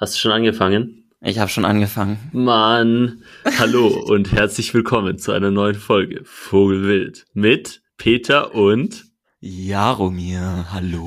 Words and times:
Hast 0.00 0.14
du 0.14 0.18
schon 0.18 0.32
angefangen? 0.32 1.10
Ich 1.20 1.38
habe 1.38 1.50
schon 1.50 1.66
angefangen. 1.66 2.16
Mann, 2.32 3.22
hallo 3.58 3.86
und 3.86 4.32
herzlich 4.32 4.72
willkommen 4.72 5.18
zu 5.18 5.30
einer 5.30 5.50
neuen 5.50 5.74
Folge 5.74 6.22
Vogelwild 6.24 7.26
mit 7.34 7.82
Peter 7.98 8.54
und 8.54 9.04
Jaromir. 9.40 10.68
Hallo. 10.72 11.06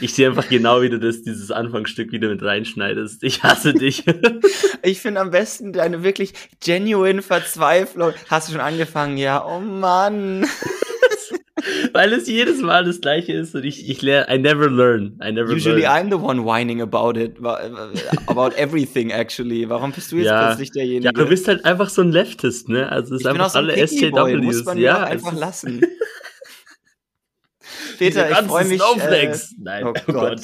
Ich 0.00 0.14
sehe 0.14 0.26
einfach 0.26 0.48
genau, 0.48 0.80
wie 0.80 0.88
du 0.88 0.98
das, 0.98 1.20
dieses 1.20 1.50
Anfangsstück 1.50 2.10
wieder 2.10 2.30
mit 2.30 2.42
reinschneidest. 2.42 3.22
Ich 3.24 3.42
hasse 3.42 3.74
dich. 3.74 4.06
ich 4.82 5.00
finde 5.00 5.20
am 5.20 5.30
besten 5.30 5.74
deine 5.74 6.02
wirklich 6.02 6.32
genuine 6.64 7.20
Verzweiflung. 7.20 8.14
Hast 8.30 8.48
du 8.48 8.52
schon 8.52 8.62
angefangen? 8.62 9.18
Ja, 9.18 9.44
oh 9.44 9.60
Mann. 9.60 10.46
Weil 11.92 12.12
es 12.12 12.26
jedes 12.26 12.60
Mal 12.60 12.84
das 12.84 13.00
gleiche 13.00 13.32
ist 13.32 13.54
und 13.54 13.64
ich, 13.64 13.88
ich 13.88 14.02
lerne, 14.02 14.34
I 14.34 14.38
never 14.38 14.68
learn. 14.68 15.18
I 15.22 15.32
never 15.32 15.52
Usually 15.52 15.82
learn. 15.82 16.06
I'm 16.06 16.10
the 16.10 16.22
one 16.22 16.44
whining 16.44 16.80
about 16.80 17.18
it, 17.18 17.36
about 18.26 18.54
everything 18.56 19.10
actually. 19.10 19.68
Warum 19.68 19.92
bist 19.92 20.12
du 20.12 20.16
jetzt 20.16 20.26
ja. 20.26 20.46
plötzlich 20.46 20.72
derjenige? 20.72 21.06
Ja, 21.06 21.12
du 21.12 21.26
bist 21.26 21.48
halt 21.48 21.64
einfach 21.64 21.90
so 21.90 22.02
ein 22.02 22.12
Leftist, 22.12 22.68
ne? 22.68 22.90
Also 22.90 23.14
es 23.14 23.20
ist 23.20 23.26
ich 23.26 23.32
einfach 23.32 23.50
so 23.50 23.58
alle 23.58 23.74
SJWs. 23.74 24.44
Muss 24.44 24.64
man 24.64 24.78
ja, 24.78 25.04
einfach 25.04 25.32
lassen. 25.32 25.82
Peter, 27.98 28.30
ich 28.30 28.46
freue 28.46 28.64
mich. 28.64 28.80
Äh, 28.80 29.36
Nein, 29.58 29.84
oh, 29.84 29.92
oh 30.06 30.12
Gott. 30.12 30.40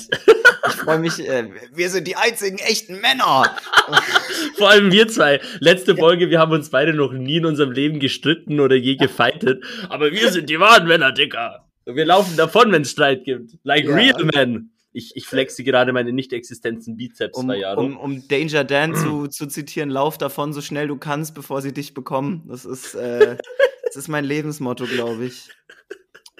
Ich 0.66 0.74
freue 0.74 0.98
mich. 0.98 1.18
Äh, 1.20 1.50
wir 1.72 1.90
sind 1.90 2.06
die 2.06 2.16
einzigen 2.16 2.58
echten 2.58 3.00
Männer. 3.00 3.56
Vor 4.56 4.70
allem 4.70 4.90
wir 4.90 5.08
zwei. 5.08 5.40
Letzte 5.60 5.96
Folge, 5.96 6.30
wir 6.30 6.38
haben 6.38 6.52
uns 6.52 6.70
beide 6.70 6.94
noch 6.94 7.12
nie 7.12 7.36
in 7.36 7.46
unserem 7.46 7.72
Leben 7.72 8.00
gestritten 8.00 8.60
oder 8.60 8.76
je 8.76 8.96
gefeitet. 8.96 9.64
Aber 9.88 10.10
wir 10.10 10.30
sind 10.30 10.48
die 10.48 10.60
wahren 10.60 10.86
Männer, 10.86 11.12
Dicker. 11.12 11.66
Wir 11.86 12.06
laufen 12.06 12.36
davon, 12.36 12.72
wenn 12.72 12.82
es 12.82 12.90
Streit 12.90 13.24
gibt. 13.24 13.58
Like 13.62 13.84
ja. 13.84 13.94
real 13.94 14.24
men. 14.34 14.70
Ich, 14.92 15.16
ich 15.16 15.26
flexe 15.26 15.64
gerade 15.64 15.92
meine 15.92 16.12
nicht-existenzen 16.12 16.96
Bizeps 16.96 17.36
um, 17.36 17.50
Jahre. 17.50 17.80
Um, 17.80 17.96
um 17.96 18.28
Danger 18.28 18.62
Dan 18.62 18.94
zu, 18.94 19.26
zu 19.26 19.48
zitieren, 19.48 19.90
lauf 19.90 20.18
davon 20.18 20.52
so 20.52 20.60
schnell 20.60 20.86
du 20.86 20.96
kannst, 20.96 21.34
bevor 21.34 21.62
sie 21.62 21.72
dich 21.72 21.94
bekommen. 21.94 22.44
Das 22.48 22.64
ist, 22.64 22.94
äh, 22.94 23.36
das 23.84 23.96
ist 23.96 24.08
mein 24.08 24.24
Lebensmotto, 24.24 24.86
glaube 24.86 25.24
ich. 25.24 25.48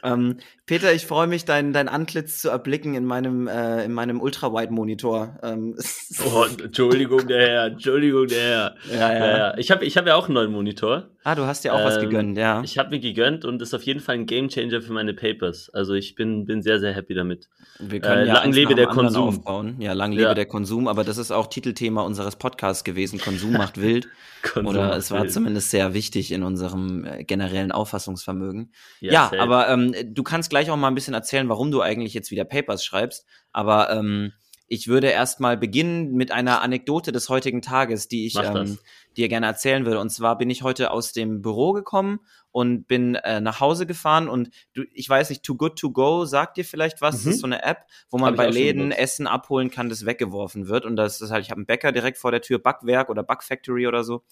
Ähm, 0.05 0.37
Peter, 0.67 0.93
ich 0.93 1.07
freue 1.07 1.27
mich, 1.27 1.45
dein, 1.45 1.73
dein 1.73 1.89
Antlitz 1.89 2.39
zu 2.41 2.51
erblicken 2.51 2.95
in 2.95 3.05
meinem, 3.05 3.49
äh, 3.49 3.85
in 3.85 3.93
meinem 3.93 4.21
Ultra-Wide-Monitor. 4.21 5.39
Ähm, 5.43 5.77
oh, 6.27 6.45
Entschuldigung, 6.63 7.27
der 7.27 7.49
Herr, 7.49 7.65
Entschuldigung, 7.67 8.27
der 8.29 8.43
Herr. 8.43 8.75
Ja, 8.91 9.13
ja. 9.13 9.15
ja, 9.15 9.37
ja. 9.37 9.59
Ich 9.59 9.71
habe 9.71 9.85
ich 9.85 9.97
hab 9.97 10.07
ja 10.07 10.15
auch 10.15 10.27
einen 10.27 10.35
neuen 10.35 10.53
Monitor. 10.53 11.09
Ah, 11.27 11.35
du 11.35 11.47
hast 11.47 11.65
ja 11.65 11.73
auch 11.73 11.79
ähm, 11.79 11.87
was 11.87 12.01
gegönnt, 12.01 12.37
ja. 12.37 12.63
Ich 12.63 12.77
habe 12.77 12.91
mir 12.91 13.01
gegönnt 13.01 13.47
und 13.47 13.63
ist 13.63 13.73
auf 13.73 13.83
jeden 13.85 14.01
Fall 14.01 14.17
ein 14.17 14.27
Gamechanger 14.27 14.83
für 14.83 14.93
meine 14.93 15.15
Papers. 15.15 15.71
Also 15.71 15.95
ich 15.95 16.17
bin, 16.17 16.45
bin 16.45 16.61
sehr, 16.61 16.79
sehr 16.81 16.93
happy 16.93 17.15
damit. 17.15 17.49
Wir 17.79 18.01
können 18.01 18.25
äh, 18.25 18.29
ja 18.29 18.35
lang 18.35 18.53
lebe 18.53 18.75
der 18.75 18.89
Konsum. 18.89 19.29
Aufbauen. 19.29 19.81
Ja, 19.81 19.95
lang 19.95 20.13
lebe 20.13 20.25
ja. 20.25 20.35
der 20.35 20.45
Konsum, 20.45 20.87
aber 20.87 21.03
das 21.03 21.17
ist 21.17 21.31
auch 21.31 21.47
Titelthema 21.47 22.03
unseres 22.03 22.37
Podcasts 22.37 22.85
gewesen. 22.85 23.19
Konsum 23.19 23.53
macht 23.53 23.81
wild. 23.81 24.07
Konsum 24.43 24.67
Oder 24.67 24.95
es 24.99 25.11
war 25.11 25.23
wild. 25.23 25.33
zumindest 25.33 25.71
sehr 25.71 25.95
wichtig 25.95 26.31
in 26.31 26.43
unserem 26.43 27.07
äh, 27.07 27.25
generellen 27.25 27.73
Auffassungsvermögen. 27.73 28.75
Ja, 29.01 29.31
ja 29.33 29.41
aber 29.41 29.71
ähm, 29.71 29.95
du 30.05 30.23
kannst 30.25 30.51
gleich 30.51 30.71
auch 30.71 30.77
mal 30.77 30.89
ein 30.89 30.95
bisschen 30.95 31.15
erzählen, 31.15 31.49
warum 31.49 31.71
du 31.71 31.81
eigentlich 31.81 32.13
jetzt 32.13 32.33
wieder 32.33 32.45
Papers 32.45 32.85
schreibst. 32.85 33.25
Aber 33.51 33.89
ähm, 33.89 34.35
ich 34.67 34.89
würde 34.89 35.09
erstmal 35.09 35.57
beginnen 35.57 36.13
mit 36.13 36.33
einer 36.33 36.63
Anekdote 36.63 37.13
des 37.13 37.29
heutigen 37.29 37.61
Tages, 37.61 38.09
die 38.09 38.27
ich 38.27 38.37
ähm, 38.37 38.79
dir 39.17 39.29
gerne 39.29 39.47
erzählen 39.47 39.85
würde. 39.85 40.01
Und 40.01 40.11
zwar 40.11 40.39
bin 40.39 40.49
ich 40.49 40.63
heute 40.63 40.91
aus 40.91 41.13
dem 41.13 41.43
Büro 41.43 41.73
gekommen 41.73 42.21
und 42.51 42.87
bin 42.87 43.15
äh, 43.17 43.41
nach 43.41 43.61
Hause 43.61 43.87
gefahren 43.87 44.29
und 44.29 44.51
du, 44.73 44.85
ich 44.93 45.09
weiß 45.09 45.29
nicht, 45.29 45.43
Too 45.43 45.57
Good 45.57 45.79
To 45.79 45.91
Go 45.91 46.25
sagt 46.25 46.57
dir 46.57 46.65
vielleicht 46.65 47.03
was. 47.03 47.21
Mhm. 47.21 47.25
Das 47.25 47.35
ist 47.35 47.41
so 47.41 47.47
eine 47.47 47.63
App, 47.63 47.87
wo 48.11 48.19
man 48.19 48.37
bei 48.37 48.49
Läden 48.49 48.91
Essen 48.91 49.27
abholen 49.27 49.71
kann, 49.71 49.89
das 49.89 50.07
weggeworfen 50.07 50.69
wird. 50.69 50.87
Und 50.87 50.97
das 50.97 51.21
ist 51.21 51.31
halt, 51.31 51.45
ich 51.45 51.51
habe 51.51 51.59
einen 51.59 51.67
Bäcker 51.67 51.93
direkt 51.93 52.17
vor 52.17 52.31
der 52.31 52.41
Tür, 52.41 52.59
Backwerk 52.59 53.11
oder 53.11 53.23
Backfactory 53.23 53.87
oder 53.87 54.03
so. 54.03 54.23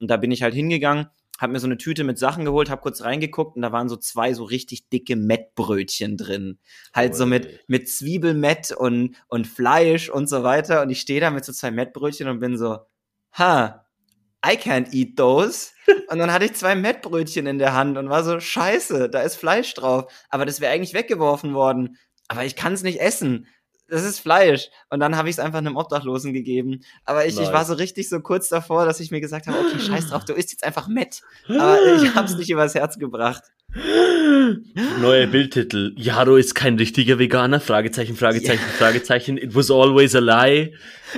Und 0.00 0.10
da 0.10 0.16
bin 0.16 0.30
ich 0.30 0.42
halt 0.42 0.54
hingegangen 0.54 1.08
habe 1.40 1.52
mir 1.52 1.60
so 1.60 1.66
eine 1.66 1.78
Tüte 1.78 2.04
mit 2.04 2.18
Sachen 2.18 2.44
geholt, 2.44 2.70
habe 2.70 2.82
kurz 2.82 3.02
reingeguckt 3.02 3.56
und 3.56 3.62
da 3.62 3.72
waren 3.72 3.88
so 3.88 3.96
zwei 3.96 4.32
so 4.32 4.44
richtig 4.44 4.88
dicke 4.90 5.16
Mettbrötchen 5.16 6.16
drin. 6.16 6.58
Halt 6.94 7.12
oh, 7.14 7.16
so 7.16 7.26
mit, 7.26 7.60
mit 7.68 7.88
Zwiebelmett 7.88 8.72
und, 8.72 9.16
und 9.28 9.46
Fleisch 9.46 10.08
und 10.08 10.28
so 10.28 10.42
weiter. 10.42 10.82
Und 10.82 10.90
ich 10.90 11.00
stehe 11.00 11.20
da 11.20 11.30
mit 11.30 11.44
so 11.44 11.52
zwei 11.52 11.70
Mettbrötchen 11.70 12.28
und 12.28 12.40
bin 12.40 12.56
so, 12.56 12.78
ha, 13.32 13.86
I 14.44 14.56
can't 14.56 14.92
eat 14.92 15.16
those. 15.16 15.70
Und 16.08 16.18
dann 16.18 16.32
hatte 16.32 16.44
ich 16.44 16.54
zwei 16.54 16.74
Mettbrötchen 16.74 17.46
in 17.46 17.58
der 17.58 17.74
Hand 17.74 17.96
und 17.96 18.08
war 18.08 18.24
so, 18.24 18.40
scheiße, 18.40 19.08
da 19.08 19.20
ist 19.20 19.36
Fleisch 19.36 19.72
drauf. 19.74 20.12
Aber 20.30 20.44
das 20.44 20.60
wäre 20.60 20.72
eigentlich 20.72 20.94
weggeworfen 20.94 21.54
worden. 21.54 21.96
Aber 22.26 22.44
ich 22.44 22.56
kann 22.56 22.72
es 22.72 22.82
nicht 22.82 23.00
essen 23.00 23.46
das 23.92 24.04
ist 24.04 24.20
Fleisch. 24.20 24.70
Und 24.88 25.00
dann 25.00 25.16
habe 25.16 25.28
ich 25.28 25.34
es 25.34 25.38
einfach 25.38 25.58
einem 25.58 25.76
Obdachlosen 25.76 26.32
gegeben. 26.32 26.80
Aber 27.04 27.26
ich, 27.26 27.36
nice. 27.36 27.46
ich 27.46 27.52
war 27.52 27.66
so 27.66 27.74
richtig 27.74 28.08
so 28.08 28.20
kurz 28.20 28.48
davor, 28.48 28.86
dass 28.86 29.00
ich 29.00 29.10
mir 29.10 29.20
gesagt 29.20 29.46
habe, 29.46 29.58
okay, 29.58 29.78
scheiß 29.78 30.08
drauf, 30.08 30.24
du 30.24 30.32
isst 30.32 30.50
jetzt 30.50 30.64
einfach 30.64 30.88
Met. 30.88 31.20
Aber 31.48 31.78
ich 32.02 32.14
habe 32.14 32.26
es 32.26 32.36
nicht 32.36 32.48
übers 32.48 32.74
Herz 32.74 32.98
gebracht. 32.98 33.42
Neuer 33.74 35.26
Bildtitel. 35.26 35.92
Jaro 35.98 36.36
ist 36.36 36.54
kein 36.54 36.76
richtiger 36.76 37.18
Veganer. 37.18 37.60
Fragezeichen, 37.60 38.16
Fragezeichen, 38.16 38.62
yeah. 38.62 38.78
Fragezeichen. 38.78 39.36
It 39.36 39.54
was 39.54 39.70
always 39.70 40.16
a 40.16 40.20
lie. 40.20 40.72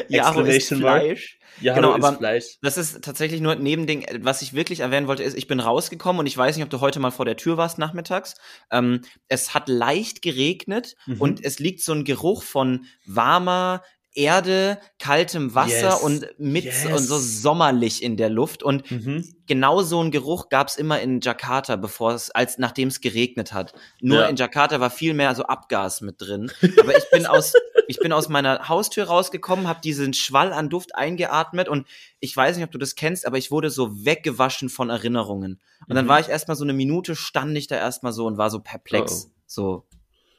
Jaro 0.09 0.41
ist 0.41 0.75
Fleisch. 0.75 1.39
Ja, 1.61 1.75
genau, 1.75 1.95
aber 1.95 2.13
Fleisch. 2.15 2.59
das 2.63 2.77
ist 2.77 3.03
tatsächlich 3.03 3.41
nur 3.41 3.55
neben 3.55 3.87
Ding, 3.87 4.07
was 4.21 4.43
ich 4.43 4.55
wirklich 4.55 4.81
erwähnen 4.81 5.07
wollte, 5.07 5.23
ist, 5.23 5.37
ich 5.37 5.47
bin 5.47 5.61
rausgekommen 5.61 6.21
und 6.21 6.27
ich 6.27 6.37
weiß 6.37 6.57
nicht, 6.57 6.65
ob 6.65 6.71
du 6.71 6.81
heute 6.81 7.01
mal 7.01 7.11
vor 7.11 7.25
der 7.25 7.37
Tür 7.37 7.57
warst 7.57 7.79
nachmittags. 7.79 8.35
Ähm, 8.71 9.03
es 9.29 9.55
hat 9.55 9.69
leicht 9.69 10.23
geregnet 10.23 10.97
mhm. 11.07 11.21
und 11.21 11.45
es 11.45 11.59
liegt 11.59 11.83
so 11.83 11.93
ein 11.93 12.05
Geruch 12.05 12.43
von 12.43 12.87
warmer, 13.07 13.83
Erde, 14.15 14.79
kaltem 14.99 15.55
Wasser 15.55 15.91
yes. 15.91 16.03
und 16.03 16.27
mit 16.39 16.65
yes. 16.65 16.87
und 16.87 16.99
so 16.99 17.19
sommerlich 17.19 18.03
in 18.03 18.17
der 18.17 18.31
Luft. 18.31 18.63
Und 18.63 18.91
mhm. 18.91 19.35
genau 19.47 19.83
so 19.83 20.03
ein 20.03 20.11
Geruch 20.11 20.49
gab's 20.49 20.77
immer 20.77 21.01
in 21.01 21.21
Jakarta, 21.21 21.77
bevor 21.77 22.13
es, 22.15 22.31
als 22.31 22.59
nachdem 22.59 22.89
es 22.89 23.01
geregnet 23.01 23.53
hat. 23.53 23.75
Nur 24.01 24.21
ja. 24.21 24.27
in 24.27 24.37
Jakarta 24.37 24.79
war 24.81 24.91
viel 24.91 25.15
mehr 25.15 25.35
so 25.35 25.45
Abgas 25.45 26.01
mit 26.01 26.21
drin. 26.21 26.51
Aber 26.81 26.97
ich 26.97 27.11
bin 27.11 27.27
aus, 27.27 27.55
ich 27.89 27.99
bin 27.99 28.13
aus 28.13 28.29
meiner 28.29 28.69
Haustür 28.69 29.05
rausgekommen, 29.05 29.67
habe 29.67 29.81
diesen 29.81 30.15
Schwall 30.15 30.53
an 30.53 30.71
Duft 30.71 30.95
eingeatmet 30.95 31.69
und 31.69 31.87
ich 32.21 32.37
weiß 32.37 32.57
nicht, 32.57 32.65
ob 32.65 32.71
du 32.71 32.79
das 32.79 32.95
kennst, 32.95 33.27
aber 33.27 33.37
ich 33.37 33.51
wurde 33.51 33.69
so 33.69 34.05
weggewaschen 34.05 34.69
von 34.69 34.89
Erinnerungen. 34.91 35.61
Und 35.81 35.89
mhm. 35.91 35.95
dann 35.95 36.09
war 36.09 36.21
ich 36.21 36.29
erstmal 36.29 36.57
so 36.57 36.65
eine 36.65 36.73
Minute, 36.73 37.17
stand 37.17 37.57
ich 37.57 37.67
da 37.67 37.77
erstmal 37.77 38.13
so 38.13 38.27
und 38.27 38.39
war 38.39 38.51
so 38.51 38.61
perplex. 38.61 39.27
Oh. 39.27 39.33
So, 39.47 39.87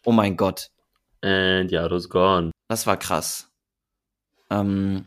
oh 0.06 0.12
mein 0.12 0.38
Gott. 0.38 0.72
And 1.22 1.72
Yaro's 1.72 2.10
gone. 2.10 2.52
Das 2.68 2.88
war 2.88 2.98
krass. 2.98 3.50
Ähm, 4.50 5.06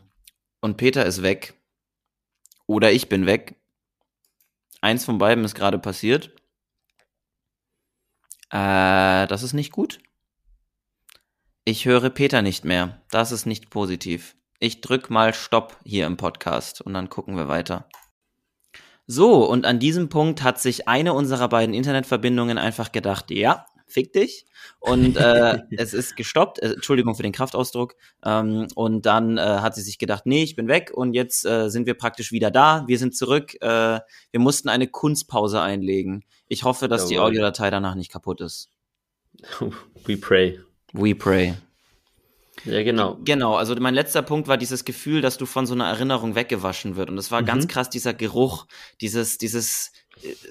und 0.61 0.77
Peter 0.77 1.05
ist 1.05 1.21
weg. 1.21 1.53
Oder 2.67 2.91
ich 2.91 3.09
bin 3.09 3.25
weg. 3.25 3.55
Eins 4.81 5.05
von 5.05 5.17
beiden 5.17 5.43
ist 5.43 5.55
gerade 5.55 5.79
passiert. 5.79 6.31
Äh, 8.49 9.27
das 9.27 9.43
ist 9.43 9.53
nicht 9.53 9.71
gut. 9.71 9.99
Ich 11.65 11.85
höre 11.85 12.09
Peter 12.09 12.41
nicht 12.41 12.65
mehr. 12.65 13.01
Das 13.11 13.31
ist 13.31 13.45
nicht 13.45 13.69
positiv. 13.69 14.35
Ich 14.59 14.81
drück 14.81 15.09
mal 15.09 15.33
Stopp 15.33 15.77
hier 15.85 16.05
im 16.05 16.17
Podcast 16.17 16.81
und 16.81 16.93
dann 16.93 17.09
gucken 17.09 17.37
wir 17.37 17.47
weiter. 17.47 17.87
So, 19.07 19.49
und 19.49 19.65
an 19.65 19.79
diesem 19.79 20.09
Punkt 20.09 20.43
hat 20.43 20.59
sich 20.59 20.87
eine 20.87 21.13
unserer 21.13 21.49
beiden 21.49 21.73
Internetverbindungen 21.73 22.57
einfach 22.57 22.91
gedacht, 22.91 23.31
ja, 23.31 23.65
fick 23.91 24.13
dich. 24.13 24.45
Und 24.79 25.17
äh, 25.17 25.59
es 25.71 25.93
ist 25.93 26.15
gestoppt, 26.15 26.59
äh, 26.59 26.73
Entschuldigung 26.73 27.15
für 27.15 27.23
den 27.23 27.31
Kraftausdruck. 27.31 27.95
Ähm, 28.23 28.67
und 28.75 29.05
dann 29.05 29.37
äh, 29.37 29.41
hat 29.41 29.75
sie 29.75 29.81
sich 29.81 29.97
gedacht, 29.97 30.25
nee, 30.25 30.43
ich 30.43 30.55
bin 30.55 30.67
weg 30.67 30.91
und 30.93 31.13
jetzt 31.13 31.45
äh, 31.45 31.69
sind 31.69 31.85
wir 31.85 31.95
praktisch 31.95 32.31
wieder 32.31 32.51
da. 32.51 32.83
Wir 32.87 32.99
sind 32.99 33.15
zurück. 33.15 33.55
Äh, 33.61 33.99
wir 34.31 34.39
mussten 34.39 34.69
eine 34.69 34.87
Kunstpause 34.87 35.61
einlegen. 35.61 36.23
Ich 36.47 36.63
hoffe, 36.63 36.87
dass 36.87 37.07
die 37.07 37.19
Audiodatei 37.19 37.69
danach 37.69 37.95
nicht 37.95 38.11
kaputt 38.11 38.41
ist. 38.41 38.69
We 40.05 40.17
pray. 40.17 40.59
We 40.93 41.15
pray. 41.15 41.55
Ja, 42.65 42.83
genau. 42.83 43.17
Genau, 43.23 43.55
also 43.55 43.75
mein 43.75 43.93
letzter 43.93 44.21
Punkt 44.21 44.47
war 44.47 44.57
dieses 44.57 44.83
Gefühl, 44.85 45.21
dass 45.21 45.37
du 45.37 45.45
von 45.45 45.65
so 45.65 45.73
einer 45.73 45.87
Erinnerung 45.87 46.35
weggewaschen 46.35 46.95
wird. 46.95 47.09
Und 47.09 47.17
es 47.17 47.31
war 47.31 47.41
mhm. 47.41 47.45
ganz 47.45 47.67
krass, 47.67 47.89
dieser 47.89 48.13
Geruch, 48.13 48.65
dieses, 49.01 49.37
dieses 49.37 49.91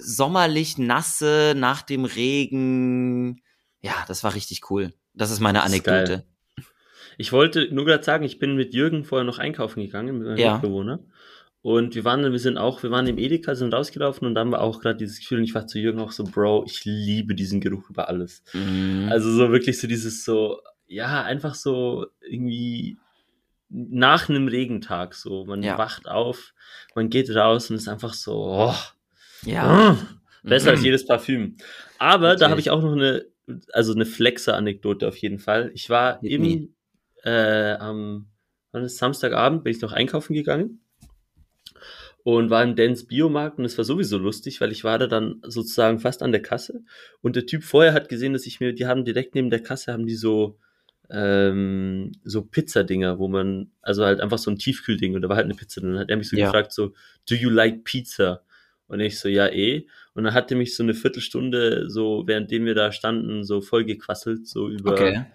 sommerlich 0.01 0.79
nasse 0.79 1.55
nach 1.57 1.83
dem 1.83 2.05
Regen. 2.05 3.43
Ja, 3.81 3.95
das 4.09 4.25
war 4.25 4.35
richtig 4.35 4.71
cool. 4.71 4.93
Das 5.15 5.31
ist 5.31 5.41
meine 5.41 5.63
Anekdote. 5.63 6.13
Ist 6.13 6.25
ich 7.19 7.33
wollte 7.33 7.69
nur 7.75 7.85
gerade 7.85 8.05
sagen, 8.05 8.25
ich 8.25 8.39
bin 8.39 8.55
mit 8.55 8.73
Jürgen 8.73 9.05
vorher 9.05 9.25
noch 9.25 9.41
einkaufen 9.41 9.83
gegangen, 9.83 10.19
mit 10.19 10.29
meinem 10.29 10.39
ja. 10.39 10.53
Mitbewohner. 10.55 11.01
Und 11.63 11.97
wir 11.97 12.05
waren, 12.05 12.23
wir 12.23 12.39
sind 12.39 12.57
auch, 12.57 12.85
wir 12.85 12.93
waren 12.93 13.09
im 13.09 13.19
Edeka, 13.19 13.57
sind 13.57 13.75
rausgelaufen 13.75 14.27
und 14.27 14.37
dann 14.37 14.53
war 14.53 14.61
auch 14.61 14.81
gerade 14.81 14.99
dieses 14.99 15.19
Gefühl, 15.19 15.39
und 15.39 15.45
ich 15.45 15.55
war 15.55 15.67
zu 15.67 15.81
Jürgen 15.81 15.99
auch 15.99 16.13
so, 16.13 16.23
Bro, 16.23 16.65
ich 16.67 16.85
liebe 16.85 17.35
diesen 17.35 17.61
Geruch 17.61 17.91
über 17.91 18.09
alles. 18.09 18.45
Mhm. 18.53 19.09
Also 19.11 19.33
so 19.33 19.51
wirklich 19.51 19.81
so 19.81 19.89
dieses 19.89 20.25
so, 20.25 20.61
ja, 20.87 21.25
einfach 21.25 21.57
so 21.57 22.07
irgendwie 22.21 22.99
nach 23.69 24.29
einem 24.29 24.47
Regentag 24.47 25.15
so. 25.15 25.45
Man 25.45 25.65
ja. 25.65 25.77
wacht 25.77 26.09
auf, 26.09 26.55
man 26.95 27.11
geht 27.11 27.35
raus 27.35 27.69
und 27.69 27.77
ist 27.77 27.89
einfach 27.89 28.15
so, 28.15 28.35
oh, 28.35 28.75
ja. 29.45 29.93
Oh, 29.93 30.49
besser 30.49 30.71
mhm. 30.71 30.77
als 30.77 30.85
jedes 30.85 31.07
Parfüm. 31.07 31.57
Aber 31.99 32.29
Natürlich. 32.29 32.41
da 32.41 32.51
habe 32.51 32.61
ich 32.61 32.71
auch 32.71 32.83
noch 32.83 32.93
eine, 32.93 33.27
also 33.73 33.95
eine 33.95 34.07
Flexer-Anekdote 34.07 35.09
auf 35.09 35.17
jeden 35.17 35.39
Fall. 35.39 35.71
Ich 35.75 35.91
war 35.91 36.21
Hit 36.21 36.33
im, 36.33 36.75
äh, 37.25 37.73
am 37.75 38.27
Samstagabend, 38.73 39.65
bin 39.65 39.75
ich 39.75 39.81
noch 39.81 39.93
einkaufen 39.93 40.35
gegangen 40.35 40.81
und 42.23 42.51
war 42.51 42.63
im 42.63 42.77
Dance 42.77 43.07
Biomarkt 43.07 43.59
und 43.59 43.65
es 43.65 43.79
war 43.79 43.85
sowieso 43.85 44.19
lustig, 44.19 44.61
weil 44.61 44.71
ich 44.71 44.85
war 44.85 44.99
da 44.99 45.07
dann 45.07 45.41
sozusagen 45.43 45.99
fast 45.99 46.23
an 46.23 46.33
der 46.33 46.43
Kasse 46.43 46.83
und 47.23 47.37
der 47.37 47.47
Typ 47.47 47.65
vorher 47.65 47.95
hat 47.95 48.09
gesehen, 48.09 48.35
dass 48.35 48.47
ich 48.47 48.61
mir, 48.61 48.75
die 48.75 48.87
haben 48.87 49.05
direkt 49.05 49.35
neben 49.35 49.51
der 49.51 49.63
Kasse 49.63 49.93
haben 49.93 50.07
die 50.07 50.15
so 50.15 50.59
ähm, 51.11 52.13
so 52.25 52.43
Pizzadinger, 52.43 53.19
wo 53.19 53.29
man, 53.29 53.71
also 53.81 54.05
halt 54.05 54.21
einfach 54.21 54.39
so 54.39 54.51
ein 54.51 54.59
Tiefkühlding 54.59 55.15
und 55.15 55.23
da 55.23 55.29
war 55.29 55.37
halt 55.37 55.47
eine 55.47 55.55
Pizza 55.55 55.81
drin. 55.81 55.93
Dann 55.93 56.01
hat 56.01 56.11
er 56.11 56.17
mich 56.17 56.29
so 56.29 56.37
ja. 56.37 56.47
gefragt, 56.47 56.73
so, 56.73 56.93
do 57.29 57.35
you 57.35 57.49
like 57.49 57.85
pizza? 57.85 58.43
Und 58.89 59.01
ich 59.01 59.21
so, 59.21 59.29
ja, 59.29 59.47
eh. 59.49 59.87
Und 60.15 60.25
dann 60.25 60.35
hat 60.35 60.51
er 60.51 60.57
mich 60.57 60.75
so 60.75 60.83
eine 60.83 60.95
Viertelstunde, 60.95 61.89
so, 61.89 62.27
währenddem 62.27 62.65
wir 62.65 62.75
da 62.75 62.91
standen, 62.91 63.45
so 63.45 63.61
voll 63.61 63.85
gequasselt, 63.85 64.49
so 64.49 64.69
über 64.69 64.93
okay. 64.93 65.27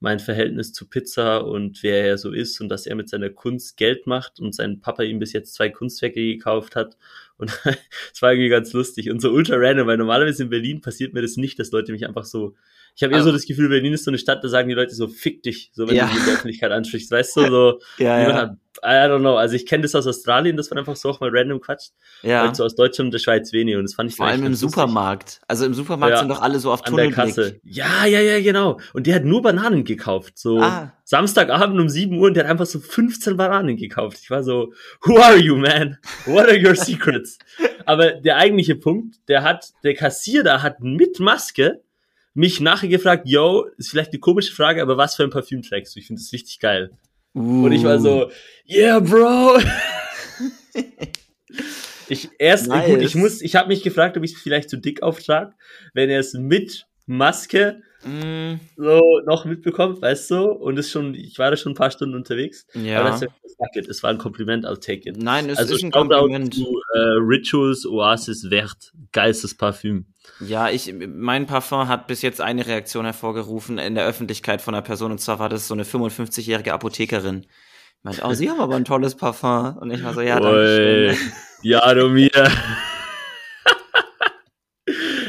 mein 0.00 0.18
Verhältnis 0.18 0.72
zu 0.72 0.88
Pizza 0.88 1.46
und 1.46 1.82
wer 1.82 2.04
er 2.04 2.18
so 2.18 2.32
ist 2.32 2.60
und 2.60 2.68
dass 2.68 2.86
er 2.86 2.96
mit 2.96 3.08
seiner 3.08 3.30
Kunst 3.30 3.76
Geld 3.76 4.06
macht 4.06 4.40
und 4.40 4.54
sein 4.54 4.80
Papa 4.80 5.04
ihm 5.04 5.20
bis 5.20 5.32
jetzt 5.32 5.54
zwei 5.54 5.68
Kunstwerke 5.70 6.20
gekauft 6.20 6.74
hat. 6.74 6.96
Und 7.38 7.50
es 8.12 8.20
war 8.20 8.32
irgendwie 8.32 8.50
ganz 8.50 8.72
lustig 8.72 9.10
und 9.10 9.20
so 9.20 9.30
ultra 9.30 9.56
random, 9.56 9.86
weil 9.86 9.98
normalerweise 9.98 10.42
in 10.42 10.50
Berlin 10.50 10.80
passiert 10.80 11.14
mir 11.14 11.22
das 11.22 11.36
nicht, 11.36 11.58
dass 11.60 11.70
Leute 11.70 11.92
mich 11.92 12.06
einfach 12.06 12.24
so 12.24 12.54
ich 12.96 13.02
habe 13.02 13.12
eher 13.12 13.22
so 13.22 13.30
das 13.30 13.44
Gefühl, 13.44 13.68
Berlin 13.68 13.92
ist 13.92 14.04
so 14.04 14.10
eine 14.10 14.16
Stadt, 14.16 14.42
da 14.42 14.48
sagen 14.48 14.70
die 14.70 14.74
Leute 14.74 14.94
so, 14.94 15.06
fick 15.06 15.42
dich, 15.42 15.70
so 15.74 15.86
wenn 15.86 15.96
ja. 15.96 16.06
du 16.06 16.12
die 16.12 16.18
in 16.18 16.24
der 16.24 16.34
Öffentlichkeit 16.34 16.72
ansprichst, 16.72 17.10
weißt 17.10 17.36
du, 17.36 17.46
so, 17.50 17.80
ja, 17.98 18.20
ja. 18.20 18.32
Hat, 18.32 18.56
I 18.82 19.10
don't 19.10 19.20
know, 19.20 19.36
also 19.36 19.54
ich 19.54 19.66
kenne 19.66 19.82
das 19.82 19.94
aus 19.94 20.06
Australien, 20.06 20.56
das 20.56 20.70
war 20.70 20.78
einfach 20.78 20.96
so 20.96 21.10
auch 21.10 21.20
mal 21.20 21.28
random 21.30 21.60
quatscht, 21.60 21.92
ja. 22.22 22.40
halt 22.40 22.56
so 22.56 22.64
aus 22.64 22.74
Deutschland 22.74 23.08
und 23.08 23.12
der 23.12 23.18
Schweiz 23.18 23.52
wenig 23.52 23.76
und 23.76 23.82
das 23.82 23.94
fand 23.94 24.10
ich 24.10 24.16
Vor 24.16 24.26
allem 24.26 24.46
im 24.46 24.54
Supermarkt, 24.54 25.40
also 25.46 25.66
im 25.66 25.74
Supermarkt 25.74 26.14
ja, 26.14 26.18
sind 26.20 26.30
doch 26.30 26.40
alle 26.40 26.58
so 26.58 26.72
auf 26.72 26.86
An 26.86 26.96
der 26.96 27.10
Kasse. 27.10 27.60
Ja, 27.64 28.06
ja, 28.06 28.20
ja, 28.20 28.40
genau, 28.40 28.80
und 28.94 29.06
der 29.06 29.16
hat 29.16 29.24
nur 29.24 29.42
Bananen 29.42 29.84
gekauft, 29.84 30.38
so 30.38 30.60
ah. 30.60 30.90
Samstagabend 31.04 31.78
um 31.78 31.90
7 31.90 32.18
Uhr 32.18 32.28
und 32.28 32.34
der 32.34 32.44
hat 32.44 32.50
einfach 32.50 32.66
so 32.66 32.80
15 32.80 33.36
Bananen 33.36 33.76
gekauft. 33.76 34.20
Ich 34.22 34.30
war 34.30 34.42
so, 34.42 34.72
who 35.02 35.18
are 35.18 35.36
you, 35.36 35.56
man? 35.56 35.98
What 36.24 36.46
are 36.48 36.58
your 36.58 36.74
secrets? 36.74 37.38
Aber 37.84 38.12
der 38.12 38.36
eigentliche 38.36 38.74
Punkt, 38.74 39.16
der 39.28 39.42
hat, 39.42 39.72
der 39.84 39.94
Kassierer 39.94 40.62
hat 40.62 40.80
mit 40.80 41.20
Maske 41.20 41.82
mich 42.36 42.60
nachher 42.60 42.88
gefragt, 42.88 43.26
yo, 43.26 43.66
ist 43.78 43.90
vielleicht 43.90 44.12
eine 44.12 44.20
komische 44.20 44.52
Frage, 44.52 44.82
aber 44.82 44.96
was 44.96 45.16
für 45.16 45.24
ein 45.24 45.30
Parfüm 45.30 45.62
trägst 45.62 45.96
du? 45.96 46.00
Ich 46.00 46.06
finde 46.06 46.20
das 46.20 46.32
richtig 46.32 46.60
geil. 46.60 46.90
Uh. 47.34 47.64
Und 47.64 47.72
ich 47.72 47.82
war 47.82 47.98
so, 47.98 48.30
yeah, 48.68 48.98
bro. 49.00 49.58
ich 52.08 52.28
erst, 52.38 52.68
nice. 52.68 52.86
gut, 52.86 53.00
ich 53.00 53.14
muss, 53.14 53.40
ich 53.40 53.56
habe 53.56 53.68
mich 53.68 53.82
gefragt, 53.82 54.18
ob 54.18 54.22
ich 54.22 54.34
es 54.34 54.40
vielleicht 54.40 54.68
zu 54.68 54.76
dick 54.76 55.02
auftrage, 55.02 55.54
wenn 55.94 56.10
er 56.10 56.20
es 56.20 56.34
mit 56.34 56.86
Maske 57.06 57.82
mm. 58.06 58.60
so 58.76 59.20
noch 59.26 59.44
mitbekommt, 59.44 60.00
weißt 60.00 60.30
du? 60.30 60.44
Und 60.44 60.78
es 60.78 60.90
schon, 60.90 61.14
ich 61.14 61.38
war 61.38 61.50
da 61.50 61.56
schon 61.56 61.72
ein 61.72 61.76
paar 61.76 61.90
Stunden 61.90 62.14
unterwegs. 62.14 62.66
Ja. 62.74 63.00
Aber 63.00 63.10
das, 63.10 63.22
it. 63.22 63.88
es 63.88 64.02
war 64.02 64.10
ein 64.10 64.18
Kompliment, 64.18 64.64
I'll 64.64 64.80
take 64.80 65.08
it. 65.08 65.16
Nein, 65.16 65.48
es 65.50 65.58
also 65.58 65.74
ist 65.74 65.82
ein 65.82 65.90
Kompliment. 65.90 66.54
Zu, 66.54 66.80
äh, 66.94 66.98
Rituals 66.98 67.86
Oasis 67.86 68.50
Wert, 68.50 68.92
geilstes 69.12 69.56
Parfüm. 69.56 70.06
Ja, 70.40 70.70
ich, 70.70 70.92
mein 70.92 71.46
Parfum 71.46 71.88
hat 71.88 72.06
bis 72.06 72.22
jetzt 72.22 72.40
eine 72.40 72.66
Reaktion 72.66 73.04
hervorgerufen 73.04 73.78
in 73.78 73.94
der 73.94 74.06
Öffentlichkeit 74.06 74.60
von 74.60 74.74
einer 74.74 74.82
Person, 74.82 75.12
und 75.12 75.18
zwar 75.18 75.38
war 75.38 75.48
das 75.48 75.68
so 75.68 75.74
eine 75.74 75.84
55-jährige 75.84 76.72
Apothekerin. 76.72 77.46
Ich 77.98 78.04
meinte, 78.04 78.22
oh, 78.24 78.34
Sie 78.34 78.50
haben 78.50 78.60
aber 78.60 78.76
ein 78.76 78.84
tolles 78.84 79.16
Parfum. 79.16 79.76
Und 79.78 79.90
ich 79.90 80.04
war 80.04 80.14
so, 80.14 80.20
ja, 80.20 80.38
danke 80.38 80.76
schön. 80.76 81.32
Ja, 81.62 81.92
du 81.94 82.08
mir. 82.08 82.30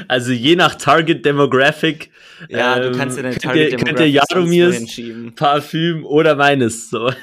Also 0.08 0.32
je 0.32 0.56
nach 0.56 0.76
Target 0.76 1.26
Demographic. 1.26 2.12
Ja, 2.50 2.78
ähm, 2.78 2.92
du 2.92 2.98
kannst 2.98 3.18
ja 3.18 3.24
deine 3.24 3.38
Target 3.38 3.72
Demographic 3.72 3.86
könnt 3.86 4.00
ihr 4.00 4.10
Jaromirs 4.10 5.02
Parfüm 5.36 6.06
oder 6.06 6.36
meines. 6.36 6.90
So. 6.90 7.12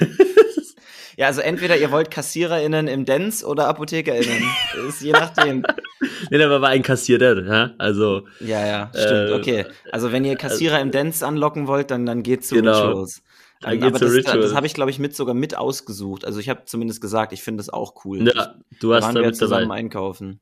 Ja, 1.17 1.27
also 1.27 1.41
entweder 1.41 1.77
ihr 1.77 1.91
wollt 1.91 2.11
KassiererInnen 2.11 2.87
im 2.87 3.05
Dance 3.05 3.45
oder 3.45 3.67
ApothekerInnen. 3.67 4.43
ist 4.87 5.01
je 5.01 5.13
nachdem. 5.13 5.63
nee, 6.29 6.43
aber 6.43 6.61
war 6.61 6.69
ein 6.69 6.83
Kassierer, 6.83 7.41
ja? 7.45 7.71
Also. 7.77 8.27
Ja, 8.41 8.65
ja, 8.65 8.91
stimmt, 8.93 9.29
äh, 9.29 9.33
okay. 9.33 9.65
Also 9.91 10.11
wenn 10.11 10.25
ihr 10.25 10.35
Kassierer 10.35 10.79
äh, 10.79 10.81
im 10.81 10.91
Dance 10.91 11.25
anlocken 11.25 11.67
wollt, 11.67 11.91
dann, 11.91 12.05
dann 12.05 12.21
geht's 12.21 12.49
zu 12.49 12.55
genau. 12.55 12.87
Rituals. 12.87 13.23
Dann 13.61 13.81
aber 13.81 13.97
das, 13.97 14.11
Rituals. 14.11 14.45
das 14.45 14.55
habe 14.55 14.67
ich, 14.67 14.73
glaube 14.73 14.91
ich, 14.91 14.99
mit 14.99 15.15
sogar 15.15 15.33
mit 15.33 15.57
ausgesucht. 15.57 16.25
Also 16.25 16.39
ich 16.39 16.49
habe 16.49 16.65
zumindest 16.65 16.99
gesagt, 16.99 17.31
ich 17.31 17.41
finde 17.41 17.59
das 17.59 17.69
auch 17.69 18.03
cool. 18.03 18.27
Ja, 18.27 18.55
du 18.81 18.93
hast 18.93 19.15
da 19.15 19.21
wir 19.21 19.31
zusammen 19.31 19.69
dabei. 19.69 19.75
einkaufen. 19.75 20.41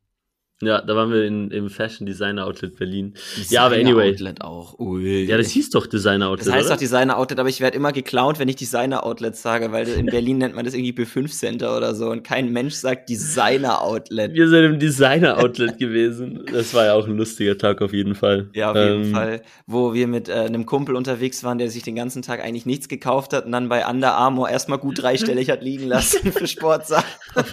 Ja, 0.61 0.81
da 0.81 0.95
waren 0.95 1.11
wir 1.11 1.25
in, 1.25 1.51
im 1.51 1.69
Fashion 1.69 2.05
Designer 2.05 2.45
Outlet 2.45 2.77
Berlin. 2.77 3.13
Designer 3.37 3.51
ja, 3.51 3.65
aber 3.65 3.75
anyway. 3.75 4.11
Outlet 4.11 4.41
auch. 4.41 4.79
Ui. 4.79 5.25
Ja, 5.25 5.37
das 5.37 5.49
hieß 5.49 5.71
doch 5.71 5.87
Designer 5.87 6.29
Outlet. 6.29 6.47
Das 6.47 6.53
heißt 6.53 6.65
oder? 6.67 6.75
doch 6.75 6.79
Designer 6.79 7.17
Outlet, 7.17 7.39
aber 7.39 7.49
ich 7.49 7.59
werde 7.59 7.75
immer 7.75 7.91
geklaut, 7.91 8.39
wenn 8.39 8.47
ich 8.47 8.55
Designer 8.55 9.05
Outlet 9.05 9.35
sage, 9.35 9.71
weil 9.71 9.87
in 9.87 10.05
Berlin 10.13 10.37
nennt 10.37 10.55
man 10.55 10.63
das 10.63 10.73
irgendwie 10.73 10.93
B5 10.93 11.27
Center 11.31 11.75
oder 11.75 11.95
so 11.95 12.09
und 12.09 12.23
kein 12.23 12.51
Mensch 12.53 12.75
sagt 12.75 13.09
Designer 13.09 13.81
Outlet. 13.81 14.33
Wir 14.33 14.47
sind 14.47 14.63
im 14.63 14.79
Designer 14.79 15.37
Outlet 15.37 15.77
gewesen. 15.77 16.45
Das 16.51 16.73
war 16.73 16.85
ja 16.85 16.93
auch 16.93 17.07
ein 17.07 17.17
lustiger 17.17 17.57
Tag 17.57 17.81
auf 17.81 17.91
jeden 17.91 18.15
Fall. 18.15 18.49
Ja, 18.53 18.71
auf 18.71 18.77
jeden 18.77 19.05
ähm, 19.05 19.11
Fall. 19.11 19.41
Wo 19.67 19.93
wir 19.93 20.07
mit 20.07 20.29
äh, 20.29 20.33
einem 20.33 20.65
Kumpel 20.65 20.95
unterwegs 20.95 21.43
waren, 21.43 21.57
der 21.57 21.69
sich 21.69 21.83
den 21.83 21.95
ganzen 21.95 22.21
Tag 22.21 22.41
eigentlich 22.41 22.65
nichts 22.65 22.87
gekauft 22.87 23.33
hat 23.33 23.45
und 23.45 23.51
dann 23.51 23.67
bei 23.69 23.85
Under 23.85 24.13
Armour 24.13 24.49
erstmal 24.49 24.77
gut 24.77 25.01
dreistellig 25.01 25.49
hat 25.49 25.61
liegen 25.61 25.87
lassen 25.87 26.31
für 26.31 26.47
Sportsachen. 26.47 27.03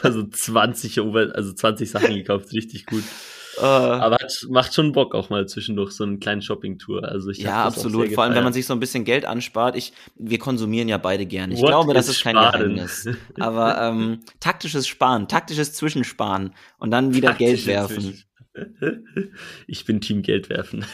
Also 0.03 0.23
20, 0.25 1.01
also 1.01 1.53
20 1.53 1.91
Sachen 1.91 2.15
gekauft, 2.15 2.53
richtig 2.53 2.87
gut. 2.91 3.05
Uh, 3.59 3.63
Aber 3.65 4.17
hat, 4.17 4.47
macht 4.49 4.75
schon 4.75 4.93
Bock 4.93 5.15
auch 5.15 5.31
mal 5.31 5.47
zwischendurch 5.47 5.93
so 5.93 6.05
eine 6.05 6.19
kleine 6.19 6.43
Shopping-Tour. 6.43 7.05
Also 7.05 7.31
ich 7.31 7.39
ja, 7.39 7.65
absolut. 7.65 8.13
Vor 8.13 8.25
allem, 8.25 8.35
wenn 8.35 8.45
man 8.45 8.53
sich 8.53 8.67
so 8.67 8.73
ein 8.73 8.81
bisschen 8.81 9.05
Geld 9.05 9.25
anspart. 9.25 9.77
Ich, 9.77 9.93
wir 10.17 10.39
konsumieren 10.39 10.89
ja 10.89 10.99
beide 10.99 11.27
gerne. 11.27 11.55
Ich 11.55 11.61
What 11.61 11.69
glaube, 11.69 11.95
das 11.95 12.09
ist 12.09 12.23
kein 12.23 12.37
Sparen? 12.37 12.53
Geheimnis. 12.53 13.09
Aber 13.41 13.81
ähm, 13.81 14.21
taktisches 14.39 14.87
Sparen, 14.87 15.29
taktisches 15.29 15.73
Zwischensparen 15.75 16.55
und 16.79 16.91
dann 16.91 17.15
wieder 17.15 17.29
Taktische 17.29 17.67
Geld 17.67 17.67
werfen. 17.67 18.23
Ich 19.69 19.85
bin 19.85 20.01
Team 20.01 20.23
Geld 20.23 20.51
werfen. 20.51 20.85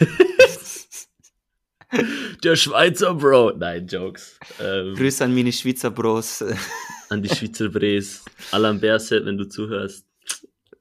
Der 2.45 2.55
Schweizer 2.55 3.15
Bro. 3.15 3.55
Nein, 3.57 3.87
Jokes. 3.87 4.39
Ähm, 4.61 4.95
Grüße 4.95 5.25
an 5.25 5.35
meine 5.35 5.51
Schweizer 5.53 5.91
Bros. 5.91 6.45
an 7.09 7.23
die 7.23 7.35
Schweizer 7.35 7.71
Bres. 7.71 8.25
Alan 8.53 8.79
Berset, 8.79 9.25
wenn 9.25 9.39
du 9.39 9.49
zuhörst. 9.49 10.07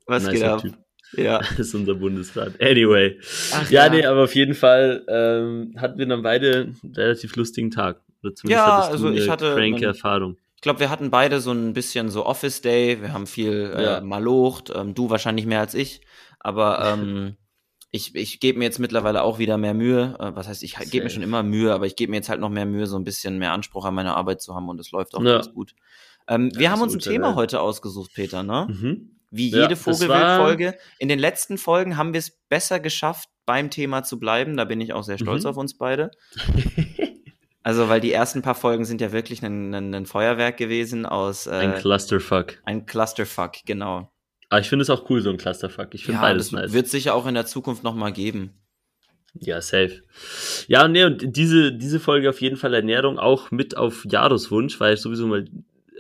Was 0.06 0.30
geht 0.30 0.44
ab? 0.44 0.62
Typ. 0.62 0.76
Ja. 1.14 1.40
Das 1.58 1.68
ist 1.68 1.76
unser 1.76 1.96
Bundesrat. 1.96 2.62
Anyway. 2.62 3.20
Ach, 3.54 3.70
ja, 3.70 3.86
ja, 3.86 3.92
nee, 3.92 4.06
aber 4.06 4.24
auf 4.24 4.36
jeden 4.36 4.54
Fall 4.54 5.04
ähm, 5.08 5.74
hatten 5.78 5.98
wir 5.98 6.06
dann 6.06 6.22
beide 6.22 6.74
einen 6.84 6.94
relativ 6.96 7.36
lustigen 7.36 7.72
Tag. 7.72 8.02
Oder 8.24 8.36
zumindest 8.36 8.66
ja, 8.66 8.80
also 8.82 9.12
ich 9.12 9.30
hatte 9.30 9.54
cranke 9.56 9.86
Erfahrung. 9.86 10.38
Ich 10.56 10.62
glaube, 10.62 10.80
wir 10.80 10.90
hatten 10.90 11.12
beide 11.12 11.40
so 11.42 11.52
ein 11.52 11.74
bisschen 11.74 12.10
so 12.10 12.26
Office 12.26 12.62
Day. 12.62 13.02
Wir 13.02 13.14
haben 13.14 13.28
viel 13.28 13.72
äh, 13.76 13.84
ja. 13.84 14.02
malocht. 14.02 14.72
Ähm, 14.74 14.96
du 14.96 15.10
wahrscheinlich 15.10 15.46
mehr 15.46 15.60
als 15.60 15.76
ich. 15.76 16.02
Aber 16.40 16.84
ähm, 16.84 17.36
ich, 17.92 18.16
ich 18.16 18.40
gebe 18.40 18.60
mir 18.60 18.66
jetzt 18.66 18.80
mittlerweile 18.80 19.24
auch 19.24 19.40
wieder 19.40 19.58
mehr 19.58 19.74
Mühe. 19.74 20.16
Äh, 20.20 20.36
was 20.36 20.48
heißt, 20.48 20.64
ich 20.64 20.76
gebe 20.92 21.04
mir 21.04 21.10
schon 21.10 21.24
immer 21.24 21.44
Mühe, 21.44 21.74
aber 21.74 21.86
ich 21.86 21.96
gebe 21.96 22.12
mir 22.12 22.18
jetzt 22.18 22.30
halt 22.30 22.40
noch 22.40 22.50
mehr 22.50 22.66
Mühe, 22.66 22.88
so 22.88 22.98
ein 22.98 23.04
bisschen 23.04 23.38
mehr 23.38 23.52
Anspruch 23.52 23.86
an 23.86 23.94
meine 23.94 24.16
Arbeit 24.16 24.42
zu 24.42 24.56
haben 24.56 24.68
und 24.70 24.80
es 24.80 24.92
läuft 24.92 25.16
auch 25.16 25.24
ja. 25.24 25.36
ganz 25.36 25.54
gut. 25.54 25.76
Ähm, 26.28 26.52
wir 26.56 26.72
haben 26.72 26.82
uns 26.82 26.94
ein 26.94 27.00
Thema 27.00 27.36
heute 27.36 27.62
ausgesucht, 27.62 28.12
Peter, 28.14 28.44
ne? 28.44 28.68
Mhm. 28.70 29.15
Wie 29.32 29.48
jede 29.48 29.72
ja, 29.72 29.76
Vogelwild-Folge. 29.76 30.78
In 31.00 31.10
den 31.10 31.20
letzten 31.20 31.58
Folgen 31.58 31.98
haben 31.98 32.14
wir 32.14 32.20
es 32.20 32.32
besser 32.50 32.80
geschafft, 32.80 33.30
beim 33.46 33.70
Thema 33.70 34.04
zu 34.04 34.20
bleiben. 34.20 34.58
Da 34.58 34.66
bin 34.66 34.82
ich 34.82 34.94
auch 34.94 35.04
sehr 35.04 35.18
stolz 35.18 35.44
mhm. 35.44 35.50
auf 35.50 35.58
uns 35.58 35.78
beide. 35.78 36.12
also, 37.64 37.90
weil 37.90 38.02
die 38.02 38.12
ersten 38.12 38.42
paar 38.42 38.56
Folgen 38.56 38.86
sind 38.86 39.02
ja 39.02 39.12
wirklich 39.12 39.44
ein, 39.44 39.74
ein, 39.74 39.94
ein 39.94 40.06
Feuerwerk 40.06 40.58
gewesen 40.58 41.06
aus. 41.06 41.48
Äh, 41.48 41.52
ein 41.52 41.76
Clusterfuck. 41.76 42.60
Ein 42.66 42.86
Clusterfuck, 42.86 43.58
genau. 43.66 44.12
Aber 44.50 44.62
ich 44.62 44.70
finde 44.70 44.84
es 44.84 44.90
auch 44.90 45.10
cool, 45.10 45.22
so 45.22 45.30
ein 45.30 45.38
Clusterfuck. 45.38 45.94
Ich 45.94 46.06
finde 46.06 46.22
ja, 46.22 46.28
beides 46.28 46.52
das 46.52 46.52
nice. 46.52 46.74
Wird 46.74 46.88
sicher 46.88 47.16
auch 47.16 47.26
in 47.26 47.34
der 47.34 47.46
Zukunft 47.46 47.84
nochmal 47.84 48.14
geben. 48.14 48.54
Ja, 49.40 49.62
safe. 49.62 50.02
Ja, 50.68 50.88
nee, 50.88 51.04
und 51.04 51.36
diese, 51.36 51.74
diese 51.74 52.00
Folge 52.00 52.30
auf 52.30 52.40
jeden 52.40 52.56
Fall 52.56 52.74
Ernährung 52.74 53.20
auch 53.20 53.52
mit 53.52 53.76
auf 53.76 54.06
Jaros 54.10 54.50
Wunsch, 54.50 54.80
weil 54.80 54.94
ich 54.94 55.02
sowieso 55.02 55.28
mal 55.28 55.46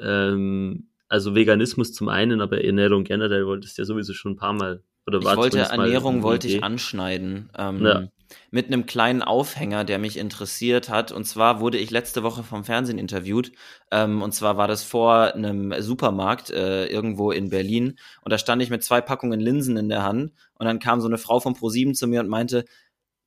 ähm, 0.02 0.88
also 1.16 1.34
Veganismus 1.34 1.94
zum 1.94 2.10
einen, 2.10 2.42
aber 2.42 2.62
Ernährung 2.62 3.06
generell 3.06 3.48
wolltest 3.48 3.78
du 3.78 3.84
ja 3.84 3.86
sowieso 3.86 4.14
schon 4.14 4.34
ein 4.34 4.36
paar 4.36 4.52
Mal 4.52 4.84
oder 5.08 5.24
war 5.24 5.32
Ich 5.32 5.38
wollte 5.38 5.60
Ernährung 5.60 6.24
wollte 6.24 6.48
ich 6.50 6.62
anschneiden. 6.62 7.50
Ähm, 7.58 7.86
ja. 7.86 8.04
Mit 8.52 8.68
einem 8.68 8.86
kleinen 8.86 9.22
Aufhänger, 9.22 9.86
der 9.86 9.98
mich 9.98 10.18
interessiert 10.18 10.90
hat. 10.90 11.14
Und 11.14 11.24
zwar 11.24 11.62
wurde 11.62 11.78
ich 11.78 11.90
letzte 11.90 12.22
Woche 12.22 12.44
vom 12.44 12.66
Fernsehen 12.66 12.98
interviewt. 12.98 13.54
Ähm, 13.92 14.22
und 14.22 14.34
zwar 14.34 14.58
war 14.58 14.68
das 14.68 14.84
vor 14.84 15.34
einem 15.34 15.74
Supermarkt 15.82 16.50
äh, 16.50 16.88
irgendwo 16.88 17.32
in 17.32 17.50
Berlin. 17.50 17.98
Und 18.22 18.34
da 18.34 18.38
stand 18.38 18.62
ich 18.62 18.70
mit 18.70 18.84
zwei 18.84 19.00
Packungen 19.00 19.40
Linsen 19.40 19.78
in 19.78 19.88
der 19.88 20.04
Hand. 20.04 20.34
Und 20.56 20.66
dann 20.66 20.80
kam 20.80 21.00
so 21.00 21.08
eine 21.08 21.18
Frau 21.18 21.40
von 21.40 21.56
Pro7 21.56 21.94
zu 21.94 22.08
mir 22.08 22.20
und 22.20 22.28
meinte, 22.28 22.66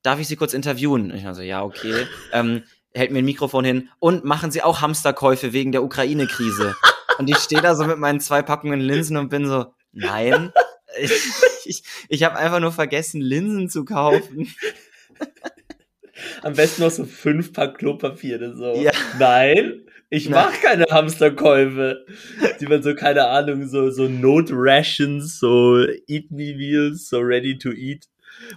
darf 0.02 0.20
ich 0.20 0.28
Sie 0.28 0.36
kurz 0.36 0.52
interviewen? 0.52 1.10
Und 1.10 1.16
ich 1.16 1.24
war 1.24 1.34
so, 1.34 1.42
ja, 1.42 1.62
okay. 1.62 2.06
ähm, 2.34 2.64
hält 2.92 3.12
mir 3.12 3.20
ein 3.20 3.24
Mikrofon 3.24 3.64
hin. 3.64 3.88
Und 3.98 4.24
machen 4.24 4.50
Sie 4.50 4.62
auch 4.62 4.82
Hamsterkäufe 4.82 5.54
wegen 5.54 5.72
der 5.72 5.82
Ukraine-Krise? 5.82 6.74
Und 7.18 7.28
ich 7.28 7.36
stehe 7.38 7.62
da 7.62 7.74
so 7.74 7.84
mit 7.84 7.98
meinen 7.98 8.20
zwei 8.20 8.42
Packungen 8.42 8.80
Linsen 8.80 9.16
und 9.16 9.28
bin 9.28 9.46
so, 9.46 9.66
nein, 9.92 10.52
ich, 11.00 11.12
ich, 11.64 11.82
ich 12.08 12.22
habe 12.22 12.36
einfach 12.36 12.60
nur 12.60 12.72
vergessen, 12.72 13.20
Linsen 13.20 13.68
zu 13.68 13.84
kaufen. 13.84 14.54
Am 16.42 16.54
besten 16.54 16.82
noch 16.82 16.90
so 16.90 17.04
fünf 17.04 17.52
Pack 17.52 17.78
Klopapiere, 17.78 18.56
so. 18.56 18.74
Ja. 18.74 18.92
Nein, 19.18 19.82
Ich 20.10 20.30
mache 20.30 20.58
keine 20.62 20.86
Hamsterkäufe, 20.90 22.06
die 22.60 22.66
man 22.66 22.82
so, 22.82 22.94
keine 22.94 23.26
Ahnung, 23.26 23.68
so, 23.68 23.90
so 23.90 24.08
Not-Rations, 24.08 25.38
so 25.38 25.84
Eat-Me-Meals, 26.06 27.08
so 27.08 27.18
ready 27.18 27.58
to 27.58 27.70
eat. 27.70 28.06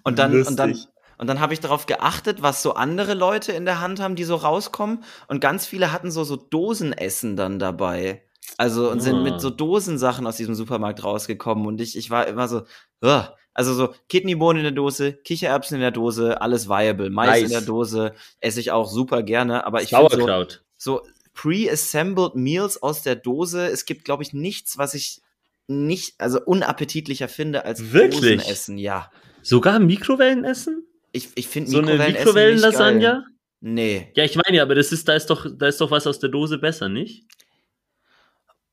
Und 0.04 0.18
dann, 0.18 0.32
Lustig. 0.32 0.50
und 0.52 0.60
dann, 0.60 0.78
und 1.18 1.28
dann 1.28 1.40
habe 1.42 1.54
ich 1.54 1.60
darauf 1.60 1.88
geachtet, 1.88 2.42
was 2.42 2.64
so 2.64 2.76
andere 2.76 3.16
Leute 3.16 3.52
in 3.52 3.66
der 3.66 3.82
Hand 3.82 4.00
haben, 4.00 4.16
die 4.16 4.24
so 4.24 4.36
rauskommen. 4.36 5.04
Und 5.28 5.42
ganz 5.42 5.66
viele 5.66 5.92
hatten 5.92 6.10
so, 6.10 6.24
so 6.24 6.38
Dosenessen 6.38 7.36
dann 7.36 7.60
dabei. 7.60 8.24
Also 8.58 8.92
und 8.92 9.02
sind 9.02 9.24
mit 9.24 9.34
ah. 9.36 9.40
so 9.40 9.50
Dosensachen 9.50 10.28
aus 10.28 10.38
diesem 10.38 10.56
Supermarkt 10.56 11.04
rausgekommen. 11.04 11.66
Und 11.66 11.82
ich, 11.82 11.98
ich 11.98 12.10
war 12.10 12.28
immer 12.28 12.48
so, 12.48 12.64
Ugh. 13.04 13.28
also 13.54 13.74
so 13.74 13.94
Kidneybohnen 14.10 14.60
in 14.60 14.64
der 14.64 14.72
Dose, 14.72 15.14
Kichererbsen 15.14 15.76
in 15.76 15.82
der 15.82 15.92
Dose, 15.92 16.42
alles 16.42 16.68
viable. 16.68 17.10
Mais 17.10 17.30
nice. 17.30 17.44
in 17.44 17.50
der 17.50 17.62
Dose 17.62 18.14
esse 18.40 18.60
ich 18.60 18.72
auch 18.72 18.90
super 18.90 19.24
gerne. 19.24 19.66
Aber 19.66 19.82
ich 19.82 19.90
finde 19.90 20.10
so, 20.16 20.60
so 20.78 21.02
pre-assembled 21.34 22.36
Meals 22.36 22.82
aus 22.82 23.04
der 23.04 23.16
Dose. 23.16 23.68
Es 23.68 23.86
gibt, 23.86 24.06
glaube 24.06 24.24
ich, 24.24 24.34
nichts, 24.34 24.78
was 24.78 24.94
ich 24.94 25.22
nicht, 25.68 26.16
also 26.20 26.40
unappetitlicher 26.44 27.28
finde 27.28 27.66
als 27.66 27.94
Wirklich? 27.94 28.38
Dosenessen, 28.38 28.78
ja. 28.78 29.10
Sogar 29.42 29.80
Mikrowellenessen? 29.80 30.86
Ich, 31.14 31.30
ich 31.36 31.48
finde 31.48 31.70
so 31.72 31.78
Mikrowellen 31.78 32.02
eine 32.02 32.14
Mikrowellenlasagne? 32.14 33.26
Nee. 33.62 34.12
Ja, 34.16 34.24
ich 34.24 34.36
meine 34.36 34.58
ja, 34.58 34.64
aber 34.64 34.76
das 34.76 34.92
ist, 34.92 35.08
da 35.08 35.14
ist 35.14 35.28
doch, 35.28 35.48
da 35.56 35.68
ist 35.68 35.80
doch 35.80 35.92
was 35.92 36.08
aus 36.08 36.20
der 36.20 36.30
Dose 36.30 36.58
besser, 36.58 36.90
nicht? 36.90 37.26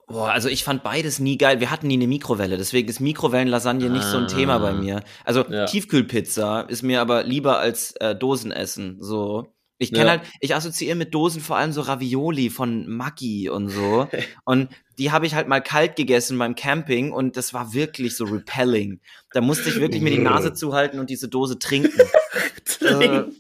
Boah, 0.08 0.30
also 0.30 0.48
ich 0.48 0.64
fand 0.64 0.82
beides 0.82 1.18
nie 1.18 1.36
geil. 1.36 1.60
Wir 1.60 1.70
hatten 1.70 1.86
nie 1.86 1.94
eine 1.94 2.06
Mikrowelle, 2.06 2.56
deswegen 2.56 2.88
ist 2.88 2.98
Mikrowellenlasagne 2.98 3.86
ah, 3.86 3.92
nicht 3.92 4.04
so 4.04 4.16
ein 4.16 4.26
Thema 4.26 4.58
bei 4.58 4.70
ah. 4.70 4.72
mir. 4.72 5.02
Also 5.24 5.44
ja. 5.44 5.66
Tiefkühlpizza 5.66 6.62
ist 6.62 6.82
mir 6.82 7.02
aber 7.02 7.24
lieber 7.24 7.58
als 7.58 7.92
äh, 7.96 8.16
Dosenessen. 8.16 8.96
So. 9.00 9.52
Ich 9.76 9.92
kenne 9.92 10.04
ja. 10.06 10.10
halt, 10.10 10.22
ich 10.40 10.54
assoziiere 10.54 10.96
mit 10.96 11.14
Dosen 11.14 11.40
vor 11.40 11.56
allem 11.56 11.72
so 11.72 11.82
Ravioli 11.82 12.48
von 12.48 12.88
Maggi 12.88 13.50
und 13.50 13.68
so. 13.68 14.08
und 14.44 14.70
die 14.98 15.12
habe 15.12 15.26
ich 15.26 15.34
halt 15.34 15.46
mal 15.46 15.60
kalt 15.60 15.94
gegessen 15.94 16.38
beim 16.38 16.56
Camping 16.56 17.12
und 17.12 17.36
das 17.36 17.52
war 17.52 17.74
wirklich 17.74 18.16
so 18.16 18.24
repelling. 18.24 19.00
Da 19.32 19.42
musste 19.42 19.68
ich 19.68 19.78
wirklich 19.78 20.02
mir 20.02 20.10
die 20.10 20.18
Nase 20.18 20.54
zuhalten 20.54 20.98
und 20.98 21.10
diese 21.10 21.28
Dose 21.28 21.58
trinken. 21.58 22.00
trinken. 22.64 23.36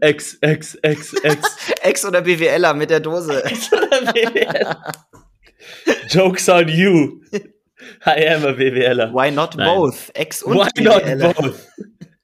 Ex, 0.00 0.38
Ex, 0.40 0.74
Ex, 0.76 1.12
Ex. 1.22 1.56
Ex 1.82 2.04
oder 2.04 2.22
BWLer 2.22 2.74
mit 2.74 2.90
der 2.90 3.00
Dose. 3.00 3.44
Ex 3.44 3.70
oder 3.72 4.12
BWLer. 4.12 4.92
Jokes 6.08 6.48
on 6.48 6.68
you. 6.68 7.22
I 8.06 8.26
am 8.26 8.44
a 8.44 8.52
BWLer. 8.52 9.12
Why 9.12 9.30
not 9.30 9.56
Nein. 9.56 9.66
both? 9.66 10.10
Ex 10.14 10.42
und 10.42 10.58
Why 10.58 10.68
BWLer. 10.74 11.16
not 11.16 11.36
both? 11.36 11.68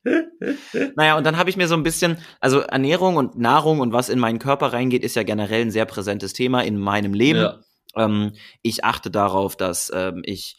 naja, 0.96 1.16
und 1.16 1.24
dann 1.24 1.36
habe 1.36 1.50
ich 1.50 1.56
mir 1.56 1.68
so 1.68 1.74
ein 1.74 1.82
bisschen, 1.82 2.18
also 2.40 2.60
Ernährung 2.60 3.16
und 3.16 3.38
Nahrung 3.38 3.80
und 3.80 3.92
was 3.92 4.08
in 4.08 4.18
meinen 4.18 4.38
Körper 4.38 4.72
reingeht, 4.72 5.02
ist 5.02 5.16
ja 5.16 5.22
generell 5.22 5.62
ein 5.62 5.70
sehr 5.70 5.84
präsentes 5.84 6.32
Thema 6.32 6.62
in 6.62 6.78
meinem 6.78 7.12
Leben. 7.12 7.40
Ja. 7.40 7.60
Ähm, 7.96 8.32
ich 8.62 8.84
achte 8.84 9.10
darauf, 9.10 9.56
dass 9.56 9.90
ähm, 9.94 10.22
ich 10.24 10.58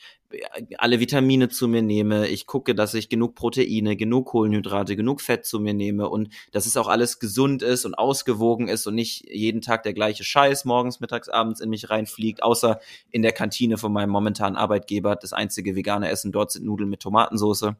alle 0.77 0.99
Vitamine 0.99 1.49
zu 1.49 1.67
mir 1.67 1.81
nehme, 1.81 2.27
ich 2.27 2.45
gucke, 2.45 2.75
dass 2.75 2.93
ich 2.93 3.09
genug 3.09 3.35
Proteine, 3.35 3.95
genug 3.95 4.27
Kohlenhydrate, 4.27 4.95
genug 4.95 5.21
Fett 5.21 5.45
zu 5.45 5.59
mir 5.59 5.73
nehme 5.73 6.09
und 6.09 6.33
dass 6.51 6.65
es 6.65 6.75
auch 6.75 6.87
alles 6.87 7.19
gesund 7.19 7.61
ist 7.61 7.85
und 7.85 7.95
ausgewogen 7.95 8.67
ist 8.67 8.87
und 8.87 8.95
nicht 8.95 9.25
jeden 9.29 9.61
Tag 9.61 9.83
der 9.83 9.93
gleiche 9.93 10.23
Scheiß 10.23 10.65
morgens, 10.65 10.99
mittags, 10.99 11.29
abends 11.29 11.61
in 11.61 11.69
mich 11.69 11.89
reinfliegt, 11.89 12.43
außer 12.43 12.79
in 13.09 13.21
der 13.21 13.31
Kantine 13.31 13.77
von 13.77 13.93
meinem 13.93 14.09
momentanen 14.09 14.57
Arbeitgeber. 14.57 15.15
Das 15.15 15.33
einzige 15.33 15.75
vegane 15.75 16.09
Essen 16.09 16.31
dort 16.31 16.51
sind 16.51 16.65
Nudeln 16.65 16.89
mit 16.89 16.99
Tomatensauce. 16.99 17.73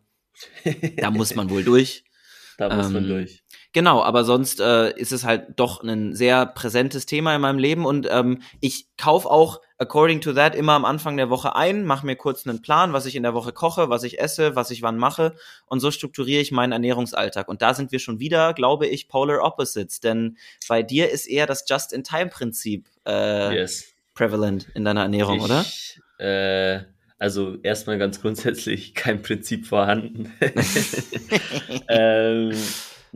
da 0.98 1.12
muss 1.12 1.36
man 1.36 1.50
wohl 1.50 1.63
durch. 1.63 2.04
Da 2.60 2.75
muss 2.75 2.88
ähm, 2.88 2.94
man 2.94 3.08
durch. 3.08 3.44
Genau, 3.77 4.01
aber 4.01 4.24
sonst 4.24 4.60
äh, 4.60 4.89
ist 4.98 5.12
es 5.12 5.24
halt 5.24 5.50
doch 5.55 5.84
ein 5.84 6.15
sehr 6.15 6.48
präsentes 6.48 7.05
Thema 7.05 7.36
in 7.36 7.41
meinem 7.41 7.60
Leben 7.60 7.86
und 7.86 8.07
ähm, 8.10 8.41
ich 8.60 8.88
kaufe 8.98 9.29
auch 9.29 9.62
according 9.77 10.19
to 10.19 10.34
that 10.34 10.55
immer 10.55 10.74
am 10.74 10.84
Anfang 10.84 11.15
der 11.15 11.29
Woche 11.29 11.55
ein, 11.55 11.86
mache 11.86 12.03
mir 12.03 12.15
kurz 12.15 12.48
einen 12.48 12.63
Plan, 12.63 12.91
was 12.91 13.05
ich 13.05 13.15
in 13.15 13.22
der 13.22 13.36
Woche 13.36 13.51
koche, 13.51 13.88
was 13.88 14.01
ich 14.01 14.19
esse, 14.19 14.55
was 14.55 14.72
ich 14.72 14.81
wann 14.81 14.98
mache 14.98 15.36
und 15.67 15.79
so 15.79 15.91
strukturiere 15.91 16.41
ich 16.41 16.51
meinen 16.51 16.72
Ernährungsalltag. 16.72 17.48
Und 17.48 17.62
da 17.62 17.75
sind 17.75 17.91
wir 17.91 18.00
schon 18.00 18.19
wieder, 18.19 18.55
glaube 18.55 18.88
ich, 18.88 19.10
polar 19.10 19.43
opposites, 19.43 20.00
denn 20.00 20.38
bei 20.67 20.81
dir 20.81 21.12
ist 21.12 21.27
eher 21.27 21.46
das 21.46 21.63
Just-in-Time-Prinzip 21.69 22.88
äh, 23.05 23.60
yes. 23.60 23.93
prevalent 24.15 24.69
in 24.74 24.86
deiner 24.86 25.03
Ernährung, 25.03 25.38
ich, 25.38 25.43
oder? 25.43 25.65
Äh, 26.17 26.81
also 27.19 27.57
erstmal 27.62 28.00
ganz 28.00 28.22
grundsätzlich 28.22 28.96
kein 28.96 29.22
Prinzip 29.22 29.67
vorhanden. 29.67 30.34
ähm, 31.89 32.53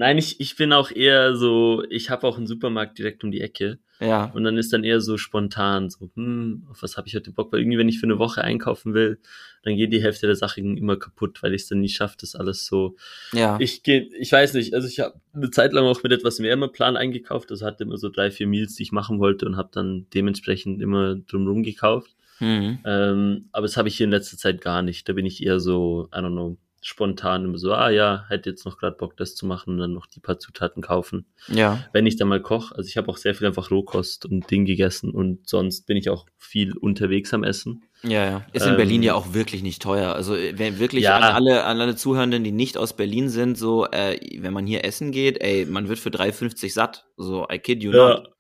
Nein, 0.02 0.18
ich, 0.18 0.40
ich 0.40 0.56
bin 0.56 0.74
auch 0.74 0.90
eher 0.90 1.36
so, 1.36 1.84
ich 1.92 2.10
habe 2.10 2.26
auch 2.26 2.36
einen 2.36 2.48
Supermarkt 2.48 2.98
direkt 2.98 3.24
um 3.24 3.30
die 3.30 3.40
Ecke. 3.40 3.78
Ja. 4.00 4.32
Und 4.34 4.44
dann 4.44 4.58
ist 4.58 4.74
dann 4.74 4.84
eher 4.84 5.00
so 5.00 5.20
spontan, 5.20 5.92
so, 5.92 6.10
hm, 6.16 6.66
auf 6.72 6.82
was 6.82 6.98
habe 6.98 7.08
ich 7.08 7.14
heute 7.14 7.32
Bock? 7.32 7.54
Weil 7.54 7.60
irgendwie, 7.60 7.78
wenn 7.78 7.88
ich 7.88 8.00
für 8.00 8.08
eine 8.08 8.18
Woche 8.18 8.44
einkaufen 8.44 8.96
will, 8.96 9.20
dann 9.62 9.76
geht 9.76 9.94
die 9.94 10.02
Hälfte 10.02 10.26
der 10.26 10.36
Sachen 10.36 10.76
immer 10.76 10.98
kaputt, 10.98 11.44
weil 11.44 11.54
ich 11.54 11.62
es 11.62 11.68
dann 11.68 11.82
nicht 11.82 11.98
schaffe, 11.98 12.18
das 12.20 12.34
alles 12.34 12.66
so. 12.66 12.96
Ja. 13.32 13.58
Ich 13.60 13.84
gehe, 13.84 14.10
ich 14.18 14.32
weiß 14.32 14.56
nicht, 14.56 14.74
also 14.74 14.88
ich 14.88 15.00
habe 15.02 15.22
eine 15.36 15.52
Zeit 15.52 15.72
lang 15.72 15.86
auch 15.86 16.02
mit 16.02 16.12
etwas 16.12 16.40
mehr 16.40 16.54
im 16.54 16.72
Plan 16.72 16.98
eingekauft. 16.98 17.52
Also 17.52 17.64
hatte 17.64 17.84
immer 17.84 17.98
so 17.98 18.10
drei, 18.10 18.32
vier 18.32 18.48
Meals, 18.48 18.74
die 18.74 18.82
ich 18.82 18.92
machen 18.92 19.20
wollte 19.20 19.46
und 19.46 19.56
habe 19.56 19.70
dann 19.72 20.08
dementsprechend 20.16 20.82
immer 20.82 21.14
drumherum 21.14 21.62
gekauft. 21.62 22.16
Mhm. 22.40 22.80
Ähm, 22.86 23.50
aber 23.52 23.68
das 23.68 23.78
habe 23.78 23.88
ich 23.88 23.98
hier 23.98 24.06
in 24.06 24.12
letzter 24.12 24.38
Zeit 24.38 24.62
gar 24.62 24.82
nicht. 24.82 25.08
Da 25.08 25.14
bin 25.14 25.28
ich 25.28 25.46
eher 25.46 25.60
so, 25.60 26.10
I 26.12 26.18
don't 26.18 26.32
know, 26.32 26.58
spontan 26.82 27.46
immer 27.46 27.58
so, 27.58 27.74
ah 27.74 27.90
ja, 27.90 28.26
hätte 28.28 28.50
jetzt 28.50 28.66
noch 28.66 28.78
gerade 28.78 28.98
Bock, 28.98 29.16
das 29.16 29.36
zu 29.36 29.46
machen 29.46 29.72
und 29.74 29.78
dann 29.78 29.94
noch 29.94 30.08
die 30.08 30.20
paar 30.20 30.40
Zutaten 30.40 30.82
kaufen. 30.82 31.26
Ja. 31.48 31.86
Wenn 31.94 32.08
ich 32.08 32.18
dann 32.18 32.28
mal 32.28 32.42
koche. 32.42 32.76
Also 32.76 32.88
ich 32.88 32.98
habe 32.98 33.08
auch 33.10 33.18
sehr 33.18 33.36
viel 33.36 33.48
einfach 33.48 33.70
Rohkost 33.70 34.26
und 34.26 34.50
Ding 34.50 34.66
gegessen 34.66 35.12
und 35.12 35.48
sonst 35.48 35.86
bin 35.86 35.96
ich 35.96 36.10
auch 36.10 36.26
viel 36.38 36.76
unterwegs 36.76 37.34
am 37.34 37.44
Essen. 37.44 37.84
Ja, 38.04 38.26
ja. 38.26 38.46
Ist 38.52 38.66
in 38.66 38.72
ähm, 38.72 38.78
Berlin 38.78 39.04
ja 39.04 39.14
auch 39.14 39.34
wirklich 39.34 39.62
nicht 39.62 39.82
teuer. 39.82 40.16
Also 40.16 40.34
wenn 40.34 40.80
wirklich 40.80 41.04
ja. 41.04 41.18
an 41.18 41.24
alle, 41.24 41.66
an 41.66 41.80
alle 41.80 41.96
Zuhörenden, 41.96 42.44
die 42.44 42.52
nicht 42.52 42.78
aus 42.78 42.96
Berlin 42.96 43.30
sind, 43.30 43.58
so, 43.58 43.86
äh, 43.86 44.18
wenn 44.40 44.54
man 44.54 44.66
hier 44.66 44.84
essen 44.84 45.12
geht, 45.12 45.40
ey, 45.40 45.66
man 45.66 45.88
wird 45.88 46.00
für 46.00 46.10
3,50 46.10 46.74
satt. 46.74 47.06
So, 47.16 47.48
I 47.52 47.60
kid 47.60 47.84
you 47.84 47.92
ja. 47.92 48.10
not. 48.16 48.32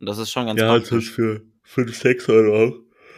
Und 0.00 0.08
das 0.08 0.18
ist 0.18 0.30
schon 0.30 0.46
ganz 0.46 0.60
Ja, 0.60 0.78
das 0.78 0.92
ist 0.92 1.08
für 1.08 1.42
5, 1.64 1.96
6 1.96 2.28
Euro 2.28 2.64
auch. 2.64 2.72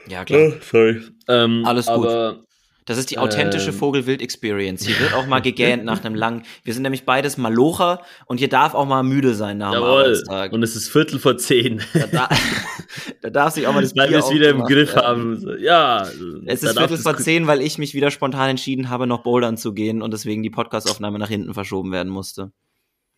Ja, 0.09 0.25
klar. 0.25 0.49
Oh, 0.49 0.53
sorry. 0.63 1.03
Ähm, 1.29 1.65
Alles 1.67 1.87
gut. 1.87 1.95
Aber 1.97 2.45
das 2.87 2.99
ist 2.99 3.11
die 3.11 3.19
authentische 3.19 3.71
ähm. 3.71 3.77
Vogelwild-Experience. 3.77 4.87
Hier 4.87 4.99
wird 4.99 5.15
auch 5.15 5.27
mal 5.27 5.41
gegähnt 5.43 5.85
nach 5.85 6.05
einem 6.05 6.15
langen. 6.15 6.43
Wir 6.65 6.75
sind 6.75 6.83
nämlich 6.83 7.05
beides 7.05 7.37
Malocher 7.37 8.03
und 8.27 8.39
hier 8.39 8.49
darf 8.49 8.75
auch 8.75 8.87
mal 8.87 9.03
müde 9.03 9.35
sein 9.35 9.59
nach 9.59 9.73
dem 9.73 9.83
Arbeitstag. 9.83 10.53
Und 10.53 10.63
es 10.63 10.77
ist 10.77 10.89
Viertel 10.89 11.19
vor 11.19 11.37
zehn. 11.37 11.83
Da, 11.93 12.07
da, 12.07 12.29
da 13.23 13.31
darf 13.31 13.55
sich 13.55 13.67
auch 13.67 13.75
mal 13.75 13.83
das 13.83 13.95
Weil 13.97 14.11
wir 14.11 14.19
es 14.19 14.31
wieder 14.31 14.51
im 14.51 14.65
Griff 14.65 14.97
haben. 14.97 15.59
Ja. 15.61 16.07
Es 16.47 16.63
ist 16.63 16.77
Viertel 16.77 16.99
vor 16.99 17.17
zehn, 17.17 17.47
weil 17.47 17.61
ich 17.61 17.79
mich 17.79 17.95
wieder 17.95 18.11
spontan 18.11 18.51
entschieden 18.51 18.89
habe, 18.89 19.07
noch 19.07 19.23
bouldern 19.23 19.57
zu 19.57 19.73
gehen 19.73 20.03
und 20.03 20.13
deswegen 20.13 20.43
die 20.43 20.51
Podcastaufnahme 20.51 21.19
nach 21.19 21.29
hinten 21.29 21.55
verschoben 21.55 21.93
werden 21.93 22.11
musste. 22.11 22.53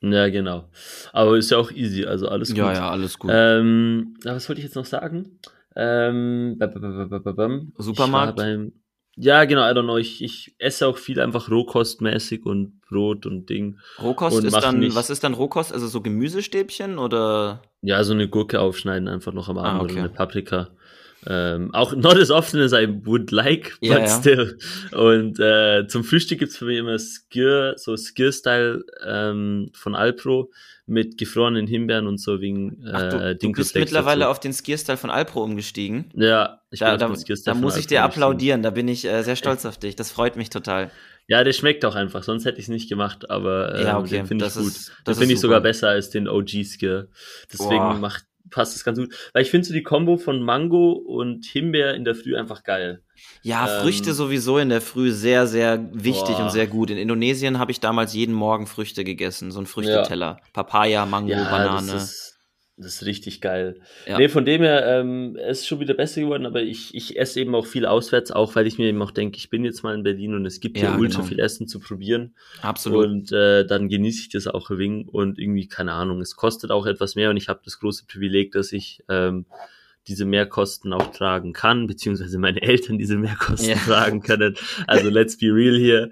Ja, 0.02 0.28
genau. 0.28 0.68
Aber 1.12 1.36
ist 1.36 1.50
ja 1.50 1.58
auch 1.58 1.70
easy, 1.70 2.04
also 2.04 2.28
alles 2.28 2.48
gut. 2.48 2.58
Ja, 2.58 2.72
ja, 2.72 2.90
alles 2.90 3.18
gut. 3.18 3.30
Ähm, 3.32 4.16
was 4.24 4.48
wollte 4.48 4.60
ich 4.60 4.64
jetzt 4.64 4.74
noch 4.74 4.84
sagen? 4.84 5.38
Ähm, 5.76 6.58
Supermarkt. 7.78 8.40
Ja, 9.16 9.44
genau, 9.44 9.62
I 9.62 9.74
don't 9.74 9.82
know. 9.82 9.98
Ich, 9.98 10.22
ich 10.22 10.54
esse 10.58 10.86
auch 10.86 10.96
viel 10.96 11.20
einfach 11.20 11.50
rohkostmäßig 11.50 12.46
und 12.46 12.80
Brot 12.88 13.26
und 13.26 13.50
Ding. 13.50 13.78
Rohkost 14.00 14.38
und 14.38 14.46
ist 14.46 14.54
dann, 14.56 14.78
nicht, 14.78 14.96
was 14.96 15.10
ist 15.10 15.22
dann 15.22 15.34
Rohkost? 15.34 15.72
Also 15.72 15.86
so 15.86 16.00
Gemüsestäbchen 16.00 16.98
oder? 16.98 17.62
Ja, 17.82 18.02
so 18.04 18.14
eine 18.14 18.28
Gurke 18.28 18.60
aufschneiden 18.60 19.08
einfach 19.08 19.32
noch 19.32 19.48
am 19.48 19.58
Abend 19.58 19.80
ah, 19.80 19.84
okay. 19.84 19.92
oder 19.92 20.00
eine 20.02 20.08
Paprika. 20.08 20.68
Ähm, 21.26 21.72
auch 21.72 21.94
not 21.94 22.16
as 22.16 22.30
often 22.30 22.60
as 22.60 22.72
I 22.72 22.88
would 23.04 23.30
like, 23.30 23.76
but 23.80 23.90
ja, 23.90 24.08
still. 24.08 24.58
Und 24.90 25.38
äh, 25.38 25.86
zum 25.86 26.02
Frühstück 26.02 26.40
gibt's 26.40 26.56
für 26.56 26.64
mich 26.64 26.78
immer 26.78 26.98
Skir, 26.98 27.74
so 27.76 27.96
Skir-Style 27.96 28.84
ähm, 29.06 29.70
von 29.72 29.94
Alpro 29.94 30.50
mit 30.86 31.16
gefrorenen 31.16 31.68
Himbeeren 31.68 32.08
und 32.08 32.20
so 32.20 32.40
wegen 32.40 32.84
äh, 32.84 32.90
Ach, 32.92 33.10
du, 33.10 33.36
du 33.36 33.52
bist 33.52 33.74
mittlerweile 33.76 34.20
dazu. 34.20 34.30
auf 34.30 34.40
den 34.40 34.52
Skierstyle 34.52 34.98
von 34.98 35.10
Alpro 35.10 35.42
umgestiegen. 35.44 36.10
Ja, 36.14 36.60
ich 36.70 36.80
da, 36.80 36.96
da, 36.96 37.08
da 37.44 37.54
muss 37.54 37.76
ich 37.76 37.86
dir 37.86 38.02
applaudieren, 38.02 38.62
da 38.62 38.70
bin 38.70 38.88
ich 38.88 39.04
äh, 39.04 39.22
sehr 39.22 39.36
stolz 39.36 39.64
auf 39.64 39.78
dich. 39.78 39.94
Das 39.94 40.10
freut 40.10 40.36
mich 40.36 40.50
total. 40.50 40.90
Ja, 41.28 41.44
der 41.44 41.52
schmeckt 41.52 41.84
auch 41.84 41.94
einfach, 41.94 42.24
sonst 42.24 42.44
hätte 42.44 42.58
ich 42.58 42.64
es 42.64 42.68
nicht 42.68 42.88
gemacht, 42.88 43.30
aber 43.30 43.76
äh, 43.76 43.84
ja, 43.84 43.98
okay. 43.98 44.16
den 44.16 44.26
finde 44.26 44.46
ich 44.46 44.54
gut. 44.54 44.66
Ist, 44.66 44.92
den 45.06 45.14
finde 45.14 45.34
ich 45.34 45.40
sogar 45.40 45.60
besser 45.60 45.88
als 45.88 46.10
den 46.10 46.26
OG 46.26 46.64
Skier. 46.64 47.08
Deswegen 47.52 48.00
macht 48.00 48.24
passt 48.52 48.76
es 48.76 48.84
ganz 48.84 48.98
gut. 48.98 49.12
Weil 49.32 49.42
ich 49.42 49.50
finde 49.50 49.66
so 49.66 49.72
die 49.72 49.82
Kombo 49.82 50.16
von 50.16 50.40
Mango 50.40 50.92
und 50.92 51.44
Himbeer 51.44 51.94
in 51.94 52.04
der 52.04 52.14
Früh 52.14 52.36
einfach 52.36 52.62
geil. 52.62 53.02
Ja, 53.42 53.66
ähm, 53.66 53.82
Früchte 53.82 54.14
sowieso 54.14 54.58
in 54.58 54.68
der 54.68 54.80
Früh 54.80 55.10
sehr, 55.10 55.46
sehr 55.46 55.88
wichtig 55.92 56.36
boah. 56.36 56.44
und 56.44 56.52
sehr 56.52 56.66
gut. 56.66 56.90
In 56.90 56.98
Indonesien 56.98 57.58
habe 57.58 57.72
ich 57.72 57.80
damals 57.80 58.14
jeden 58.14 58.34
Morgen 58.34 58.66
Früchte 58.66 59.02
gegessen, 59.02 59.50
so 59.50 59.60
ein 59.60 59.66
Früchteteller. 59.66 60.38
Ja. 60.38 60.46
Papaya, 60.52 61.06
Mango, 61.06 61.32
ja, 61.32 61.50
Banane. 61.50 61.92
Das 61.92 62.04
ist, 62.04 62.31
Das 62.78 62.94
ist 62.94 63.06
richtig 63.06 63.42
geil. 63.42 63.80
Ja. 64.06 64.16
Nee, 64.16 64.28
von 64.28 64.46
dem 64.46 64.62
her, 64.62 64.86
ähm, 64.86 65.36
es 65.36 65.60
ist 65.60 65.66
schon 65.66 65.80
wieder 65.80 65.92
besser 65.92 66.22
geworden, 66.22 66.46
aber 66.46 66.62
ich, 66.62 66.94
ich 66.94 67.18
esse 67.18 67.40
eben 67.40 67.54
auch 67.54 67.66
viel 67.66 67.84
auswärts, 67.84 68.32
auch 68.32 68.56
weil 68.56 68.66
ich 68.66 68.78
mir 68.78 68.88
eben 68.88 69.02
auch 69.02 69.10
denke, 69.10 69.36
ich 69.36 69.50
bin 69.50 69.64
jetzt 69.64 69.82
mal 69.82 69.94
in 69.94 70.02
Berlin 70.02 70.34
und 70.34 70.46
es 70.46 70.58
gibt 70.58 70.78
ja, 70.78 70.90
hier 70.90 70.98
ultra 70.98 71.18
genau. 71.18 71.28
viel 71.28 71.38
Essen 71.38 71.68
zu 71.68 71.80
probieren. 71.80 72.34
Absolut. 72.62 73.04
Und 73.06 73.32
äh, 73.32 73.66
dann 73.66 73.88
genieße 73.88 74.20
ich 74.20 74.28
das 74.30 74.46
auch 74.46 74.70
ein 74.70 74.78
wenig 74.78 75.08
und 75.08 75.38
irgendwie, 75.38 75.68
keine 75.68 75.92
Ahnung, 75.92 76.20
es 76.22 76.34
kostet 76.34 76.70
auch 76.70 76.86
etwas 76.86 77.14
mehr 77.14 77.28
und 77.28 77.36
ich 77.36 77.48
habe 77.48 77.60
das 77.62 77.78
große 77.78 78.06
Privileg, 78.06 78.52
dass 78.52 78.72
ich 78.72 79.04
ähm, 79.10 79.44
diese 80.08 80.24
Mehrkosten 80.24 80.92
auch 80.92 81.12
tragen 81.12 81.52
kann, 81.52 81.86
beziehungsweise 81.86 82.38
meine 82.38 82.62
Eltern 82.62 82.98
diese 82.98 83.16
Mehrkosten 83.16 83.70
ja. 83.70 83.76
tragen 83.76 84.22
können. 84.22 84.56
Also 84.86 85.08
let's 85.08 85.36
be 85.38 85.46
real 85.46 85.76
hier. 85.76 86.10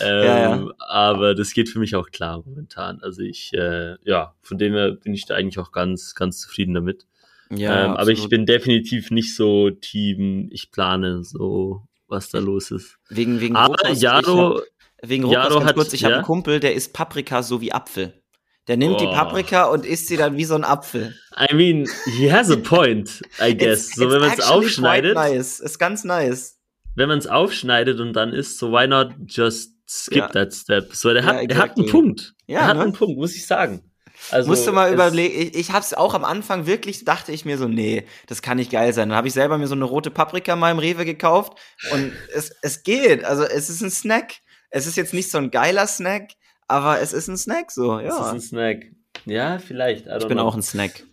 Ähm, 0.00 0.24
ja, 0.24 0.56
ja. 0.56 0.70
Aber 0.78 1.34
das 1.34 1.52
geht 1.52 1.68
für 1.68 1.78
mich 1.78 1.96
auch 1.96 2.10
klar 2.10 2.42
momentan. 2.44 3.00
Also 3.02 3.22
ich, 3.22 3.52
äh, 3.54 3.96
ja, 4.04 4.34
von 4.40 4.58
dem 4.58 4.74
her 4.74 4.92
bin 4.92 5.14
ich 5.14 5.24
da 5.26 5.34
eigentlich 5.34 5.58
auch 5.58 5.72
ganz, 5.72 6.14
ganz 6.14 6.40
zufrieden 6.40 6.74
damit. 6.74 7.06
Ja, 7.54 7.84
ähm, 7.84 7.90
aber 7.92 8.10
ich 8.10 8.28
bin 8.28 8.46
definitiv 8.46 9.10
nicht 9.10 9.34
so 9.34 9.70
Team, 9.70 10.48
ich 10.50 10.70
plane 10.70 11.22
so, 11.22 11.82
was 12.08 12.30
da 12.30 12.38
los 12.38 12.70
ist. 12.70 12.98
Wegen, 13.10 13.40
wegen 13.40 13.56
aber 13.56 13.74
Rotos, 13.74 14.00
Jaro, 14.00 14.56
hab, 14.56 14.62
wegen 15.02 15.24
Rotos, 15.24 15.34
Jaro 15.34 15.64
hat, 15.64 15.74
kurz, 15.74 15.92
ich 15.92 16.04
habe 16.04 16.16
einen 16.16 16.24
Kumpel, 16.24 16.60
der 16.60 16.74
isst 16.74 16.94
Paprika 16.94 17.42
so 17.42 17.60
wie 17.60 17.72
Apfel. 17.72 18.21
Der 18.68 18.76
nimmt 18.76 18.96
oh. 18.96 18.98
die 18.98 19.06
Paprika 19.06 19.64
und 19.64 19.84
isst 19.84 20.06
sie 20.06 20.16
dann 20.16 20.36
wie 20.36 20.44
so 20.44 20.54
ein 20.54 20.64
Apfel. 20.64 21.14
I 21.36 21.54
mean, 21.54 21.88
he 22.06 22.32
has 22.32 22.50
a 22.50 22.56
point, 22.56 23.22
I 23.40 23.56
guess. 23.56 23.88
It's, 23.88 23.96
so, 23.96 24.10
wenn 24.10 24.20
man 24.20 24.30
es 24.30 24.40
aufschneidet. 24.40 25.14
Nice. 25.14 25.58
Ist 25.58 25.78
ganz 25.78 26.04
nice. 26.04 26.58
Wenn 26.94 27.08
man 27.08 27.18
es 27.18 27.26
aufschneidet 27.26 27.98
und 27.98 28.12
dann 28.12 28.32
isst, 28.32 28.58
so 28.58 28.70
why 28.70 28.86
not 28.86 29.14
just 29.26 29.72
skip 29.88 30.18
ja. 30.18 30.28
that 30.28 30.54
step? 30.54 30.94
So, 30.94 31.12
der, 31.12 31.22
ja, 31.22 31.28
hat, 31.28 31.40
exactly. 31.40 31.48
der 31.48 31.62
hat 31.62 31.76
einen 31.76 31.86
Punkt. 31.88 32.34
Ja, 32.46 32.60
er 32.60 32.66
hat 32.66 32.76
ne? 32.76 32.82
einen 32.84 32.92
Punkt, 32.92 33.18
muss 33.18 33.34
ich 33.34 33.46
sagen. 33.46 33.82
Also, 34.30 34.48
Musste 34.48 34.72
mal 34.72 34.92
überlegen, 34.92 35.40
ich, 35.40 35.54
ich 35.56 35.70
habe 35.70 35.80
es 35.80 35.94
auch 35.94 36.14
am 36.14 36.24
Anfang 36.24 36.66
wirklich, 36.66 37.04
dachte 37.04 37.32
ich 37.32 37.44
mir 37.44 37.58
so, 37.58 37.66
nee, 37.66 38.06
das 38.28 38.42
kann 38.42 38.58
nicht 38.58 38.70
geil 38.70 38.92
sein. 38.92 39.08
Dann 39.08 39.16
habe 39.16 39.28
ich 39.28 39.34
selber 39.34 39.58
mir 39.58 39.66
so 39.66 39.74
eine 39.74 39.84
rote 39.84 40.10
Paprika 40.10 40.54
mal 40.54 40.70
im 40.70 40.78
Rewe 40.78 41.04
gekauft 41.04 41.58
und 41.90 42.12
es, 42.32 42.52
es 42.62 42.82
geht. 42.84 43.24
Also 43.24 43.42
es 43.42 43.68
ist 43.68 43.82
ein 43.82 43.90
Snack. 43.90 44.34
Es 44.70 44.86
ist 44.86 44.96
jetzt 44.96 45.12
nicht 45.12 45.30
so 45.30 45.38
ein 45.38 45.50
geiler 45.50 45.86
Snack, 45.86 46.30
aber 46.72 47.00
es 47.00 47.12
ist 47.12 47.28
ein 47.28 47.36
Snack 47.36 47.70
so, 47.70 48.00
ja. 48.00 48.08
Es 48.08 48.26
ist 48.26 48.32
ein 48.32 48.40
Snack. 48.40 48.92
Ja, 49.26 49.58
vielleicht. 49.58 50.06
Ich 50.06 50.26
bin 50.26 50.38
know. 50.38 50.46
auch 50.46 50.54
ein 50.54 50.62
Snack. 50.62 51.04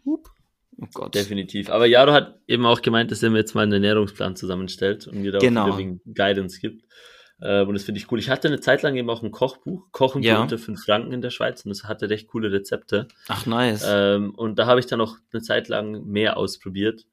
Oh 0.81 0.87
Gott. 0.93 1.13
Definitiv. 1.13 1.69
Aber 1.69 1.85
Jaro 1.85 2.13
hat 2.13 2.39
eben 2.47 2.65
auch 2.65 2.81
gemeint, 2.81 3.11
dass 3.11 3.21
er 3.21 3.29
mir 3.29 3.39
jetzt 3.39 3.53
mal 3.53 3.63
einen 3.63 3.73
Ernährungsplan 3.73 4.35
zusammenstellt 4.35 5.07
und 5.07 5.21
mir 5.21 5.31
da 5.31 5.39
genau. 5.39 5.69
auch 5.69 5.79
Guidance 6.13 6.59
gibt. 6.59 6.85
Äh, 7.41 7.63
und 7.63 7.73
das 7.73 7.83
finde 7.83 7.99
ich 7.99 8.11
cool. 8.11 8.19
Ich 8.19 8.29
hatte 8.29 8.47
eine 8.47 8.59
Zeit 8.59 8.81
lang 8.81 8.95
eben 8.95 9.09
auch 9.09 9.21
ein 9.21 9.31
Kochbuch, 9.31 9.91
Kochen 9.91 10.23
ja. 10.23 10.35
für 10.35 10.41
unter 10.41 10.57
5 10.57 10.83
Franken 10.83 11.11
in 11.11 11.21
der 11.21 11.29
Schweiz 11.29 11.63
und 11.65 11.69
das 11.69 11.83
hatte 11.83 12.09
recht 12.09 12.27
coole 12.27 12.51
Rezepte. 12.51 13.07
Ach, 13.27 13.45
nice. 13.45 13.85
Ähm, 13.87 14.33
und 14.35 14.57
da 14.57 14.65
habe 14.65 14.79
ich 14.79 14.85
dann 14.85 15.01
auch 15.01 15.17
eine 15.33 15.41
Zeit 15.41 15.67
lang 15.67 16.05
mehr 16.05 16.37
ausprobiert. 16.37 17.05